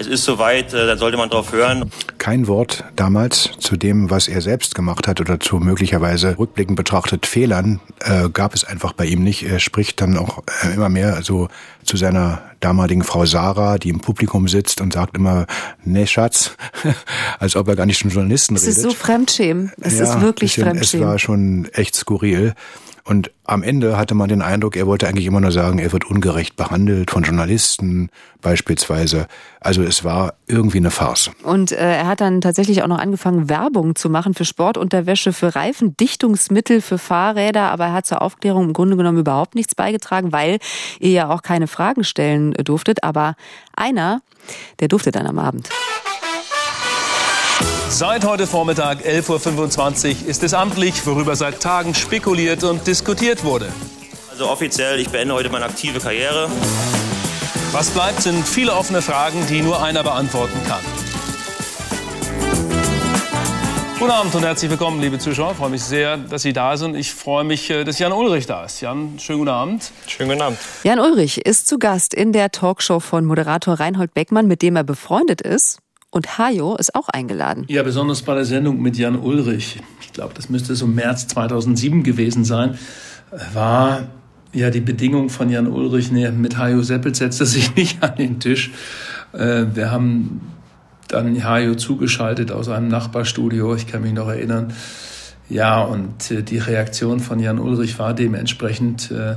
[0.00, 1.90] es ist soweit, dann sollte man darauf hören.
[2.16, 7.26] Kein Wort damals zu dem, was er selbst gemacht hat oder zu möglicherweise rückblickend betrachtet
[7.26, 9.42] Fehlern, äh, gab es einfach bei ihm nicht.
[9.42, 11.48] Er spricht dann auch äh, immer mehr so
[11.84, 15.46] zu seiner damaligen Frau Sarah, die im Publikum sitzt und sagt immer,
[15.84, 16.56] nee, Schatz,
[17.38, 18.78] als ob er gar nicht zum Journalisten es redet.
[18.78, 19.72] Es ist so Fremdschämen.
[19.82, 21.04] Es ja, ist wirklich bisschen, Fremdschämen.
[21.04, 22.54] Es war schon echt skurril.
[23.10, 26.04] Und am Ende hatte man den Eindruck, er wollte eigentlich immer nur sagen, er wird
[26.04, 28.08] ungerecht behandelt von Journalisten
[28.40, 29.26] beispielsweise.
[29.58, 31.32] Also es war irgendwie eine Farce.
[31.42, 35.56] Und äh, er hat dann tatsächlich auch noch angefangen, Werbung zu machen für Sportunterwäsche, für
[35.56, 37.72] Reifen, Dichtungsmittel, für Fahrräder.
[37.72, 40.60] Aber er hat zur Aufklärung im Grunde genommen überhaupt nichts beigetragen, weil
[41.00, 43.02] ihr ja auch keine Fragen stellen durftet.
[43.02, 43.34] Aber
[43.74, 44.22] einer,
[44.78, 45.68] der durfte dann am Abend.
[47.92, 53.66] Seit heute Vormittag 11.25 Uhr ist es amtlich, worüber seit Tagen spekuliert und diskutiert wurde.
[54.30, 56.48] Also offiziell, ich beende heute meine aktive Karriere.
[57.72, 60.78] Was bleibt, sind viele offene Fragen, die nur einer beantworten kann.
[63.98, 65.50] Guten Abend und herzlich willkommen, liebe Zuschauer.
[65.50, 66.94] Ich freue mich sehr, dass Sie da sind.
[66.94, 68.80] Ich freue mich, äh, dass Jan Ulrich da ist.
[68.80, 69.90] Jan, schönen guten Abend.
[70.06, 70.58] Schönen guten Abend.
[70.84, 74.84] Jan Ulrich ist zu Gast in der Talkshow von Moderator Reinhold Beckmann, mit dem er
[74.84, 75.80] befreundet ist.
[76.10, 77.64] Und Hajo ist auch eingeladen.
[77.68, 79.80] Ja, besonders bei der Sendung mit Jan Ulrich.
[80.00, 82.76] Ich glaube, das müsste so März 2007 gewesen sein.
[83.52, 84.08] War
[84.52, 88.16] ja die Bedingung von Jan Ulrich, nee, mit Hajo Seppelt setzt er sich nicht an
[88.16, 88.72] den Tisch.
[89.32, 90.40] Äh, wir haben
[91.06, 94.72] dann Hajo zugeschaltet aus einem Nachbarstudio, ich kann mich noch erinnern.
[95.48, 99.12] Ja, und äh, die Reaktion von Jan Ulrich war dementsprechend.
[99.12, 99.36] Äh,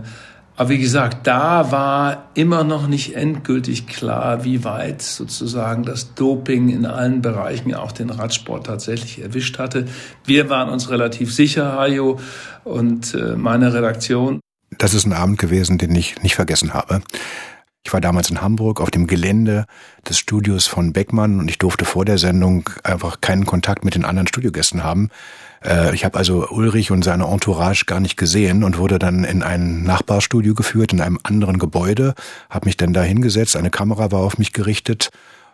[0.56, 6.70] aber wie gesagt, da war immer noch nicht endgültig klar, wie weit sozusagen das Doping
[6.70, 9.88] in allen Bereichen auch den Radsport tatsächlich erwischt hatte.
[10.26, 12.20] Wir waren uns relativ sicher, Hajo
[12.64, 14.40] und meine Redaktion.
[14.78, 17.02] Das ist ein Abend gewesen, den ich nicht vergessen habe.
[17.86, 19.66] Ich war damals in Hamburg auf dem Gelände
[20.08, 24.06] des Studios von Beckmann und ich durfte vor der Sendung einfach keinen Kontakt mit den
[24.06, 25.10] anderen Studiogästen haben.
[25.94, 29.84] Ich habe also Ulrich und seine Entourage gar nicht gesehen und wurde dann in ein
[29.84, 32.16] Nachbarstudio geführt, in einem anderen Gebäude,
[32.50, 35.10] habe mich dann da hingesetzt, eine Kamera war auf mich gerichtet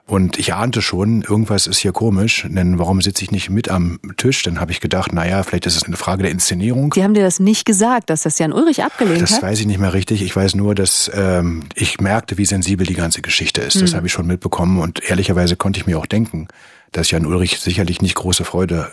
[0.09, 3.99] und ich ahnte schon, irgendwas ist hier komisch, denn warum sitze ich nicht mit am
[4.17, 4.41] Tisch?
[4.41, 6.91] Dann habe ich gedacht, naja, vielleicht ist es eine Frage der Inszenierung.
[6.95, 9.43] Sie haben dir das nicht gesagt, dass das Jan Ulrich abgelehnt das hat?
[9.43, 10.23] Das weiß ich nicht mehr richtig.
[10.23, 13.75] Ich weiß nur, dass ähm, ich merkte, wie sensibel die ganze Geschichte ist.
[13.75, 13.81] Mhm.
[13.81, 16.47] Das habe ich schon mitbekommen und ehrlicherweise konnte ich mir auch denken,
[16.91, 18.89] dass Jan Ulrich sicherlich nicht große Freude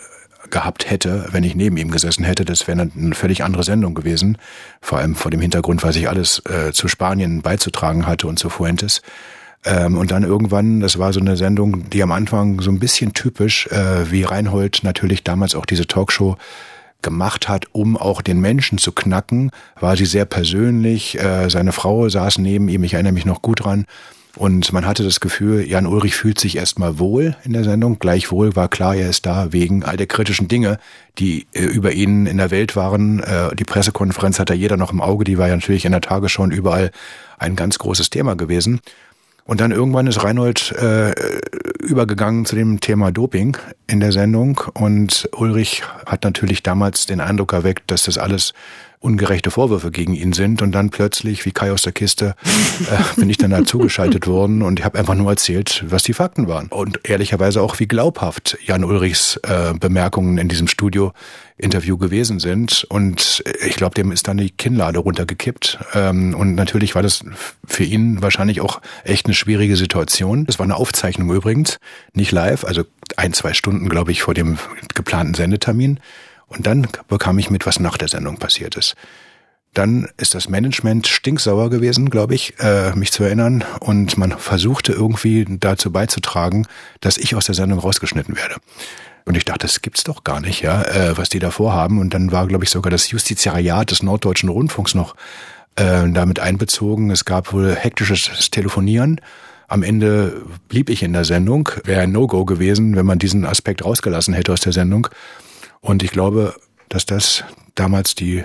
[0.49, 2.45] gehabt hätte, wenn ich neben ihm gesessen hätte.
[2.45, 4.37] Das wäre eine völlig andere Sendung gewesen.
[4.81, 8.49] Vor allem vor dem Hintergrund, was ich alles äh, zu Spanien beizutragen hatte und zu
[8.49, 9.01] Fuentes.
[9.65, 13.13] Ähm, und dann irgendwann, das war so eine Sendung, die am Anfang so ein bisschen
[13.13, 16.37] typisch, äh, wie Reinhold natürlich damals auch diese Talkshow
[17.01, 21.19] gemacht hat, um auch den Menschen zu knacken, war sie sehr persönlich.
[21.19, 23.85] Äh, seine Frau saß neben ihm, ich erinnere mich noch gut dran.
[24.37, 27.97] Und man hatte das Gefühl, Jan Ulrich fühlt sich erstmal wohl in der Sendung.
[27.97, 30.77] Gleichwohl war klar, er ist da wegen all der kritischen Dinge,
[31.17, 33.19] die äh, über ihn in der Welt waren.
[33.23, 36.01] Äh, die Pressekonferenz hat da jeder noch im Auge, die war ja natürlich in der
[36.01, 36.91] Tagesschau und überall
[37.39, 38.79] ein ganz großes Thema gewesen.
[39.43, 41.15] Und dann irgendwann ist Reinhold äh,
[41.81, 43.57] übergegangen zu dem Thema Doping
[43.87, 48.53] in der Sendung und Ulrich hat natürlich damals den Eindruck erweckt, dass das alles
[48.99, 52.35] ungerechte Vorwürfe gegen ihn sind und dann plötzlich, wie Kai aus der Kiste,
[52.89, 56.47] äh, bin ich dann dazugeschaltet worden und ich habe einfach nur erzählt, was die Fakten
[56.47, 56.67] waren.
[56.67, 62.85] Und ehrlicherweise auch, wie glaubhaft Jan Ulrichs äh, Bemerkungen in diesem Studio-Interview gewesen sind.
[62.89, 65.77] Und ich glaube, dem ist dann die Kinnlade runtergekippt.
[65.93, 67.23] Ähm, und natürlich war das
[67.65, 70.47] für ihn wahrscheinlich auch echt eine schwierige Situation.
[70.47, 71.79] Das war eine Aufzeichnung übrigens,
[72.13, 72.83] nicht live, also
[73.15, 74.57] ein, zwei Stunden, glaube ich, vor dem
[74.95, 75.99] geplanten Sendetermin.
[76.47, 78.95] Und dann bekam ich mit, was nach der Sendung passiert ist.
[79.73, 83.63] Dann ist das Management stinksauer gewesen, glaube ich, äh, mich zu erinnern.
[83.79, 86.65] Und man versuchte irgendwie dazu beizutragen,
[87.01, 88.55] dass ich aus der Sendung rausgeschnitten werde.
[89.25, 91.99] Und ich dachte, das gibt's doch gar nicht, ja, äh, was die da vorhaben.
[91.99, 95.15] Und dann war, glaube ich, sogar das Justiziariat des Norddeutschen Rundfunks noch
[95.75, 97.11] äh, damit einbezogen.
[97.11, 99.19] Es gab wohl hektisches Telefonieren.
[99.67, 101.69] Am Ende blieb ich in der Sendung.
[101.83, 105.09] Wäre ein No-Go gewesen, wenn man diesen Aspekt rausgelassen hätte aus der Sendung.
[105.81, 106.55] Und ich glaube,
[106.89, 107.43] dass das
[107.75, 108.43] damals die äh,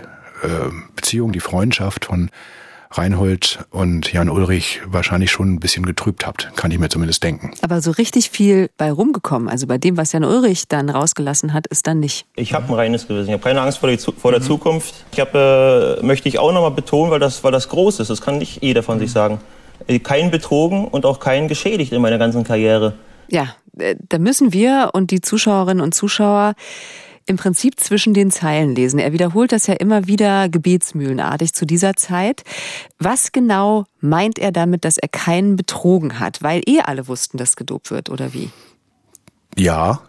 [0.94, 2.30] Beziehung, die Freundschaft von
[2.90, 7.52] Reinhold und Jan Ulrich wahrscheinlich schon ein bisschen getrübt habt, kann ich mir zumindest denken.
[7.62, 11.66] Aber so richtig viel bei rumgekommen, also bei dem, was Jan Ulrich dann rausgelassen hat,
[11.68, 12.26] ist dann nicht.
[12.36, 13.28] Ich habe ein reines Gewissen.
[13.28, 14.44] Ich habe keine Angst vor, die, vor der mhm.
[14.44, 14.94] Zukunft.
[15.12, 18.10] Ich habe, äh, möchte ich auch nochmal betonen, weil das, weil das groß ist.
[18.10, 19.02] Das kann nicht jeder von mhm.
[19.02, 19.40] sich sagen.
[19.86, 22.94] Äh, kein betrogen und auch kein geschädigt in meiner ganzen Karriere.
[23.28, 26.54] Ja, äh, da müssen wir und die Zuschauerinnen und Zuschauer
[27.26, 28.98] im Prinzip zwischen den Zeilen lesen.
[28.98, 32.42] Er wiederholt das ja immer wieder gebetsmühlenartig zu dieser Zeit.
[32.98, 36.42] Was genau meint er damit, dass er keinen betrogen hat?
[36.42, 38.50] Weil eh alle wussten, dass gedopt wird, oder wie?
[39.58, 40.00] Ja,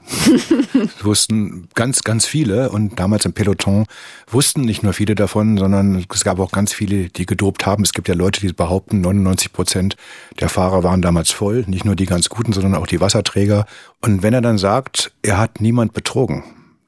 [1.03, 3.86] wussten ganz, ganz viele und damals im Peloton
[4.32, 7.84] wussten nicht nur viele davon, sondern es gab auch ganz viele, die gedopt haben.
[7.84, 9.97] Es gibt ja Leute, die behaupten, 99 Prozent
[10.39, 13.66] der Fahrer waren damals voll, nicht nur die ganz guten, sondern auch die Wasserträger.
[13.99, 16.45] Und wenn er dann sagt, er hat niemand betrogen,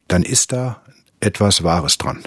[0.07, 0.81] dann ist da
[1.19, 2.23] etwas Wahres dran.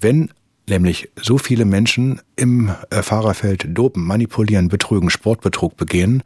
[0.00, 0.30] Wenn
[0.68, 6.22] nämlich so viele Menschen im äh, Fahrerfeld dopen, manipulieren, betrügen, Sportbetrug begehen,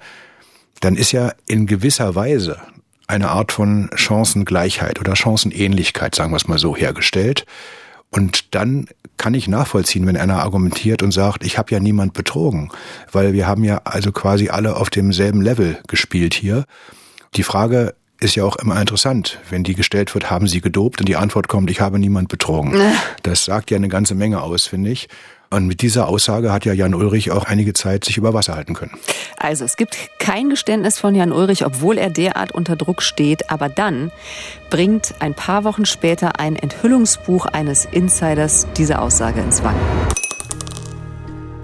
[0.81, 2.59] dann ist ja in gewisser Weise
[3.07, 7.47] eine Art von Chancengleichheit oder Chancenähnlichkeit, sagen wir es mal so, hergestellt.
[8.11, 12.71] Und dann kann ich nachvollziehen, wenn einer argumentiert und sagt, ich habe ja niemand betrogen,
[13.13, 16.65] weil wir haben ja also quasi alle auf demselben Level gespielt hier.
[17.35, 21.01] Die Frage ist ja auch immer interessant, wenn die gestellt wird, haben Sie gedopt?
[21.01, 22.81] Und die Antwort kommt, ich habe niemand betrogen.
[23.23, 25.09] Das sagt ja eine ganze Menge aus, finde ich.
[25.51, 28.75] Und mit dieser Aussage hat ja Jan Ulrich auch einige Zeit sich über Wasser halten
[28.75, 28.93] können.
[29.37, 33.51] Also es gibt kein Geständnis von Jan Ulrich, obwohl er derart unter Druck steht.
[33.51, 34.11] Aber dann
[34.71, 40.24] bringt ein paar Wochen später ein Enthüllungsbuch eines Insiders diese Aussage ins Wanken.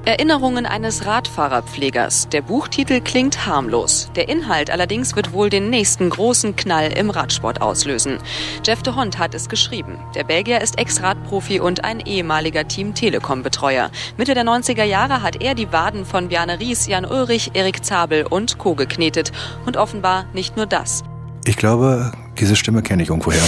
[0.07, 2.29] Erinnerungen eines Radfahrerpflegers.
[2.31, 4.11] Der Buchtitel klingt harmlos.
[4.17, 8.19] Der Inhalt allerdings wird wohl den nächsten großen Knall im Radsport auslösen.
[8.65, 9.99] Jeff de Hond hat es geschrieben.
[10.15, 13.91] Der Belgier ist Ex-Radprofi und ein ehemaliger Team Telekom-Betreuer.
[14.17, 18.27] Mitte der 90er Jahre hat er die Waden von Bjarne Ries, Jan Ulrich, Erik Zabel
[18.27, 18.75] und Co.
[18.75, 19.33] geknetet.
[19.67, 21.05] Und offenbar nicht nur das.
[21.45, 23.43] Ich glaube, diese Stimme kenne ich irgendwoher.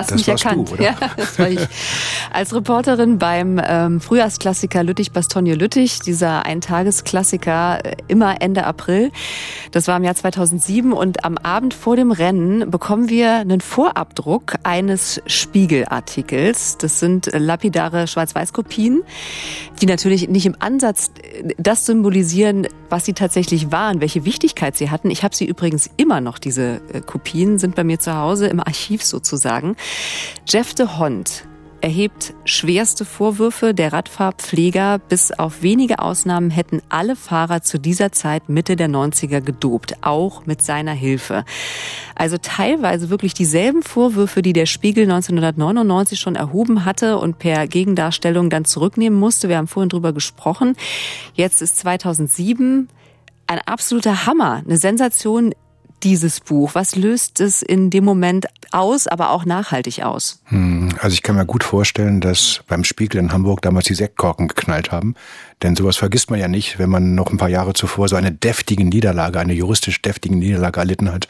[0.00, 0.72] Hast das mich erkannt.
[0.76, 0.82] Du?
[0.82, 1.60] Ja, das war ich.
[2.32, 9.10] Als Reporterin beim ähm, Frühjahrsklassiker Lüttich-Bastogne Lüttich, dieser Eintagesklassiker äh, immer Ende April.
[9.72, 14.54] Das war im Jahr 2007 und am Abend vor dem Rennen bekommen wir einen Vorabdruck
[14.62, 16.78] eines Spiegelartikels.
[16.78, 19.02] Das sind lapidare Schwarz-Weiß-Kopien,
[19.80, 24.90] die natürlich nicht im Ansatz äh, das symbolisieren, was sie tatsächlich waren, welche Wichtigkeit sie
[24.90, 25.10] hatten.
[25.10, 28.60] Ich habe sie übrigens immer noch, diese äh, Kopien sind bei mir zu Hause im
[28.60, 29.76] Archiv sozusagen.
[30.46, 31.44] Jeff de Hond
[31.80, 33.74] erhebt schwerste Vorwürfe.
[33.74, 39.40] Der Radfahrpfleger, bis auf wenige Ausnahmen, hätten alle Fahrer zu dieser Zeit Mitte der 90er
[39.40, 41.44] gedopt, auch mit seiner Hilfe.
[42.14, 48.50] Also teilweise wirklich dieselben Vorwürfe, die der Spiegel 1999 schon erhoben hatte und per Gegendarstellung
[48.50, 49.48] dann zurücknehmen musste.
[49.48, 50.76] Wir haben vorhin drüber gesprochen.
[51.34, 52.88] Jetzt ist 2007
[53.46, 55.52] ein absoluter Hammer, eine Sensation
[56.04, 56.74] dieses Buch?
[56.74, 60.40] Was löst es in dem Moment aus, aber auch nachhaltig aus?
[60.46, 64.48] Hm, also ich kann mir gut vorstellen, dass beim Spiegel in Hamburg damals die Sektkorken
[64.48, 65.14] geknallt haben.
[65.62, 68.32] Denn sowas vergisst man ja nicht, wenn man noch ein paar Jahre zuvor so eine
[68.32, 71.28] deftige Niederlage, eine juristisch deftige Niederlage erlitten hat.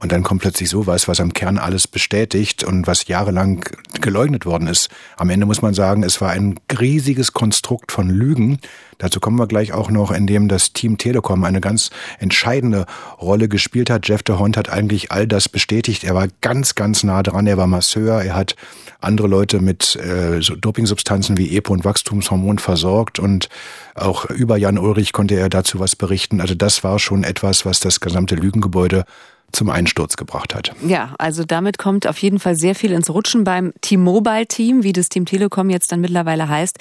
[0.00, 3.64] Und dann kommt plötzlich sowas, was am Kern alles bestätigt und was jahrelang
[4.00, 4.90] geleugnet worden ist.
[5.16, 8.58] Am Ende muss man sagen, es war ein riesiges Konstrukt von Lügen.
[8.98, 12.86] Dazu kommen wir gleich auch noch, in dem das Team Telekom eine ganz entscheidende
[13.20, 14.08] Rolle gespielt hat.
[14.08, 16.04] Jeff de Hond hat eigentlich all das bestätigt.
[16.04, 17.46] Er war ganz, ganz nah dran.
[17.46, 18.22] Er war Masseur.
[18.22, 18.56] Er hat
[19.00, 23.48] andere Leute mit äh, so Dopingsubstanzen wie EPO und Wachstumshormon versorgt und
[23.94, 26.40] auch über Jan Ulrich konnte er dazu was berichten.
[26.40, 29.04] Also das war schon etwas, was das gesamte Lügengebäude
[29.52, 30.72] zum Einsturz gebracht hat.
[30.86, 35.08] Ja, also damit kommt auf jeden Fall sehr viel ins Rutschen beim T-Mobile-Team, wie das
[35.08, 36.78] Team Telekom jetzt dann mittlerweile heißt.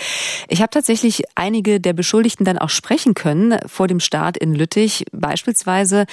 [0.50, 5.06] Ich habe tatsächlich einige der Beschuldigten dann auch sprechen können vor dem Start in Lüttich,
[5.12, 6.06] beispielsweise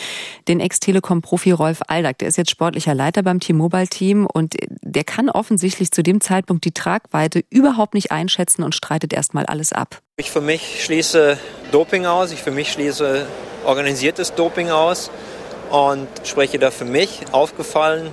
[0.46, 2.18] den Ex-Telekom-Profi Rolf Aldag.
[2.18, 6.72] Der ist jetzt sportlicher Leiter beim T-Mobile-Team und der kann offensichtlich zu dem Zeitpunkt die
[6.72, 10.00] Tragweite überhaupt nicht einschätzen und streitet erstmal alles ab.
[10.16, 11.36] Ich für mich schließe
[11.72, 13.26] Doping aus, ich für mich schließe
[13.64, 15.11] organisiertes Doping aus
[15.75, 17.22] und spreche da für mich.
[17.33, 18.11] Aufgefallen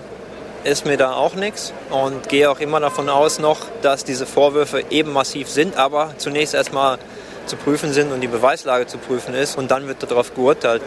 [0.64, 4.84] ist mir da auch nichts und gehe auch immer davon aus noch, dass diese Vorwürfe
[4.90, 6.98] eben massiv sind, aber zunächst erstmal
[7.46, 10.82] zu prüfen sind und die Beweislage zu prüfen ist und dann wird darauf geurteilt.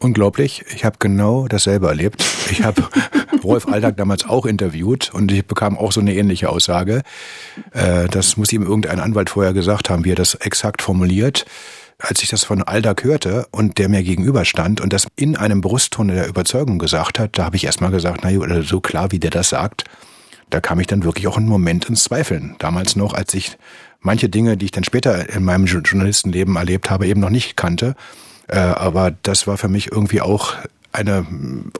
[0.00, 2.22] Unglaublich, ich habe genau dasselbe erlebt.
[2.50, 2.82] Ich habe
[3.42, 7.02] Rolf Alltag damals auch interviewt und ich bekam auch so eine ähnliche Aussage.
[7.72, 11.46] Äh, das muss ihm irgendein Anwalt vorher gesagt haben, wie er das exakt formuliert
[11.98, 16.08] als ich das von Aldag hörte und der mir gegenüberstand und das in einem Brustton
[16.08, 19.30] der Überzeugung gesagt hat, da habe ich erstmal gesagt, na gut, so klar, wie der
[19.30, 19.84] das sagt,
[20.50, 22.56] Da kam ich dann wirklich auch einen Moment ins Zweifeln.
[22.58, 23.58] Damals noch, als ich
[24.00, 27.94] manche Dinge, die ich dann später in meinem Journalistenleben erlebt habe, eben noch nicht kannte.
[28.46, 30.54] Äh, aber das war für mich irgendwie auch
[30.90, 31.26] eine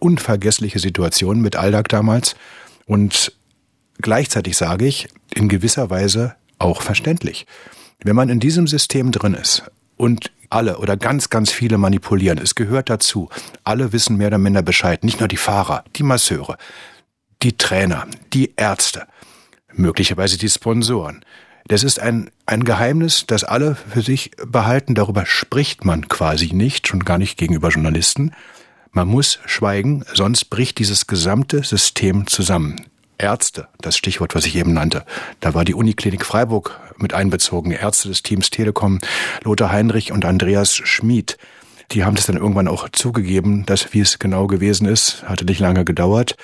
[0.01, 2.37] unvergessliche Situation mit Aldag damals.
[2.85, 3.33] Und
[4.03, 7.47] gleichzeitig sage ich, in gewisser Weise auch verständlich.
[8.05, 9.63] Wenn man in diesem System drin ist
[9.99, 13.29] und alle oder ganz, ganz viele manipulieren, es gehört dazu.
[13.65, 15.05] Alle wissen mehr oder minder Bescheid.
[15.05, 16.57] Nicht nur die Fahrer, die Masseure,
[17.43, 19.07] die Trainer, die Ärzte,
[19.75, 21.25] möglicherweise die Sponsoren.
[21.69, 24.95] Das ist ein, ein Geheimnis, das alle für sich behalten.
[24.95, 28.33] Darüber spricht man quasi nicht, schon gar nicht gegenüber Journalisten.
[28.91, 32.88] Man muss schweigen, sonst bricht dieses gesamte System zusammen.
[33.19, 35.05] Ärzte, das Stichwort, was ich eben nannte.
[35.41, 38.99] Da war die Uniklinik Freiburg mit einbezogen, Ärzte des Teams Telekom,
[39.45, 41.37] Lothar Heinrich und Andreas Schmid.
[41.91, 45.61] Die haben das dann irgendwann auch zugegeben, dass wie es genau gewesen ist, hatte nicht
[45.61, 46.37] lange gedauert.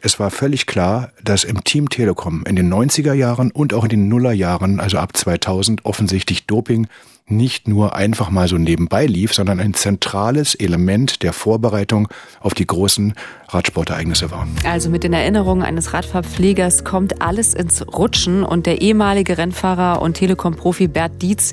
[0.00, 3.90] Es war völlig klar, dass im Team Telekom in den 90er Jahren und auch in
[3.90, 6.86] den Nullerjahren, also ab 2000, offensichtlich Doping
[7.28, 12.06] nicht nur einfach mal so nebenbei lief, sondern ein zentrales Element der Vorbereitung
[12.40, 13.14] auf die großen
[13.48, 14.46] Radsportereignisse war.
[14.64, 20.14] Also mit den Erinnerungen eines Radfahrpflegers kommt alles ins Rutschen und der ehemalige Rennfahrer und
[20.14, 21.52] Telekom-Profi Bert Dietz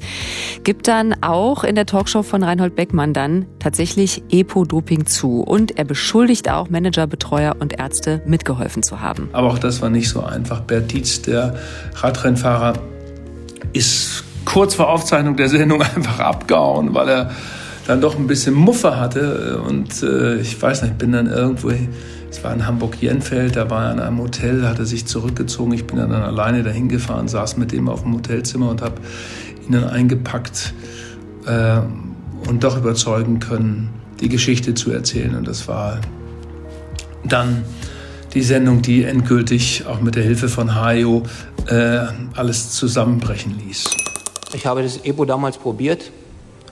[0.64, 5.86] gibt dann auch in der Talkshow von Reinhold Beckmann dann tatsächlich Epo-Doping zu und er
[5.86, 9.30] beschuldigt auch Manager, Betreuer und Ärzte mitgeholfen zu haben.
[9.34, 10.62] Aber auch das war nicht so einfach.
[10.62, 11.56] Bert Dietz, der
[11.96, 12.74] Radrennfahrer,
[13.74, 17.32] ist kurz vor Aufzeichnung der Sendung einfach abgehauen, weil er
[17.88, 19.62] dann doch ein bisschen Muffe hatte.
[19.68, 21.72] Und äh, ich weiß nicht, bin dann irgendwo,
[22.30, 25.74] es war in Hamburg-Jenfeld, da war er in einem Hotel, hat er sich zurückgezogen.
[25.74, 28.96] Ich bin dann alleine dahin gefahren, saß mit ihm auf dem Hotelzimmer und habe
[29.68, 30.74] ihn dann eingepackt
[31.46, 31.80] äh,
[32.48, 33.90] und doch überzeugen können,
[34.20, 35.36] die Geschichte zu erzählen.
[35.36, 36.00] Und das war
[37.24, 37.64] dann
[38.34, 41.24] die Sendung, die endgültig auch mit der Hilfe von Hayo
[41.68, 42.00] äh,
[42.36, 44.13] alles zusammenbrechen ließ.
[44.54, 46.12] Ich habe das EPO damals probiert,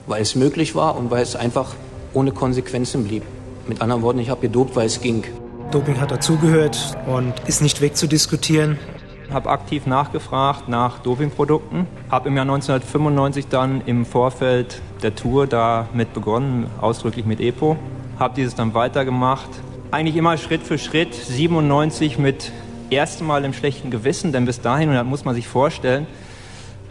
[0.06, 1.74] weil es möglich war und weil es einfach
[2.14, 3.24] ohne Konsequenzen blieb.
[3.66, 5.24] Mit anderen Worten, ich habe gedopt, weil es ging.
[5.72, 8.78] Doping hat dazugehört und ist nicht wegzudiskutieren.
[9.26, 15.48] Ich habe aktiv nachgefragt nach Dopingprodukten, habe im Jahr 1995 dann im Vorfeld der Tour
[15.48, 17.76] damit begonnen, ausdrücklich mit EPO,
[18.16, 19.50] habe dieses dann weitergemacht.
[19.90, 22.52] Eigentlich immer Schritt für Schritt, 97 mit
[22.90, 26.06] erstem Mal im schlechten Gewissen, denn bis dahin, und das muss man sich vorstellen,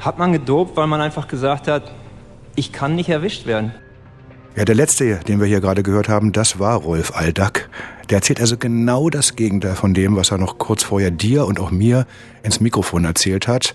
[0.01, 1.91] hat man gedopt, weil man einfach gesagt hat,
[2.55, 3.73] ich kann nicht erwischt werden.
[4.55, 7.69] Ja, der letzte, den wir hier gerade gehört haben, das war Rolf Aldack.
[8.09, 11.59] Der erzählt also genau das Gegenteil von dem, was er noch kurz vorher dir und
[11.59, 12.05] auch mir
[12.43, 13.73] ins Mikrofon erzählt hat.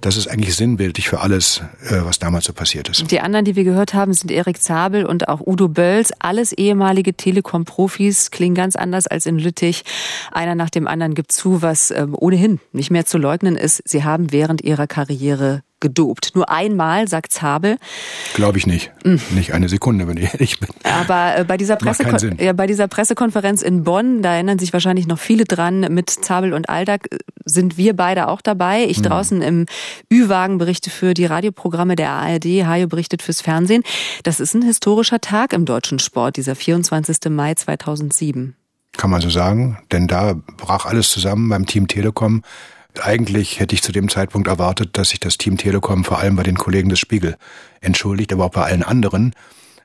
[0.00, 3.10] Das ist eigentlich sinnbildlich für alles, äh, was damals so passiert ist.
[3.10, 6.12] Die anderen, die wir gehört haben, sind Erik Zabel und auch Udo Bölls.
[6.18, 9.84] Alles ehemalige Telekom-Profis, klingen ganz anders als in Lüttich.
[10.32, 13.82] Einer nach dem anderen gibt zu, was ähm, ohnehin nicht mehr zu leugnen ist.
[13.84, 16.32] Sie haben während ihrer Karriere gedopt.
[16.34, 17.76] Nur einmal, sagt Zabel.
[18.34, 18.92] Glaube ich nicht.
[19.04, 19.20] Mhm.
[19.30, 20.68] Nicht eine Sekunde, wenn ich ehrlich bin.
[20.84, 25.06] Aber äh, bei, dieser Pressekon ja, bei dieser Pressekonferenz in Bonn, da erinnern sich wahrscheinlich
[25.06, 28.84] noch viele dran, mit Zabel und Aldag äh, sind wir beide auch dabei.
[28.84, 29.04] Ich mhm.
[29.04, 29.66] draußen im
[30.12, 33.82] Ü-Wagen berichte für die Radioprogramme der ARD, Hajo berichtet fürs Fernsehen.
[34.22, 37.30] Das ist ein historischer Tag im deutschen Sport, dieser 24.
[37.30, 38.54] Mai 2007.
[38.96, 42.42] Kann man so sagen, denn da brach alles zusammen beim Team Telekom
[43.00, 46.42] eigentlich hätte ich zu dem Zeitpunkt erwartet, dass sich das Team Telekom vor allem bei
[46.42, 47.36] den Kollegen des Spiegel
[47.80, 49.34] entschuldigt, aber auch bei allen anderen,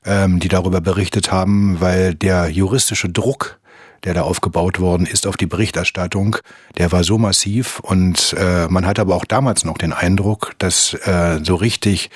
[0.06, 3.60] ähm, die darüber berichtet haben, weil der juristische Druck,
[4.04, 6.38] der da aufgebaut worden ist auf die Berichterstattung,
[6.78, 10.94] der war so massiv und äh, man hatte aber auch damals noch den Eindruck, dass
[10.94, 12.10] äh, so richtig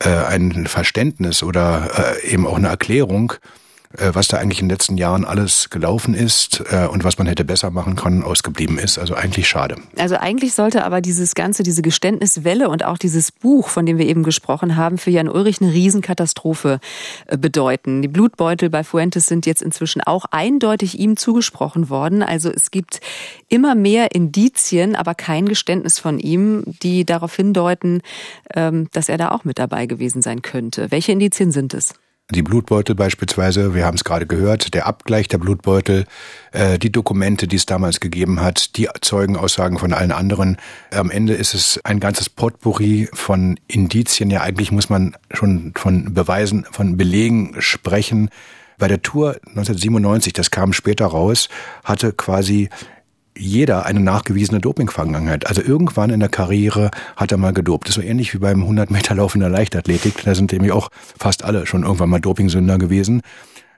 [0.00, 3.34] äh, ein Verständnis oder äh, eben auch eine Erklärung
[3.98, 7.44] was da eigentlich in den letzten Jahren alles gelaufen ist äh, und was man hätte
[7.44, 8.98] besser machen können, ausgeblieben ist.
[8.98, 9.76] Also eigentlich schade.
[9.98, 14.06] Also eigentlich sollte aber dieses Ganze, diese Geständniswelle und auch dieses Buch, von dem wir
[14.06, 16.80] eben gesprochen haben, für Jan Ulrich eine Riesenkatastrophe
[17.26, 18.02] äh, bedeuten.
[18.02, 22.22] Die Blutbeutel bei Fuentes sind jetzt inzwischen auch eindeutig ihm zugesprochen worden.
[22.22, 23.00] Also es gibt
[23.48, 28.02] immer mehr Indizien, aber kein Geständnis von ihm, die darauf hindeuten,
[28.54, 30.90] ähm, dass er da auch mit dabei gewesen sein könnte.
[30.90, 31.94] Welche Indizien sind es?
[32.30, 36.06] Die Blutbeutel beispielsweise, wir haben es gerade gehört, der Abgleich der Blutbeutel,
[36.52, 40.56] äh, die Dokumente, die es damals gegeben hat, die Zeugenaussagen von allen anderen.
[40.90, 44.30] Am Ende ist es ein ganzes Potpourri von Indizien.
[44.30, 48.30] Ja, eigentlich muss man schon von Beweisen, von Belegen sprechen.
[48.78, 51.50] Bei der Tour 1997, das kam später raus,
[51.84, 52.70] hatte quasi
[53.36, 55.46] jeder eine nachgewiesene Dopingvergangenheit.
[55.46, 57.88] Also irgendwann in der Karriere hat er mal gedopt.
[57.88, 60.22] Das so ähnlich wie beim 100 Meter Lauf in der Leichtathletik.
[60.24, 63.22] Da sind nämlich auch fast alle schon irgendwann mal Dopingsünder gewesen.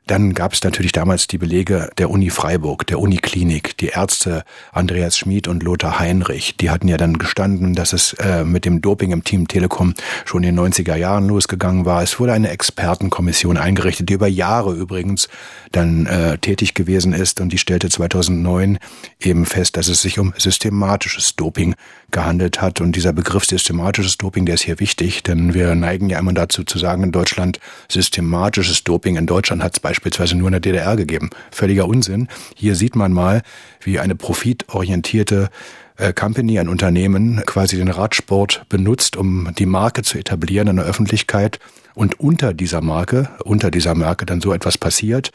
[0.06, 5.18] Dann gab es natürlich damals die Belege der Uni Freiburg, der Uniklinik, die Ärzte Andreas
[5.18, 6.56] Schmid und Lothar Heinrich.
[6.56, 9.94] Die hatten ja dann gestanden, dass es äh, mit dem Doping im Team Telekom
[10.24, 12.04] schon in den 90er Jahren losgegangen war.
[12.04, 15.28] Es wurde eine Expertenkommission eingerichtet, die über Jahre übrigens
[15.72, 18.78] dann äh, tätig gewesen ist und die stellte 2009
[19.18, 21.74] eben fest, dass es sich um systematisches Doping
[22.12, 22.80] gehandelt hat.
[22.80, 26.62] Und dieser Begriff systematisches Doping, der ist hier wichtig, denn wir neigen ja immer dazu
[26.62, 30.94] zu sagen in Deutschland, systematisches Doping in Deutschland hat es beispielsweise nur in der DDR
[30.96, 31.30] gegeben.
[31.50, 32.28] Völliger Unsinn.
[32.54, 33.42] Hier sieht man mal,
[33.80, 35.48] wie eine profitorientierte
[35.96, 40.84] äh, Company, ein Unternehmen, quasi den Radsport benutzt, um die Marke zu etablieren in der
[40.84, 41.58] Öffentlichkeit
[41.94, 45.30] und unter dieser Marke, unter dieser Marke dann so etwas passiert.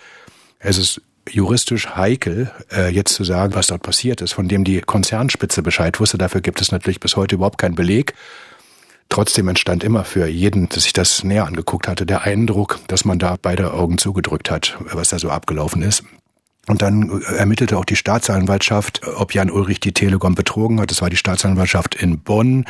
[0.60, 4.82] Es ist juristisch heikel, äh, jetzt zu sagen, was dort passiert ist, von dem die
[4.82, 6.20] Konzernspitze Bescheid wusste.
[6.20, 8.14] Dafür gibt es natürlich bis heute überhaupt keinen Beleg.
[9.12, 13.20] Trotzdem entstand immer für jeden, der sich das näher angeguckt hatte, der Eindruck, dass man
[13.20, 16.04] da beide Augen zugedrückt hat, was da so abgelaufen ist.
[16.72, 20.90] Und dann ermittelte auch die Staatsanwaltschaft, ob Jan Ulrich die Telekom betrogen hat.
[20.90, 22.64] Das war die Staatsanwaltschaft in Bonn.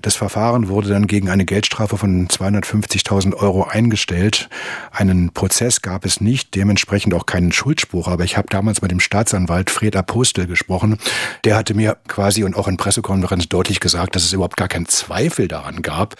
[0.00, 4.48] Das Verfahren wurde dann gegen eine Geldstrafe von 250.000 Euro eingestellt.
[4.92, 8.06] Einen Prozess gab es nicht, dementsprechend auch keinen Schuldspruch.
[8.06, 10.96] Aber ich habe damals mit dem Staatsanwalt Fred Apostel gesprochen.
[11.42, 14.86] Der hatte mir quasi und auch in Pressekonferenz deutlich gesagt, dass es überhaupt gar keinen
[14.86, 16.14] Zweifel daran gab,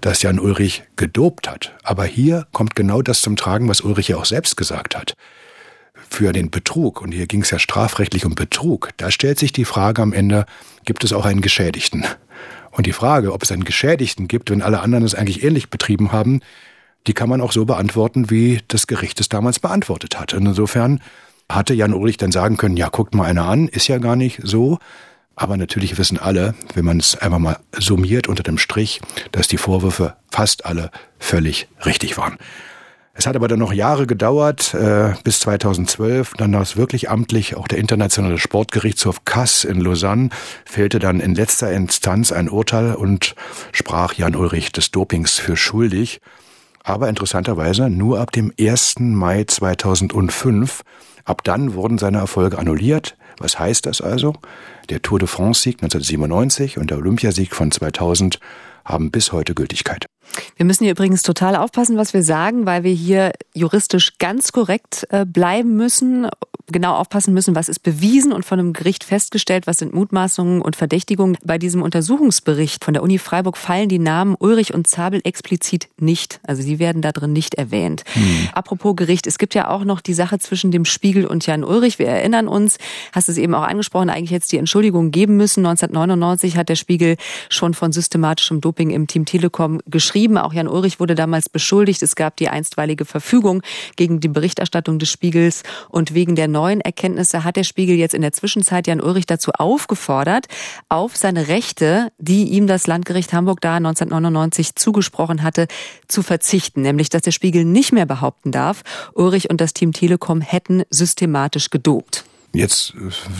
[0.00, 1.76] dass Jan Ulrich gedopt hat.
[1.82, 5.16] Aber hier kommt genau das zum Tragen, was Ulrich ja auch selbst gesagt hat
[6.10, 9.64] für den Betrug, und hier ging es ja strafrechtlich um Betrug, da stellt sich die
[9.64, 10.46] Frage am Ende,
[10.84, 12.04] gibt es auch einen Geschädigten?
[12.70, 16.12] Und die Frage, ob es einen Geschädigten gibt, wenn alle anderen es eigentlich ähnlich betrieben
[16.12, 16.40] haben,
[17.06, 20.34] die kann man auch so beantworten, wie das Gericht es damals beantwortet hat.
[20.34, 21.00] Und insofern
[21.48, 24.40] hatte Jan Ulrich dann sagen können, ja, guckt mal einer an, ist ja gar nicht
[24.44, 24.78] so.
[25.34, 29.00] Aber natürlich wissen alle, wenn man es einfach mal summiert unter dem Strich,
[29.32, 32.38] dass die Vorwürfe fast alle völlig richtig waren.
[33.18, 36.34] Es hat aber dann noch Jahre gedauert, äh, bis 2012.
[36.36, 40.28] Dann das wirklich amtlich auch der internationale Sportgerichtshof Kass in Lausanne
[40.64, 43.34] fällte dann in letzter Instanz ein Urteil und
[43.72, 46.20] sprach Jan Ulrich des Dopings für schuldig.
[46.84, 49.00] Aber interessanterweise nur ab dem 1.
[49.00, 50.82] Mai 2005.
[51.24, 53.16] Ab dann wurden seine Erfolge annulliert.
[53.38, 54.34] Was heißt das also?
[54.90, 58.38] Der Tour de France-Sieg 1997 und der Olympiasieg von 2000
[58.84, 60.07] haben bis heute Gültigkeit.
[60.56, 65.06] Wir müssen hier übrigens total aufpassen, was wir sagen, weil wir hier juristisch ganz korrekt
[65.10, 66.28] äh, bleiben müssen
[66.70, 70.76] genau aufpassen müssen, was ist bewiesen und von einem Gericht festgestellt, was sind Mutmaßungen und
[70.76, 71.36] Verdächtigungen.
[71.44, 76.40] Bei diesem Untersuchungsbericht von der Uni Freiburg fallen die Namen Ulrich und Zabel explizit nicht.
[76.46, 78.04] Also sie werden da drin nicht erwähnt.
[78.12, 78.48] Hm.
[78.52, 81.98] Apropos Gericht, es gibt ja auch noch die Sache zwischen dem Spiegel und Jan Ulrich.
[81.98, 82.78] Wir erinnern uns,
[83.12, 85.64] hast es eben auch angesprochen, eigentlich jetzt die Entschuldigung geben müssen.
[85.64, 87.16] 1999 hat der Spiegel
[87.48, 90.17] schon von systematischem Doping im Team Telekom geschrieben.
[90.26, 92.02] Auch Jan Ulrich wurde damals beschuldigt.
[92.02, 93.62] Es gab die einstweilige Verfügung
[93.96, 98.22] gegen die Berichterstattung des Spiegels und wegen der neuen Erkenntnisse hat der Spiegel jetzt in
[98.22, 100.46] der Zwischenzeit Jan Ulrich dazu aufgefordert,
[100.88, 105.68] auf seine Rechte, die ihm das Landgericht Hamburg da 1999 zugesprochen hatte,
[106.08, 106.82] zu verzichten.
[106.82, 108.82] Nämlich, dass der Spiegel nicht mehr behaupten darf,
[109.14, 112.24] Ulrich und das Team Telekom hätten systematisch gedopt.
[112.52, 112.94] Jetzt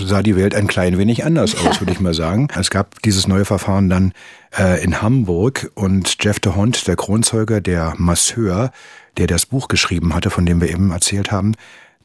[0.04, 2.48] sah die Welt ein klein wenig anders aus, würde ich mal sagen.
[2.58, 4.12] Es gab dieses neue Verfahren dann
[4.58, 8.70] äh, in Hamburg und Jeff de Hond, der Kronzeuge, der Masseur,
[9.16, 11.54] der das Buch geschrieben hatte, von dem wir eben erzählt haben,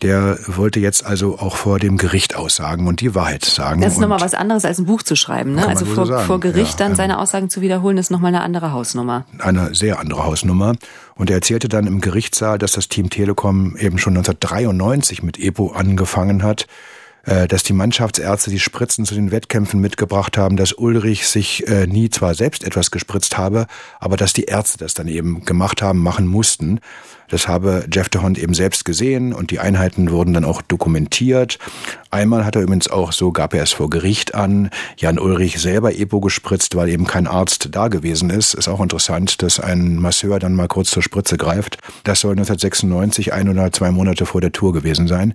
[0.01, 3.81] der wollte jetzt also auch vor dem Gericht aussagen und die Wahrheit sagen.
[3.81, 5.55] Das ist nochmal was anderes als ein Buch zu schreiben.
[5.55, 5.67] Ne?
[5.67, 8.73] Also vor, so vor, Gericht ja, dann seine Aussagen zu wiederholen, ist nochmal eine andere
[8.73, 9.25] Hausnummer.
[9.39, 10.73] Eine sehr andere Hausnummer.
[11.15, 15.71] Und er erzählte dann im Gerichtssaal, dass das Team Telekom eben schon 1993 mit EPO
[15.71, 16.92] angefangen hat äh,
[17.47, 22.09] dass die Mannschaftsärzte die Spritzen zu den Wettkämpfen mitgebracht haben, dass Ulrich sich äh, nie
[22.09, 23.67] zwar selbst etwas gespritzt habe,
[23.99, 26.79] aber dass die Ärzte das dann eben gemacht haben, machen mussten.
[27.29, 31.57] Das habe Jeff de Hond eben selbst gesehen und die Einheiten wurden dann auch dokumentiert.
[32.11, 35.95] Einmal hat er übrigens auch, so gab er es vor Gericht an, Jan Ulrich selber
[35.95, 38.53] Epo gespritzt, weil eben kein Arzt da gewesen ist.
[38.53, 41.77] Ist auch interessant, dass ein Masseur dann mal kurz zur Spritze greift.
[42.03, 45.33] Das soll 1996, ein oder zwei Monate vor der Tour gewesen sein.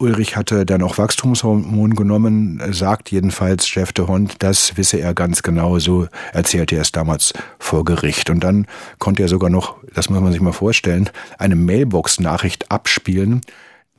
[0.00, 5.42] Ulrich hatte dann auch Wachstumshormon genommen, sagt jedenfalls Chef de Hond, das wisse er ganz
[5.42, 8.30] genau, so erzählte er es damals vor Gericht.
[8.30, 8.66] Und dann
[8.98, 13.42] konnte er sogar noch, das muss man sich mal vorstellen, eine Mailbox-Nachricht abspielen,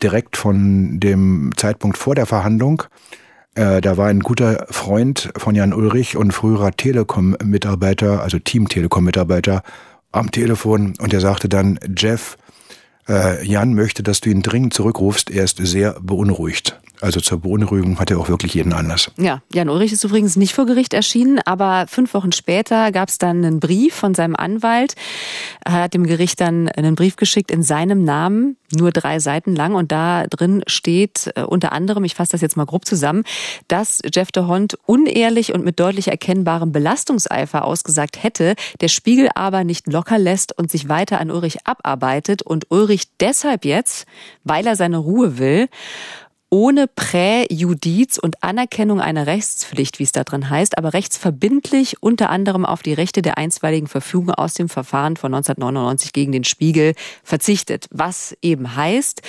[0.01, 2.83] direkt von dem Zeitpunkt vor der Verhandlung.
[3.53, 9.61] Äh, da war ein guter Freund von Jan Ulrich und früherer Telekom-Mitarbeiter, also Team Telekom-Mitarbeiter,
[10.11, 12.37] am Telefon und er sagte dann, Jeff,
[13.11, 15.29] äh, Jan möchte, dass du ihn dringend zurückrufst.
[15.29, 16.79] Er ist sehr beunruhigt.
[17.01, 19.11] Also zur Beunruhigung hat er auch wirklich jeden Anlass.
[19.17, 23.17] Ja, Jan Ulrich ist übrigens nicht vor Gericht erschienen, aber fünf Wochen später gab es
[23.17, 24.93] dann einen Brief von seinem Anwalt.
[25.65, 29.73] Er hat dem Gericht dann einen Brief geschickt in seinem Namen, nur drei Seiten lang.
[29.73, 33.23] Und da drin steht äh, unter anderem, ich fasse das jetzt mal grob zusammen,
[33.67, 39.63] dass Jeff de Hond unehrlich und mit deutlich erkennbarem Belastungseifer ausgesagt hätte, der Spiegel aber
[39.63, 44.05] nicht locker lässt und sich weiter an Ulrich abarbeitet und Ulrich deshalb jetzt,
[44.43, 45.67] weil er seine Ruhe will,
[46.51, 52.65] ohne Präjudiz und Anerkennung einer Rechtspflicht, wie es da drin heißt, aber rechtsverbindlich unter anderem
[52.65, 56.93] auf die Rechte der einstweiligen Verfügung aus dem Verfahren von 1999 gegen den Spiegel
[57.23, 57.87] verzichtet.
[57.89, 59.21] Was eben heißt,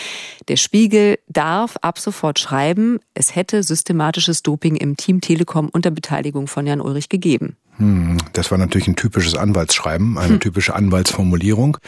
[0.49, 6.49] der Spiegel darf ab sofort schreiben, es hätte systematisches Doping im Team Telekom unter Beteiligung
[6.49, 7.57] von Jan Ulrich gegeben.
[7.77, 10.41] Hm, das war natürlich ein typisches Anwaltsschreiben, eine hm.
[10.41, 11.79] typische Anwaltsformulierung.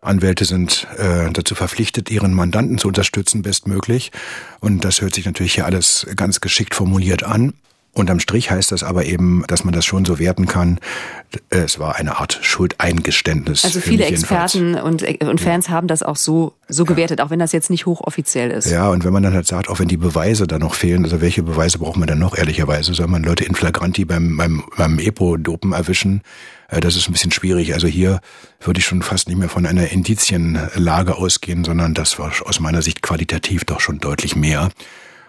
[0.00, 4.12] Anwälte sind äh, dazu verpflichtet, ihren Mandanten zu unterstützen, bestmöglich.
[4.60, 7.54] Und das hört sich natürlich hier alles ganz geschickt formuliert an.
[7.94, 10.78] Unterm Strich heißt das aber eben, dass man das schon so werten kann.
[11.50, 13.64] Es war eine Art Schuldeingeständnis.
[13.64, 15.72] Also viele Experten und, und Fans ja.
[15.72, 18.70] haben das auch so, so gewertet, auch wenn das jetzt nicht hochoffiziell ist.
[18.70, 21.20] Ja, und wenn man dann halt sagt, auch wenn die Beweise da noch fehlen, also
[21.20, 22.94] welche Beweise braucht man dann noch ehrlicherweise?
[22.94, 26.22] Soll man Leute in Flagranti beim, beim, beim Epo-Dopen erwischen?
[26.68, 27.74] Äh, das ist ein bisschen schwierig.
[27.74, 28.20] Also hier
[28.60, 32.82] würde ich schon fast nicht mehr von einer Indizienlage ausgehen, sondern das war aus meiner
[32.82, 34.70] Sicht qualitativ doch schon deutlich mehr.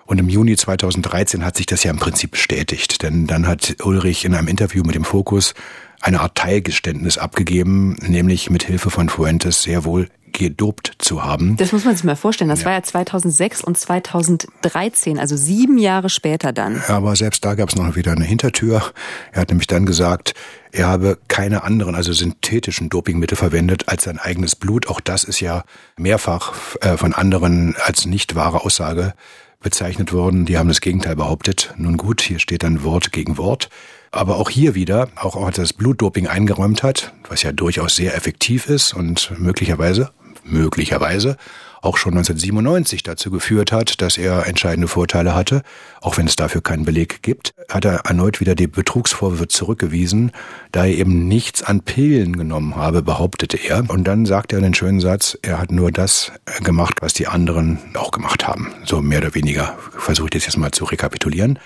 [0.05, 4.25] Und im Juni 2013 hat sich das ja im Prinzip bestätigt, denn dann hat Ulrich
[4.25, 5.53] in einem Interview mit dem Fokus
[6.01, 11.57] eine Art Teilgeständnis abgegeben, nämlich mit Hilfe von Fuentes sehr wohl gedopt zu haben.
[11.57, 12.49] Das muss man sich mal vorstellen.
[12.49, 12.65] Das ja.
[12.67, 16.81] war ja 2006 und 2013, also sieben Jahre später dann.
[16.87, 18.83] Aber selbst da gab es noch wieder eine Hintertür.
[19.31, 20.33] Er hat nämlich dann gesagt,
[20.71, 24.87] er habe keine anderen, also synthetischen Dopingmittel verwendet als sein eigenes Blut.
[24.87, 25.63] Auch das ist ja
[25.97, 29.13] mehrfach äh, von anderen als nicht wahre Aussage
[29.61, 30.45] bezeichnet worden.
[30.45, 31.73] Die haben das Gegenteil behauptet.
[31.77, 33.69] Nun gut, hier steht dann Wort gegen Wort.
[34.11, 38.15] Aber auch hier wieder, auch als er das Blutdoping eingeräumt hat, was ja durchaus sehr
[38.15, 40.11] effektiv ist und möglicherweise,
[40.49, 41.37] möglicherweise
[41.81, 45.63] auch schon 1997 dazu geführt hat, dass er entscheidende Vorteile hatte,
[46.01, 50.31] auch wenn es dafür keinen Beleg gibt, hat er erneut wieder die Betrugsvorwürfe zurückgewiesen,
[50.71, 53.89] da er eben nichts an Pillen genommen habe, behauptete er.
[53.89, 56.31] Und dann sagt er den schönen Satz, er hat nur das
[56.63, 58.73] gemacht, was die anderen auch gemacht haben.
[58.85, 61.59] So mehr oder weniger versuche ich das jetzt mal zu rekapitulieren.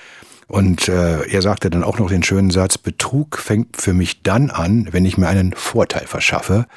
[0.47, 4.51] Und äh, er sagte dann auch noch den schönen Satz, Betrug fängt für mich dann
[4.51, 6.67] an, wenn ich mir einen Vorteil verschaffe.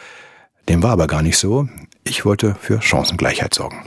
[0.69, 1.69] Dem war aber gar nicht so.
[2.09, 3.85] Ich wollte für Chancengleichheit sorgen.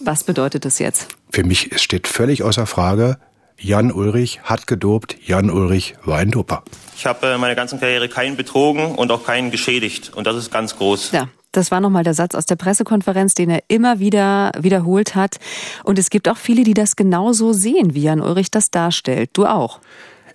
[0.00, 1.08] Was bedeutet das jetzt?
[1.30, 3.16] Für mich steht völlig außer Frage,
[3.58, 6.62] Jan Ulrich hat gedopt, Jan Ulrich war ein Doper.
[6.96, 10.12] Ich habe äh, meine ganzen Karriere keinen betrogen und auch keinen geschädigt.
[10.14, 11.12] Und das ist ganz groß.
[11.12, 15.38] Ja, das war nochmal der Satz aus der Pressekonferenz, den er immer wieder wiederholt hat.
[15.84, 19.30] Und es gibt auch viele, die das genauso sehen, wie Jan Ulrich das darstellt.
[19.32, 19.80] Du auch.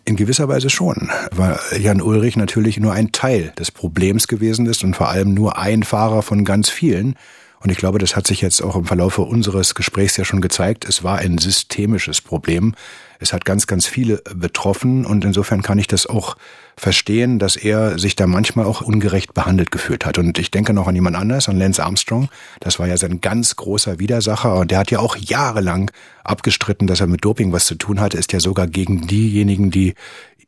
[0.10, 4.84] In gewisser Weise schon, weil Jan Ulrich natürlich nur ein Teil des Problems gewesen ist
[4.84, 7.14] und vor allem nur ein Fahrer von ganz vielen.
[7.62, 10.86] Und ich glaube, das hat sich jetzt auch im Verlauf unseres Gesprächs ja schon gezeigt.
[10.86, 12.74] Es war ein systemisches Problem.
[13.20, 16.38] Es hat ganz, ganz viele betroffen und insofern kann ich das auch
[16.78, 20.18] verstehen, dass er sich da manchmal auch ungerecht behandelt gefühlt hat.
[20.18, 22.30] Und ich denke noch an jemand anders, an Lance Armstrong.
[22.62, 25.92] Das war ja sein ganz großer Widersacher und der hat ja auch jahrelang
[26.24, 29.96] abgestritten, dass er mit Doping was zu tun hatte, ist ja sogar gegen diejenigen, die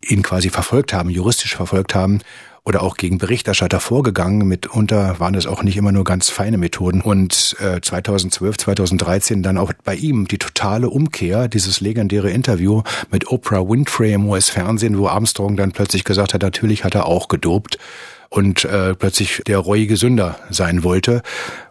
[0.08, 2.22] ihn quasi verfolgt haben, juristisch verfolgt haben,
[2.64, 4.48] oder auch gegen Berichterstatter vorgegangen.
[4.48, 7.02] Mitunter waren es auch nicht immer nur ganz feine Methoden.
[7.02, 13.32] Und äh, 2012, 2013 dann auch bei ihm die totale Umkehr, dieses legendäre Interview mit
[13.32, 17.80] Oprah Winfrey im US-Fernsehen, wo Armstrong dann plötzlich gesagt hat, natürlich hat er auch gedopt
[18.30, 21.22] und äh, plötzlich der reuige Sünder sein wollte.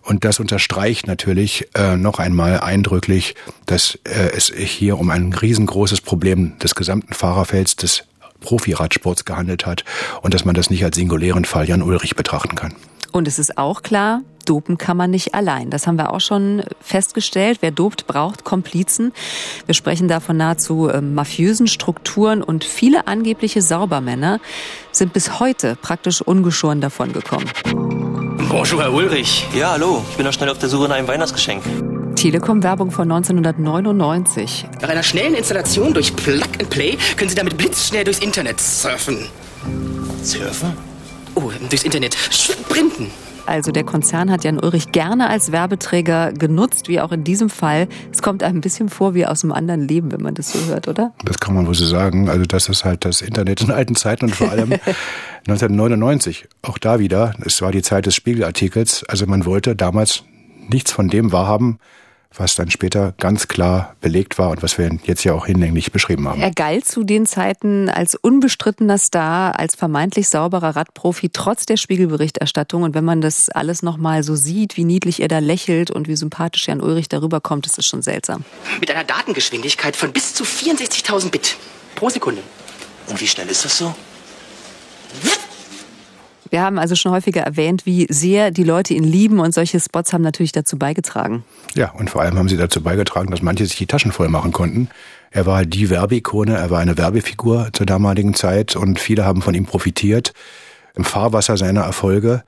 [0.02, 3.34] Und das unterstreicht natürlich äh, noch einmal eindrücklich,
[3.64, 8.04] dass äh, es hier um ein riesengroßes Problem des gesamten Fahrerfelds, des
[8.40, 9.84] Profiradsports gehandelt hat
[10.22, 12.74] und dass man das nicht als singulären Fall Jan Ulrich betrachten kann.
[13.12, 15.70] Und es ist auch klar, dopen kann man nicht allein.
[15.70, 17.58] Das haben wir auch schon festgestellt.
[17.60, 19.12] Wer dopt, braucht Komplizen.
[19.66, 24.40] Wir sprechen da von nahezu äh, mafiösen Strukturen und viele angebliche Saubermänner
[24.92, 27.48] sind bis heute praktisch ungeschoren davongekommen.
[28.48, 29.46] Bonjour, Herr Ulrich.
[29.54, 30.02] Ja, hallo.
[30.10, 31.62] Ich bin noch schnell auf der Suche nach einem Weihnachtsgeschenk.
[32.20, 34.66] Telekom-Werbung von 1999.
[34.82, 39.24] Nach einer schnellen Installation durch Plug and Play können Sie damit blitzschnell durchs Internet surfen.
[40.22, 40.74] Surfen?
[41.34, 43.10] Oh, durchs Internet sprinten.
[43.46, 47.88] Also der Konzern hat Jan Ulrich gerne als Werbeträger genutzt, wie auch in diesem Fall.
[48.12, 50.58] Es kommt einem ein bisschen vor wie aus einem anderen Leben, wenn man das so
[50.66, 51.14] hört, oder?
[51.24, 52.28] Das kann man wohl so sagen.
[52.28, 54.72] Also das ist halt das Internet in alten Zeiten und vor allem
[55.48, 56.48] 1999.
[56.60, 59.04] Auch da wieder, es war die Zeit des Spiegelartikels.
[59.08, 60.24] Also man wollte damals
[60.68, 61.78] nichts von dem wahrhaben,
[62.34, 66.28] was dann später ganz klar belegt war und was wir jetzt ja auch hinlänglich beschrieben
[66.28, 66.40] haben.
[66.40, 72.84] Er galt zu den Zeiten als unbestrittener Star, als vermeintlich sauberer Radprofi, trotz der Spiegelberichterstattung.
[72.84, 76.16] Und wenn man das alles nochmal so sieht, wie niedlich er da lächelt und wie
[76.16, 78.44] sympathisch Jan Ulrich darüber kommt, ist es schon seltsam.
[78.78, 81.56] Mit einer Datengeschwindigkeit von bis zu 64.000 Bit
[81.96, 82.42] pro Sekunde.
[83.08, 83.94] Und wie schnell ist das so?
[86.50, 90.12] Wir haben also schon häufiger erwähnt, wie sehr die Leute ihn lieben und solche Spots
[90.12, 91.44] haben natürlich dazu beigetragen.
[91.74, 94.52] Ja, und vor allem haben sie dazu beigetragen, dass manche sich die Taschen voll machen
[94.52, 94.88] konnten.
[95.30, 99.54] Er war die Werbeikone, er war eine Werbefigur zur damaligen Zeit und viele haben von
[99.54, 100.32] ihm profitiert
[100.96, 102.42] im Fahrwasser seiner Erfolge.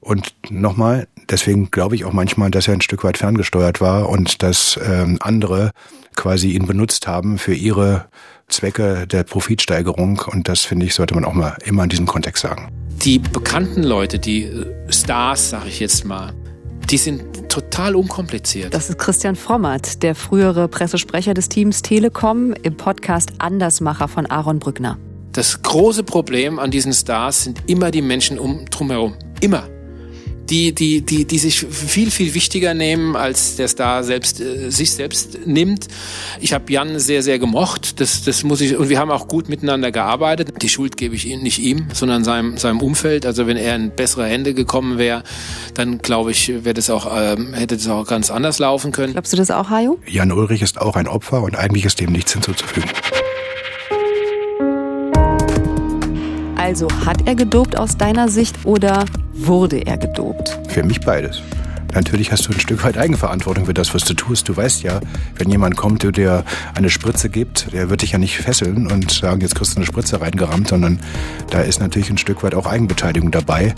[0.00, 4.42] Und nochmal, deswegen glaube ich auch manchmal, dass er ein Stück weit ferngesteuert war und
[4.42, 5.70] dass ähm, andere
[6.16, 8.06] quasi ihn benutzt haben für ihre
[8.48, 10.22] Zwecke der Profitsteigerung.
[10.26, 12.68] Und das finde ich, sollte man auch mal immer in diesem Kontext sagen.
[13.04, 16.32] Die bekannten Leute, die äh, Stars, sage ich jetzt mal,
[16.90, 18.74] die sind total unkompliziert.
[18.74, 24.58] Das ist Christian Frommert, der frühere Pressesprecher des Teams Telekom im Podcast Andersmacher von Aaron
[24.58, 24.98] Brückner.
[25.32, 29.14] Das große Problem an diesen Stars sind immer die Menschen um drumherum.
[29.40, 29.68] Immer
[30.50, 34.90] die, die, die, die sich viel, viel wichtiger nehmen, als der Star selbst, äh, sich
[34.90, 35.86] selbst nimmt.
[36.40, 38.00] Ich habe Jan sehr, sehr gemocht.
[38.00, 40.62] Das, das muss ich, und wir haben auch gut miteinander gearbeitet.
[40.62, 43.24] Die Schuld gebe ich ihm, nicht ihm, sondern seinem, seinem Umfeld.
[43.26, 45.22] Also wenn er in bessere Hände gekommen wäre,
[45.74, 49.12] dann glaube ich, wäre das auch, ähm, hätte das auch ganz anders laufen können.
[49.12, 49.98] Glaubst du das auch, Hajo?
[50.06, 52.90] Jan Ulrich ist auch ein Opfer und eigentlich ist dem nichts hinzuzufügen.
[56.70, 59.04] Also hat er gedopt aus deiner Sicht oder
[59.34, 60.56] wurde er gedopt?
[60.68, 61.42] Für mich beides.
[61.94, 64.48] Natürlich hast du ein Stück weit Eigenverantwortung für das, was du tust.
[64.48, 65.00] Du weißt ja,
[65.34, 66.44] wenn jemand kommt, der dir
[66.76, 69.86] eine Spritze gibt, der wird dich ja nicht fesseln und sagen, jetzt kriegst du eine
[69.86, 71.00] Spritze reingerammt, sondern
[71.50, 73.74] da ist natürlich ein Stück weit auch Eigenbeteiligung dabei.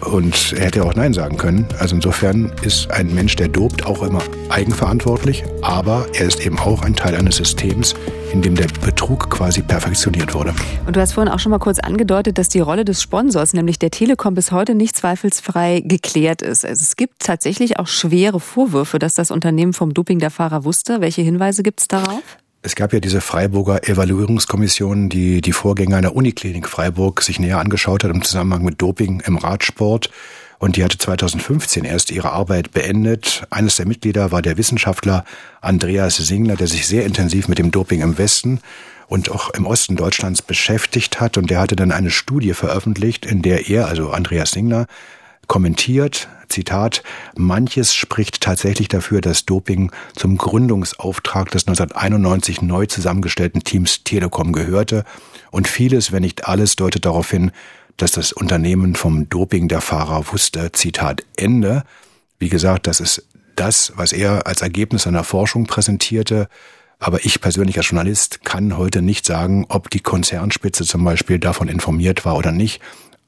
[0.00, 1.66] Und er hätte auch Nein sagen können.
[1.78, 6.82] Also insofern ist ein Mensch, der dobt, auch immer eigenverantwortlich, aber er ist eben auch
[6.82, 7.94] ein Teil eines Systems,
[8.32, 10.54] in dem der Betrug quasi perfektioniert wurde.
[10.86, 13.78] Und du hast vorhin auch schon mal kurz angedeutet, dass die Rolle des Sponsors, nämlich
[13.78, 16.64] der Telekom, bis heute nicht zweifelsfrei geklärt ist.
[16.64, 21.00] Also es gibt tatsächlich auch schwere Vorwürfe, dass das Unternehmen vom Doping der Fahrer wusste.
[21.00, 22.22] Welche Hinweise gibt es darauf?
[22.68, 28.04] Es gab ja diese Freiburger Evaluierungskommission, die die Vorgänger einer Uniklinik Freiburg sich näher angeschaut
[28.04, 30.10] hat im Zusammenhang mit Doping im Radsport.
[30.58, 33.46] Und die hatte 2015 erst ihre Arbeit beendet.
[33.48, 35.24] Eines der Mitglieder war der Wissenschaftler
[35.62, 38.60] Andreas Singler, der sich sehr intensiv mit dem Doping im Westen
[39.06, 41.38] und auch im Osten Deutschlands beschäftigt hat.
[41.38, 44.88] Und der hatte dann eine Studie veröffentlicht, in der er, also Andreas Singler,
[45.48, 47.02] kommentiert, Zitat,
[47.36, 55.04] manches spricht tatsächlich dafür, dass Doping zum Gründungsauftrag des 1991 neu zusammengestellten Teams Telekom gehörte
[55.50, 57.50] und vieles, wenn nicht alles, deutet darauf hin,
[57.96, 60.72] dass das Unternehmen vom Doping der Fahrer wusste.
[60.72, 61.82] Zitat Ende.
[62.38, 63.26] Wie gesagt, das ist
[63.56, 66.48] das, was er als Ergebnis seiner Forschung präsentierte.
[67.00, 71.68] Aber ich persönlich als Journalist kann heute nicht sagen, ob die Konzernspitze zum Beispiel davon
[71.68, 72.80] informiert war oder nicht.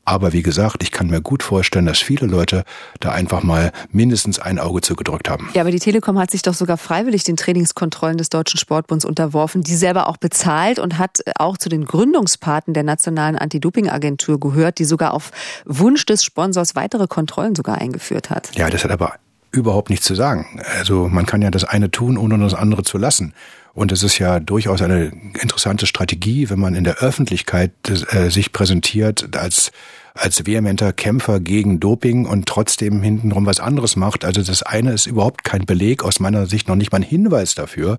[0.04, 2.64] Aber wie gesagt, ich kann mir gut vorstellen, dass viele Leute
[3.00, 5.50] da einfach mal mindestens ein Auge zugedrückt haben.
[5.54, 9.62] Ja, aber die Telekom hat sich doch sogar freiwillig den Trainingskontrollen des Deutschen Sportbunds unterworfen,
[9.62, 14.84] die selber auch bezahlt und hat auch zu den Gründungspaten der Nationalen Anti-Doping-Agentur gehört, die
[14.84, 15.30] sogar auf
[15.64, 18.54] Wunsch des Sponsors weitere Kontrollen sogar eingeführt hat.
[18.56, 19.14] Ja, das hat aber
[19.52, 20.60] überhaupt nichts zu sagen.
[20.78, 23.34] Also man kann ja das eine tun, ohne das andere zu lassen.
[23.72, 28.52] Und es ist ja durchaus eine interessante Strategie, wenn man in der Öffentlichkeit äh, sich
[28.52, 29.70] präsentiert als
[30.14, 34.24] als vehementer Kämpfer gegen Doping und trotzdem hintenrum was anderes macht.
[34.24, 37.54] Also das eine ist überhaupt kein Beleg, aus meiner Sicht noch nicht mal ein Hinweis
[37.54, 37.98] dafür,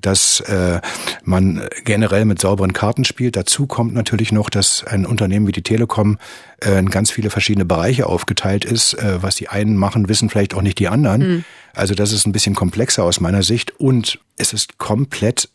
[0.00, 0.80] dass äh,
[1.22, 3.36] man generell mit sauberen Karten spielt.
[3.36, 6.18] Dazu kommt natürlich noch, dass ein Unternehmen wie die Telekom
[6.60, 8.94] äh, in ganz viele verschiedene Bereiche aufgeteilt ist.
[8.94, 11.20] Äh, was die einen machen, wissen vielleicht auch nicht die anderen.
[11.20, 11.44] Mhm.
[11.74, 15.48] Also das ist ein bisschen komplexer aus meiner Sicht und es ist komplett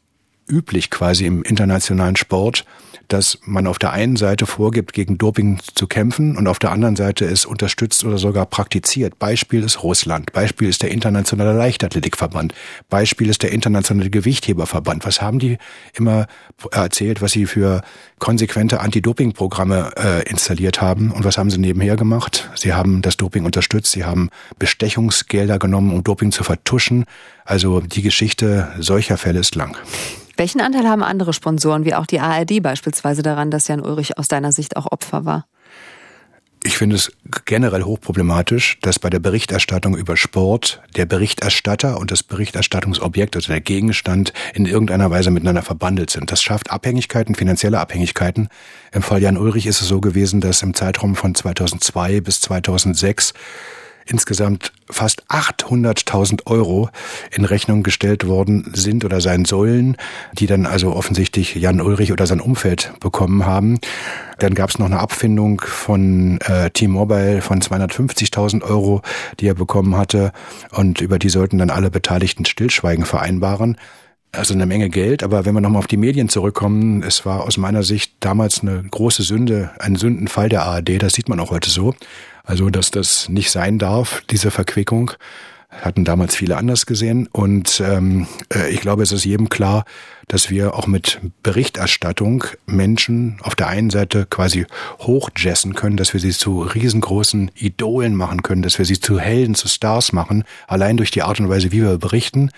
[0.48, 2.66] üblich quasi im internationalen Sport,
[3.08, 6.96] dass man auf der einen Seite vorgibt, gegen Doping zu kämpfen und auf der anderen
[6.96, 9.18] Seite es unterstützt oder sogar praktiziert.
[9.18, 12.54] Beispiel ist Russland, Beispiel ist der Internationale Leichtathletikverband,
[12.90, 15.06] Beispiel ist der Internationale Gewichtheberverband.
[15.06, 15.58] Was haben die
[15.94, 16.28] immer
[16.72, 17.82] erzählt, was sie für
[18.20, 22.50] konsequente Anti-Doping-Programme äh, installiert haben und was haben sie nebenher gemacht?
[22.56, 24.30] Sie haben das Doping unterstützt, sie haben
[24.60, 27.06] Bestechungsgelder genommen, um Doping zu vertuschen.
[27.46, 29.78] Also die Geschichte solcher Fälle ist lang.
[30.38, 34.28] Welchen Anteil haben andere Sponsoren, wie auch die ARD beispielsweise, daran, dass Jan Ulrich aus
[34.28, 35.48] deiner Sicht auch Opfer war?
[36.64, 37.12] Ich finde es
[37.46, 43.62] generell hochproblematisch, dass bei der Berichterstattung über Sport der Berichterstatter und das Berichterstattungsobjekt, also der
[43.62, 46.32] Gegenstand, in irgendeiner Weise miteinander verbandelt sind.
[46.32, 48.50] Das schafft Abhängigkeiten, finanzielle Abhängigkeiten.
[48.92, 53.34] Im Fall Jan Ulrich ist es so gewesen, dass im Zeitraum von 2002 bis 2006
[54.08, 56.90] insgesamt fast 800.000 Euro
[57.32, 59.98] in Rechnung gestellt worden sind oder sein sollen,
[60.34, 63.80] die dann also offensichtlich Jan Ulrich oder sein Umfeld bekommen haben.
[64.40, 69.02] Dann gab es noch eine Abfindung von äh, T-Mobile von 250.000 Euro,
[69.40, 70.32] die er bekommen hatte.
[70.72, 73.78] Und über die sollten dann alle Beteiligten Stillschweigen vereinbaren.
[74.34, 77.58] Also eine Menge Geld, aber wenn wir nochmal auf die Medien zurückkommen, es war aus
[77.58, 81.70] meiner Sicht damals eine große Sünde, ein Sündenfall der ARD, das sieht man auch heute
[81.70, 81.96] so.
[82.48, 85.12] Also, dass das nicht sein darf, diese Verquickung,
[85.70, 87.28] hatten damals viele anders gesehen.
[87.28, 89.84] Und ähm, äh, ich glaube, es ist jedem klar,
[90.30, 94.66] dass wir auch mit Berichterstattung Menschen auf der einen Seite quasi
[95.00, 99.54] hochjessen können, dass wir sie zu riesengroßen Idolen machen können, dass wir sie zu Helden,
[99.54, 102.52] zu Stars machen, allein durch die Art und Weise, wie wir berichten.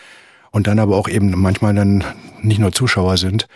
[0.52, 2.04] Und dann aber auch eben manchmal dann
[2.44, 3.48] nicht nur Zuschauer sind,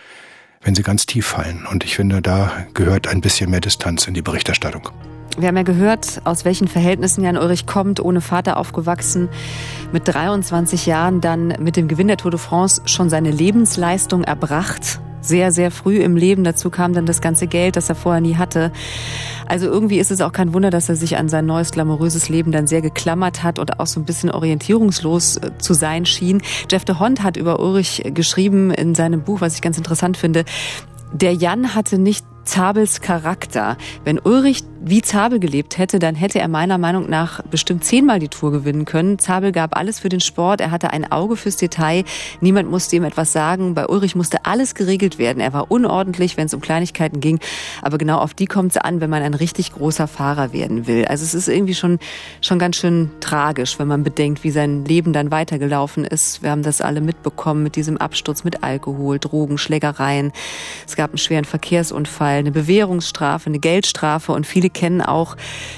[0.61, 1.67] wenn sie ganz tief fallen.
[1.67, 4.89] Und ich finde, da gehört ein bisschen mehr Distanz in die Berichterstattung.
[5.37, 9.29] Wir haben ja gehört, aus welchen Verhältnissen Jan Ulrich kommt, ohne Vater aufgewachsen,
[9.91, 14.99] mit 23 Jahren dann mit dem Gewinn der Tour de France schon seine Lebensleistung erbracht.
[15.21, 16.43] Sehr, sehr früh im Leben.
[16.43, 18.73] Dazu kam dann das ganze Geld, das er vorher nie hatte.
[19.47, 22.51] Also irgendwie ist es auch kein Wunder, dass er sich an sein neues glamouröses Leben
[22.51, 26.41] dann sehr geklammert hat und auch so ein bisschen orientierungslos äh, zu sein schien.
[26.69, 30.43] Jeff de Hond hat über Ulrich geschrieben in seinem Buch, was ich ganz interessant finde.
[31.13, 33.77] Der Jan hatte nicht Zabels Charakter.
[34.03, 38.27] Wenn Ulrich wie Zabel gelebt hätte, dann hätte er meiner Meinung nach bestimmt zehnmal die
[38.27, 39.17] Tour gewinnen können.
[39.17, 42.03] Zabel gab alles für den Sport, er hatte ein Auge fürs Detail,
[42.41, 43.75] niemand musste ihm etwas sagen.
[43.75, 45.39] Bei Ulrich musste alles geregelt werden.
[45.39, 47.39] Er war unordentlich, wenn es um Kleinigkeiten ging,
[47.81, 51.05] aber genau auf die kommt es an, wenn man ein richtig großer Fahrer werden will.
[51.05, 51.99] Also es ist irgendwie schon,
[52.41, 56.43] schon ganz schön tragisch, wenn man bedenkt, wie sein Leben dann weitergelaufen ist.
[56.43, 60.33] Wir haben das alle mitbekommen mit diesem Absturz mit Alkohol, Drogen, Schlägereien.
[60.85, 65.37] Es gab einen schweren Verkehrsunfall, eine Bewährungsstrafe, eine Geldstrafe und viele kennen auch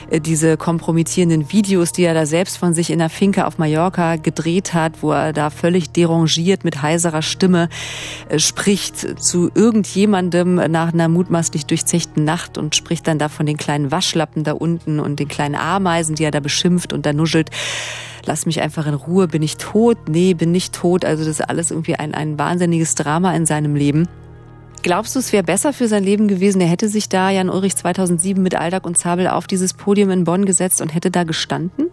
[0.10, 4.16] äh, diese kompromittierenden Videos, die er da selbst von sich in der Finke auf Mallorca
[4.16, 7.70] gedreht hat, wo er da völlig derangiert mit heiserer Stimme
[8.30, 13.58] äh, spricht zu irgendjemandem nach einer mutmaßlich durchzechten Nacht und spricht dann da von den
[13.58, 17.50] kleinen Waschlappen da unten und den kleinen Ameisen, die er da beschimpft und da nuschelt
[18.26, 19.98] lass mich einfach in Ruhe, bin ich tot?
[20.10, 21.06] Nee, bin nicht tot.
[21.06, 24.08] Also das ist alles irgendwie ein, ein wahnsinniges Drama in seinem Leben.
[24.86, 27.76] Glaubst du, es wäre besser für sein Leben gewesen, er hätte sich da Jan Ulrich
[27.76, 31.88] 2007 mit Aldag und Zabel auf dieses Podium in Bonn gesetzt und hätte da gestanden?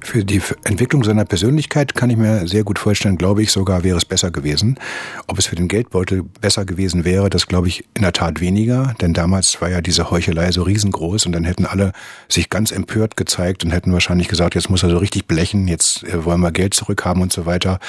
[0.00, 3.98] Für die Entwicklung seiner Persönlichkeit kann ich mir sehr gut vorstellen, glaube ich sogar, wäre
[3.98, 4.78] es besser gewesen.
[5.26, 8.94] Ob es für den Geldbeutel besser gewesen wäre, das glaube ich in der Tat weniger,
[9.00, 11.92] denn damals war ja diese Heuchelei so riesengroß und dann hätten alle
[12.28, 16.04] sich ganz empört gezeigt und hätten wahrscheinlich gesagt, jetzt muss er so richtig blechen, jetzt
[16.04, 17.80] äh, wollen wir Geld zurückhaben und so weiter.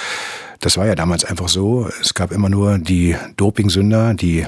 [0.60, 1.90] Das war ja damals einfach so.
[2.02, 4.46] Es gab immer nur die Dopingsünder, die,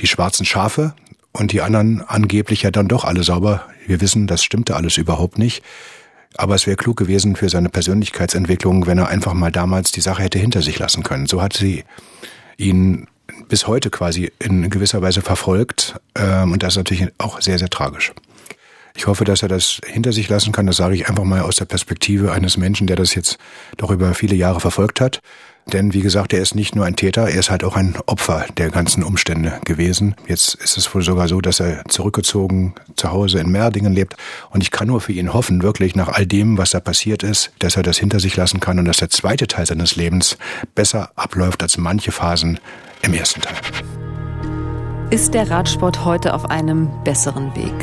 [0.00, 0.94] die schwarzen Schafe
[1.32, 3.66] und die anderen angeblich ja dann doch alle sauber.
[3.86, 5.62] Wir wissen, das stimmte alles überhaupt nicht.
[6.36, 10.22] Aber es wäre klug gewesen für seine Persönlichkeitsentwicklung, wenn er einfach mal damals die Sache
[10.22, 11.26] hätte hinter sich lassen können.
[11.26, 11.84] So hat sie
[12.56, 13.06] ihn
[13.48, 15.96] bis heute quasi in gewisser Weise verfolgt.
[16.14, 18.12] Ähm, und das ist natürlich auch sehr, sehr tragisch.
[18.94, 20.66] Ich hoffe, dass er das hinter sich lassen kann.
[20.66, 23.38] Das sage ich einfach mal aus der Perspektive eines Menschen, der das jetzt
[23.78, 25.20] doch über viele Jahre verfolgt hat.
[25.66, 28.46] Denn wie gesagt, er ist nicht nur ein Täter, er ist halt auch ein Opfer
[28.58, 30.16] der ganzen Umstände gewesen.
[30.26, 34.16] Jetzt ist es wohl sogar so, dass er zurückgezogen zu Hause in Merdingen lebt.
[34.50, 37.52] Und ich kann nur für ihn hoffen, wirklich nach all dem, was da passiert ist,
[37.60, 40.36] dass er das hinter sich lassen kann und dass der zweite Teil seines Lebens
[40.74, 42.58] besser abläuft als manche Phasen
[43.02, 43.56] im ersten Teil.
[45.10, 47.74] Ist der Radsport heute auf einem besseren Weg?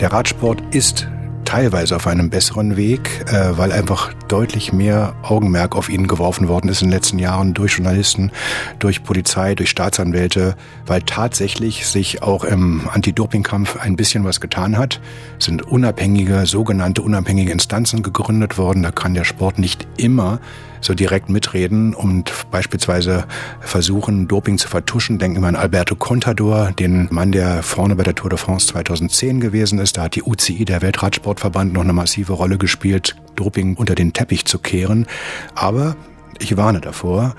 [0.00, 1.06] Der Radsport ist
[1.50, 6.68] teilweise auf einem besseren Weg, äh, weil einfach deutlich mehr Augenmerk auf ihn geworfen worden
[6.68, 8.30] ist in den letzten Jahren durch Journalisten,
[8.78, 10.54] durch Polizei, durch Staatsanwälte,
[10.86, 15.00] weil tatsächlich sich auch im Anti-Doping-Kampf ein bisschen was getan hat.
[15.40, 18.84] Es sind unabhängige, sogenannte unabhängige Instanzen gegründet worden.
[18.84, 20.38] Da kann der Sport nicht immer
[20.80, 23.24] so direkt mitreden und beispielsweise
[23.60, 25.18] versuchen, Doping zu vertuschen.
[25.18, 29.40] Denken wir an Alberto Contador, den Mann, der vorne bei der Tour de France 2010
[29.40, 29.96] gewesen ist.
[29.96, 34.44] Da hat die UCI, der Weltradsportverband, noch eine massive Rolle gespielt, Doping unter den Teppich
[34.44, 35.06] zu kehren.
[35.54, 35.96] Aber
[36.38, 37.34] ich warne davor,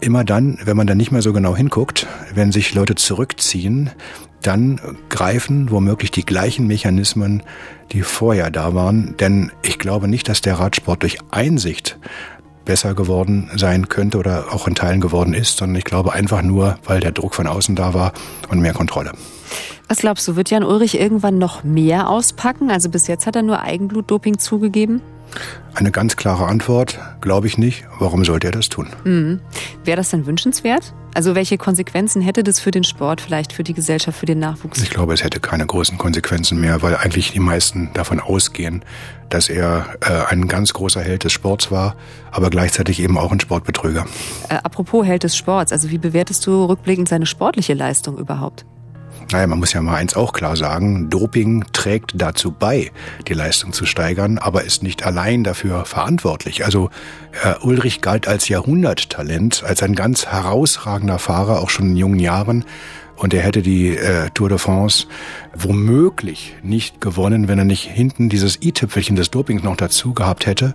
[0.00, 3.90] immer dann, wenn man da nicht mehr so genau hinguckt, wenn sich Leute zurückziehen,
[4.42, 7.42] dann greifen womöglich die gleichen Mechanismen,
[7.92, 9.16] die vorher da waren.
[9.18, 11.98] Denn ich glaube nicht, dass der Radsport durch Einsicht
[12.64, 16.78] besser geworden sein könnte oder auch in Teilen geworden ist, sondern ich glaube einfach nur,
[16.84, 18.12] weil der Druck von außen da war
[18.48, 19.12] und mehr Kontrolle.
[19.88, 22.70] Was glaubst du, wird Jan Ulrich irgendwann noch mehr auspacken?
[22.70, 25.02] Also bis jetzt hat er nur Eigenblutdoping zugegeben?
[25.74, 27.84] Eine ganz klare Antwort, glaube ich nicht.
[27.98, 28.88] Warum sollte er das tun?
[29.04, 29.40] Mhm.
[29.84, 30.92] Wäre das denn wünschenswert?
[31.14, 34.82] Also welche Konsequenzen hätte das für den Sport, vielleicht für die Gesellschaft, für den Nachwuchs?
[34.82, 38.84] Ich glaube, es hätte keine großen Konsequenzen mehr, weil eigentlich die meisten davon ausgehen,
[39.28, 41.96] dass er äh, ein ganz großer Held des Sports war,
[42.30, 44.06] aber gleichzeitig eben auch ein Sportbetrüger.
[44.48, 48.64] Äh, apropos Held des Sports, also wie bewertest du rückblickend seine sportliche Leistung überhaupt?
[49.30, 52.90] Naja, man muss ja mal eins auch klar sagen, Doping trägt dazu bei,
[53.28, 56.64] die Leistung zu steigern, aber ist nicht allein dafür verantwortlich.
[56.64, 56.90] Also
[57.42, 62.64] äh, Ulrich galt als Jahrhunderttalent, als ein ganz herausragender Fahrer, auch schon in jungen Jahren.
[63.16, 65.06] Und er hätte die äh, Tour de France
[65.54, 70.74] womöglich nicht gewonnen, wenn er nicht hinten dieses i-Tüpfelchen des Dopings noch dazu gehabt hätte.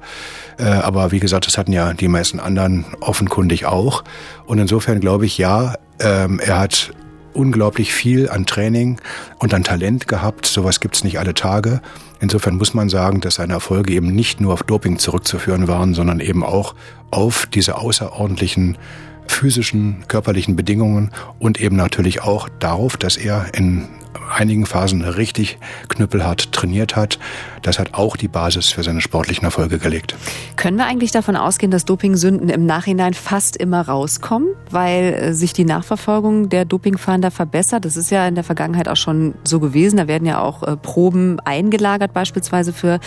[0.57, 4.03] Äh, aber wie gesagt, das hatten ja die meisten anderen offenkundig auch.
[4.45, 6.93] Und insofern glaube ich, ja, ähm, er hat
[7.37, 8.99] unglaublich viel an Training
[9.39, 10.45] und an Talent gehabt.
[10.45, 11.81] Sowas gibt's nicht alle Tage.
[12.19, 16.19] Insofern muss man sagen, dass seine Erfolge eben nicht nur auf Doping zurückzuführen waren, sondern
[16.19, 16.73] eben auch
[17.11, 18.77] auf diese außerordentlichen
[19.27, 23.87] physischen, körperlichen Bedingungen und eben natürlich auch darauf, dass er in
[24.29, 25.57] einigen Phasen richtig
[25.89, 27.19] knüppelhart trainiert hat.
[27.61, 30.15] Das hat auch die Basis für seine sportlichen Erfolge gelegt.
[30.55, 35.53] Können wir eigentlich davon ausgehen, dass Dopingsünden im Nachhinein fast immer rauskommen, weil äh, sich
[35.53, 37.85] die Nachverfolgung der Dopingfahnder verbessert?
[37.85, 39.97] Das ist ja in der Vergangenheit auch schon so gewesen.
[39.97, 42.99] Da werden ja auch äh, Proben eingelagert, beispielsweise für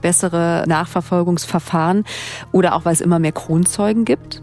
[0.00, 2.04] bessere Nachverfolgungsverfahren
[2.52, 4.42] oder auch weil es immer mehr Kronzeugen gibt.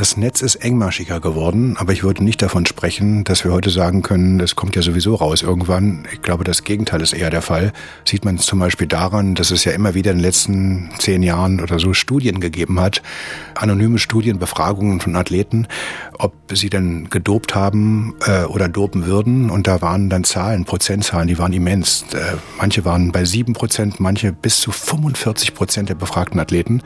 [0.00, 4.00] Das Netz ist engmaschiger geworden, aber ich würde nicht davon sprechen, dass wir heute sagen
[4.00, 6.08] können, das kommt ja sowieso raus irgendwann.
[6.10, 7.74] Ich glaube, das Gegenteil ist eher der Fall.
[8.06, 11.60] Sieht man zum Beispiel daran, dass es ja immer wieder in den letzten zehn Jahren
[11.60, 13.02] oder so Studien gegeben hat,
[13.54, 15.68] anonyme Studien, Befragungen von Athleten,
[16.16, 19.50] ob sie denn gedopt haben äh, oder dopen würden.
[19.50, 22.06] Und da waren dann Zahlen, Prozentzahlen, die waren immens.
[22.14, 26.82] Äh, manche waren bei sieben Prozent, manche bis zu 45 Prozent der befragten Athleten.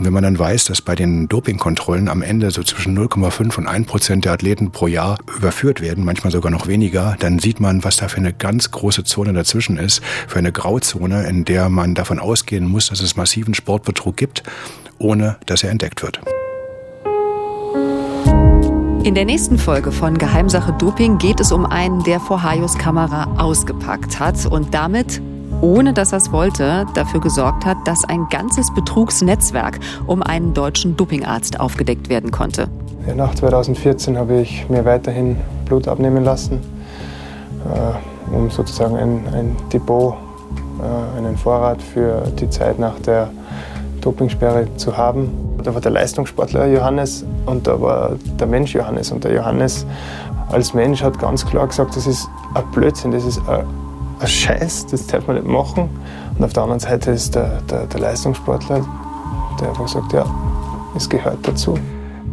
[0.00, 3.66] Und wenn man dann weiß, dass bei den Dopingkontrollen am Ende so zwischen 0,5 und
[3.66, 7.84] 1 Prozent der Athleten pro Jahr überführt werden, manchmal sogar noch weniger, dann sieht man,
[7.84, 11.94] was da für eine ganz große Zone dazwischen ist, für eine Grauzone, in der man
[11.94, 14.42] davon ausgehen muss, dass es massiven Sportbetrug gibt,
[14.96, 16.18] ohne dass er entdeckt wird.
[19.04, 23.34] In der nächsten Folge von Geheimsache Doping geht es um einen, der vor Hajos Kamera
[23.36, 25.20] ausgepackt hat und damit
[25.60, 30.96] ohne dass er es wollte, dafür gesorgt hat, dass ein ganzes Betrugsnetzwerk um einen deutschen
[30.96, 32.68] Dopingarzt aufgedeckt werden konnte.
[33.16, 36.60] Nach 2014 habe ich mir weiterhin Blut abnehmen lassen,
[37.64, 40.14] äh, um sozusagen ein, ein Depot,
[40.80, 43.30] äh, einen Vorrat für die Zeit nach der
[44.00, 45.30] Dopingsperre zu haben.
[45.62, 49.10] Da war der Leistungssportler Johannes und da war der Mensch Johannes.
[49.12, 49.86] Und der Johannes
[50.50, 53.64] als Mensch hat ganz klar gesagt, das ist ein Blödsinn, das ist ein
[54.20, 55.88] ein Scheiß, das darf man nicht machen.
[56.36, 58.86] Und auf der anderen Seite ist der, der, der Leistungssportler,
[59.60, 60.24] der einfach sagt, ja,
[60.96, 61.78] es gehört dazu.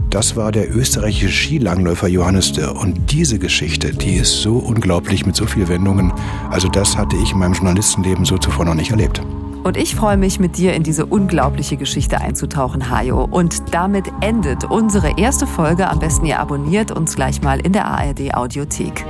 [0.10, 2.76] Das war der österreichische Skilangläufer Johannes Dürr.
[2.80, 6.14] Und diese Geschichte, die ist so unglaublich mit so vielen Wendungen.
[6.50, 9.22] Also das hatte ich in meinem Journalistenleben so zuvor noch nicht erlebt.
[9.64, 13.28] Und ich freue mich, mit dir in diese unglaubliche Geschichte einzutauchen, Hajo.
[13.30, 15.90] Und damit endet unsere erste Folge.
[15.90, 19.06] Am besten ihr abonniert uns gleich mal in der ARD Audiothek.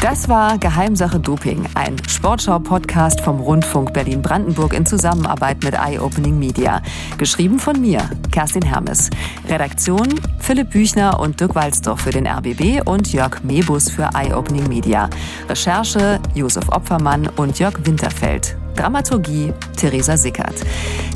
[0.00, 6.80] Das war Geheimsache Doping, ein Sportschau-Podcast vom Rundfunk Berlin-Brandenburg in Zusammenarbeit mit Eye Opening Media.
[7.18, 9.10] Geschrieben von mir, Kerstin Hermes.
[9.48, 10.08] Redaktion
[10.38, 15.10] Philipp Büchner und Dirk Walzdorf für den RBB und Jörg Mebus für Eye Opening Media.
[15.48, 18.56] Recherche Josef Opfermann und Jörg Winterfeld.
[18.78, 20.54] Dramaturgie Theresa Sickert.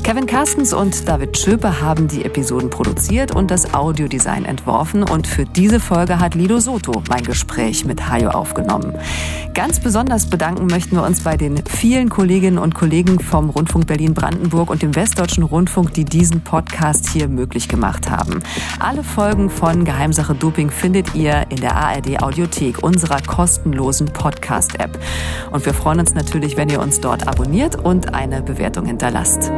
[0.03, 5.45] Kevin Carstens und David Schöpe haben die Episoden produziert und das Audiodesign entworfen und für
[5.45, 8.93] diese Folge hat Lido Soto mein Gespräch mit Hayo aufgenommen.
[9.53, 14.69] Ganz besonders bedanken möchten wir uns bei den vielen Kolleginnen und Kollegen vom Rundfunk Berlin-Brandenburg
[14.69, 18.41] und dem Westdeutschen Rundfunk, die diesen Podcast hier möglich gemacht haben.
[18.79, 24.99] Alle Folgen von Geheimsache Doping findet ihr in der ARD Audiothek, unserer kostenlosen Podcast-App.
[25.51, 29.51] Und wir freuen uns natürlich, wenn ihr uns dort abonniert und eine Bewertung hinterlasst.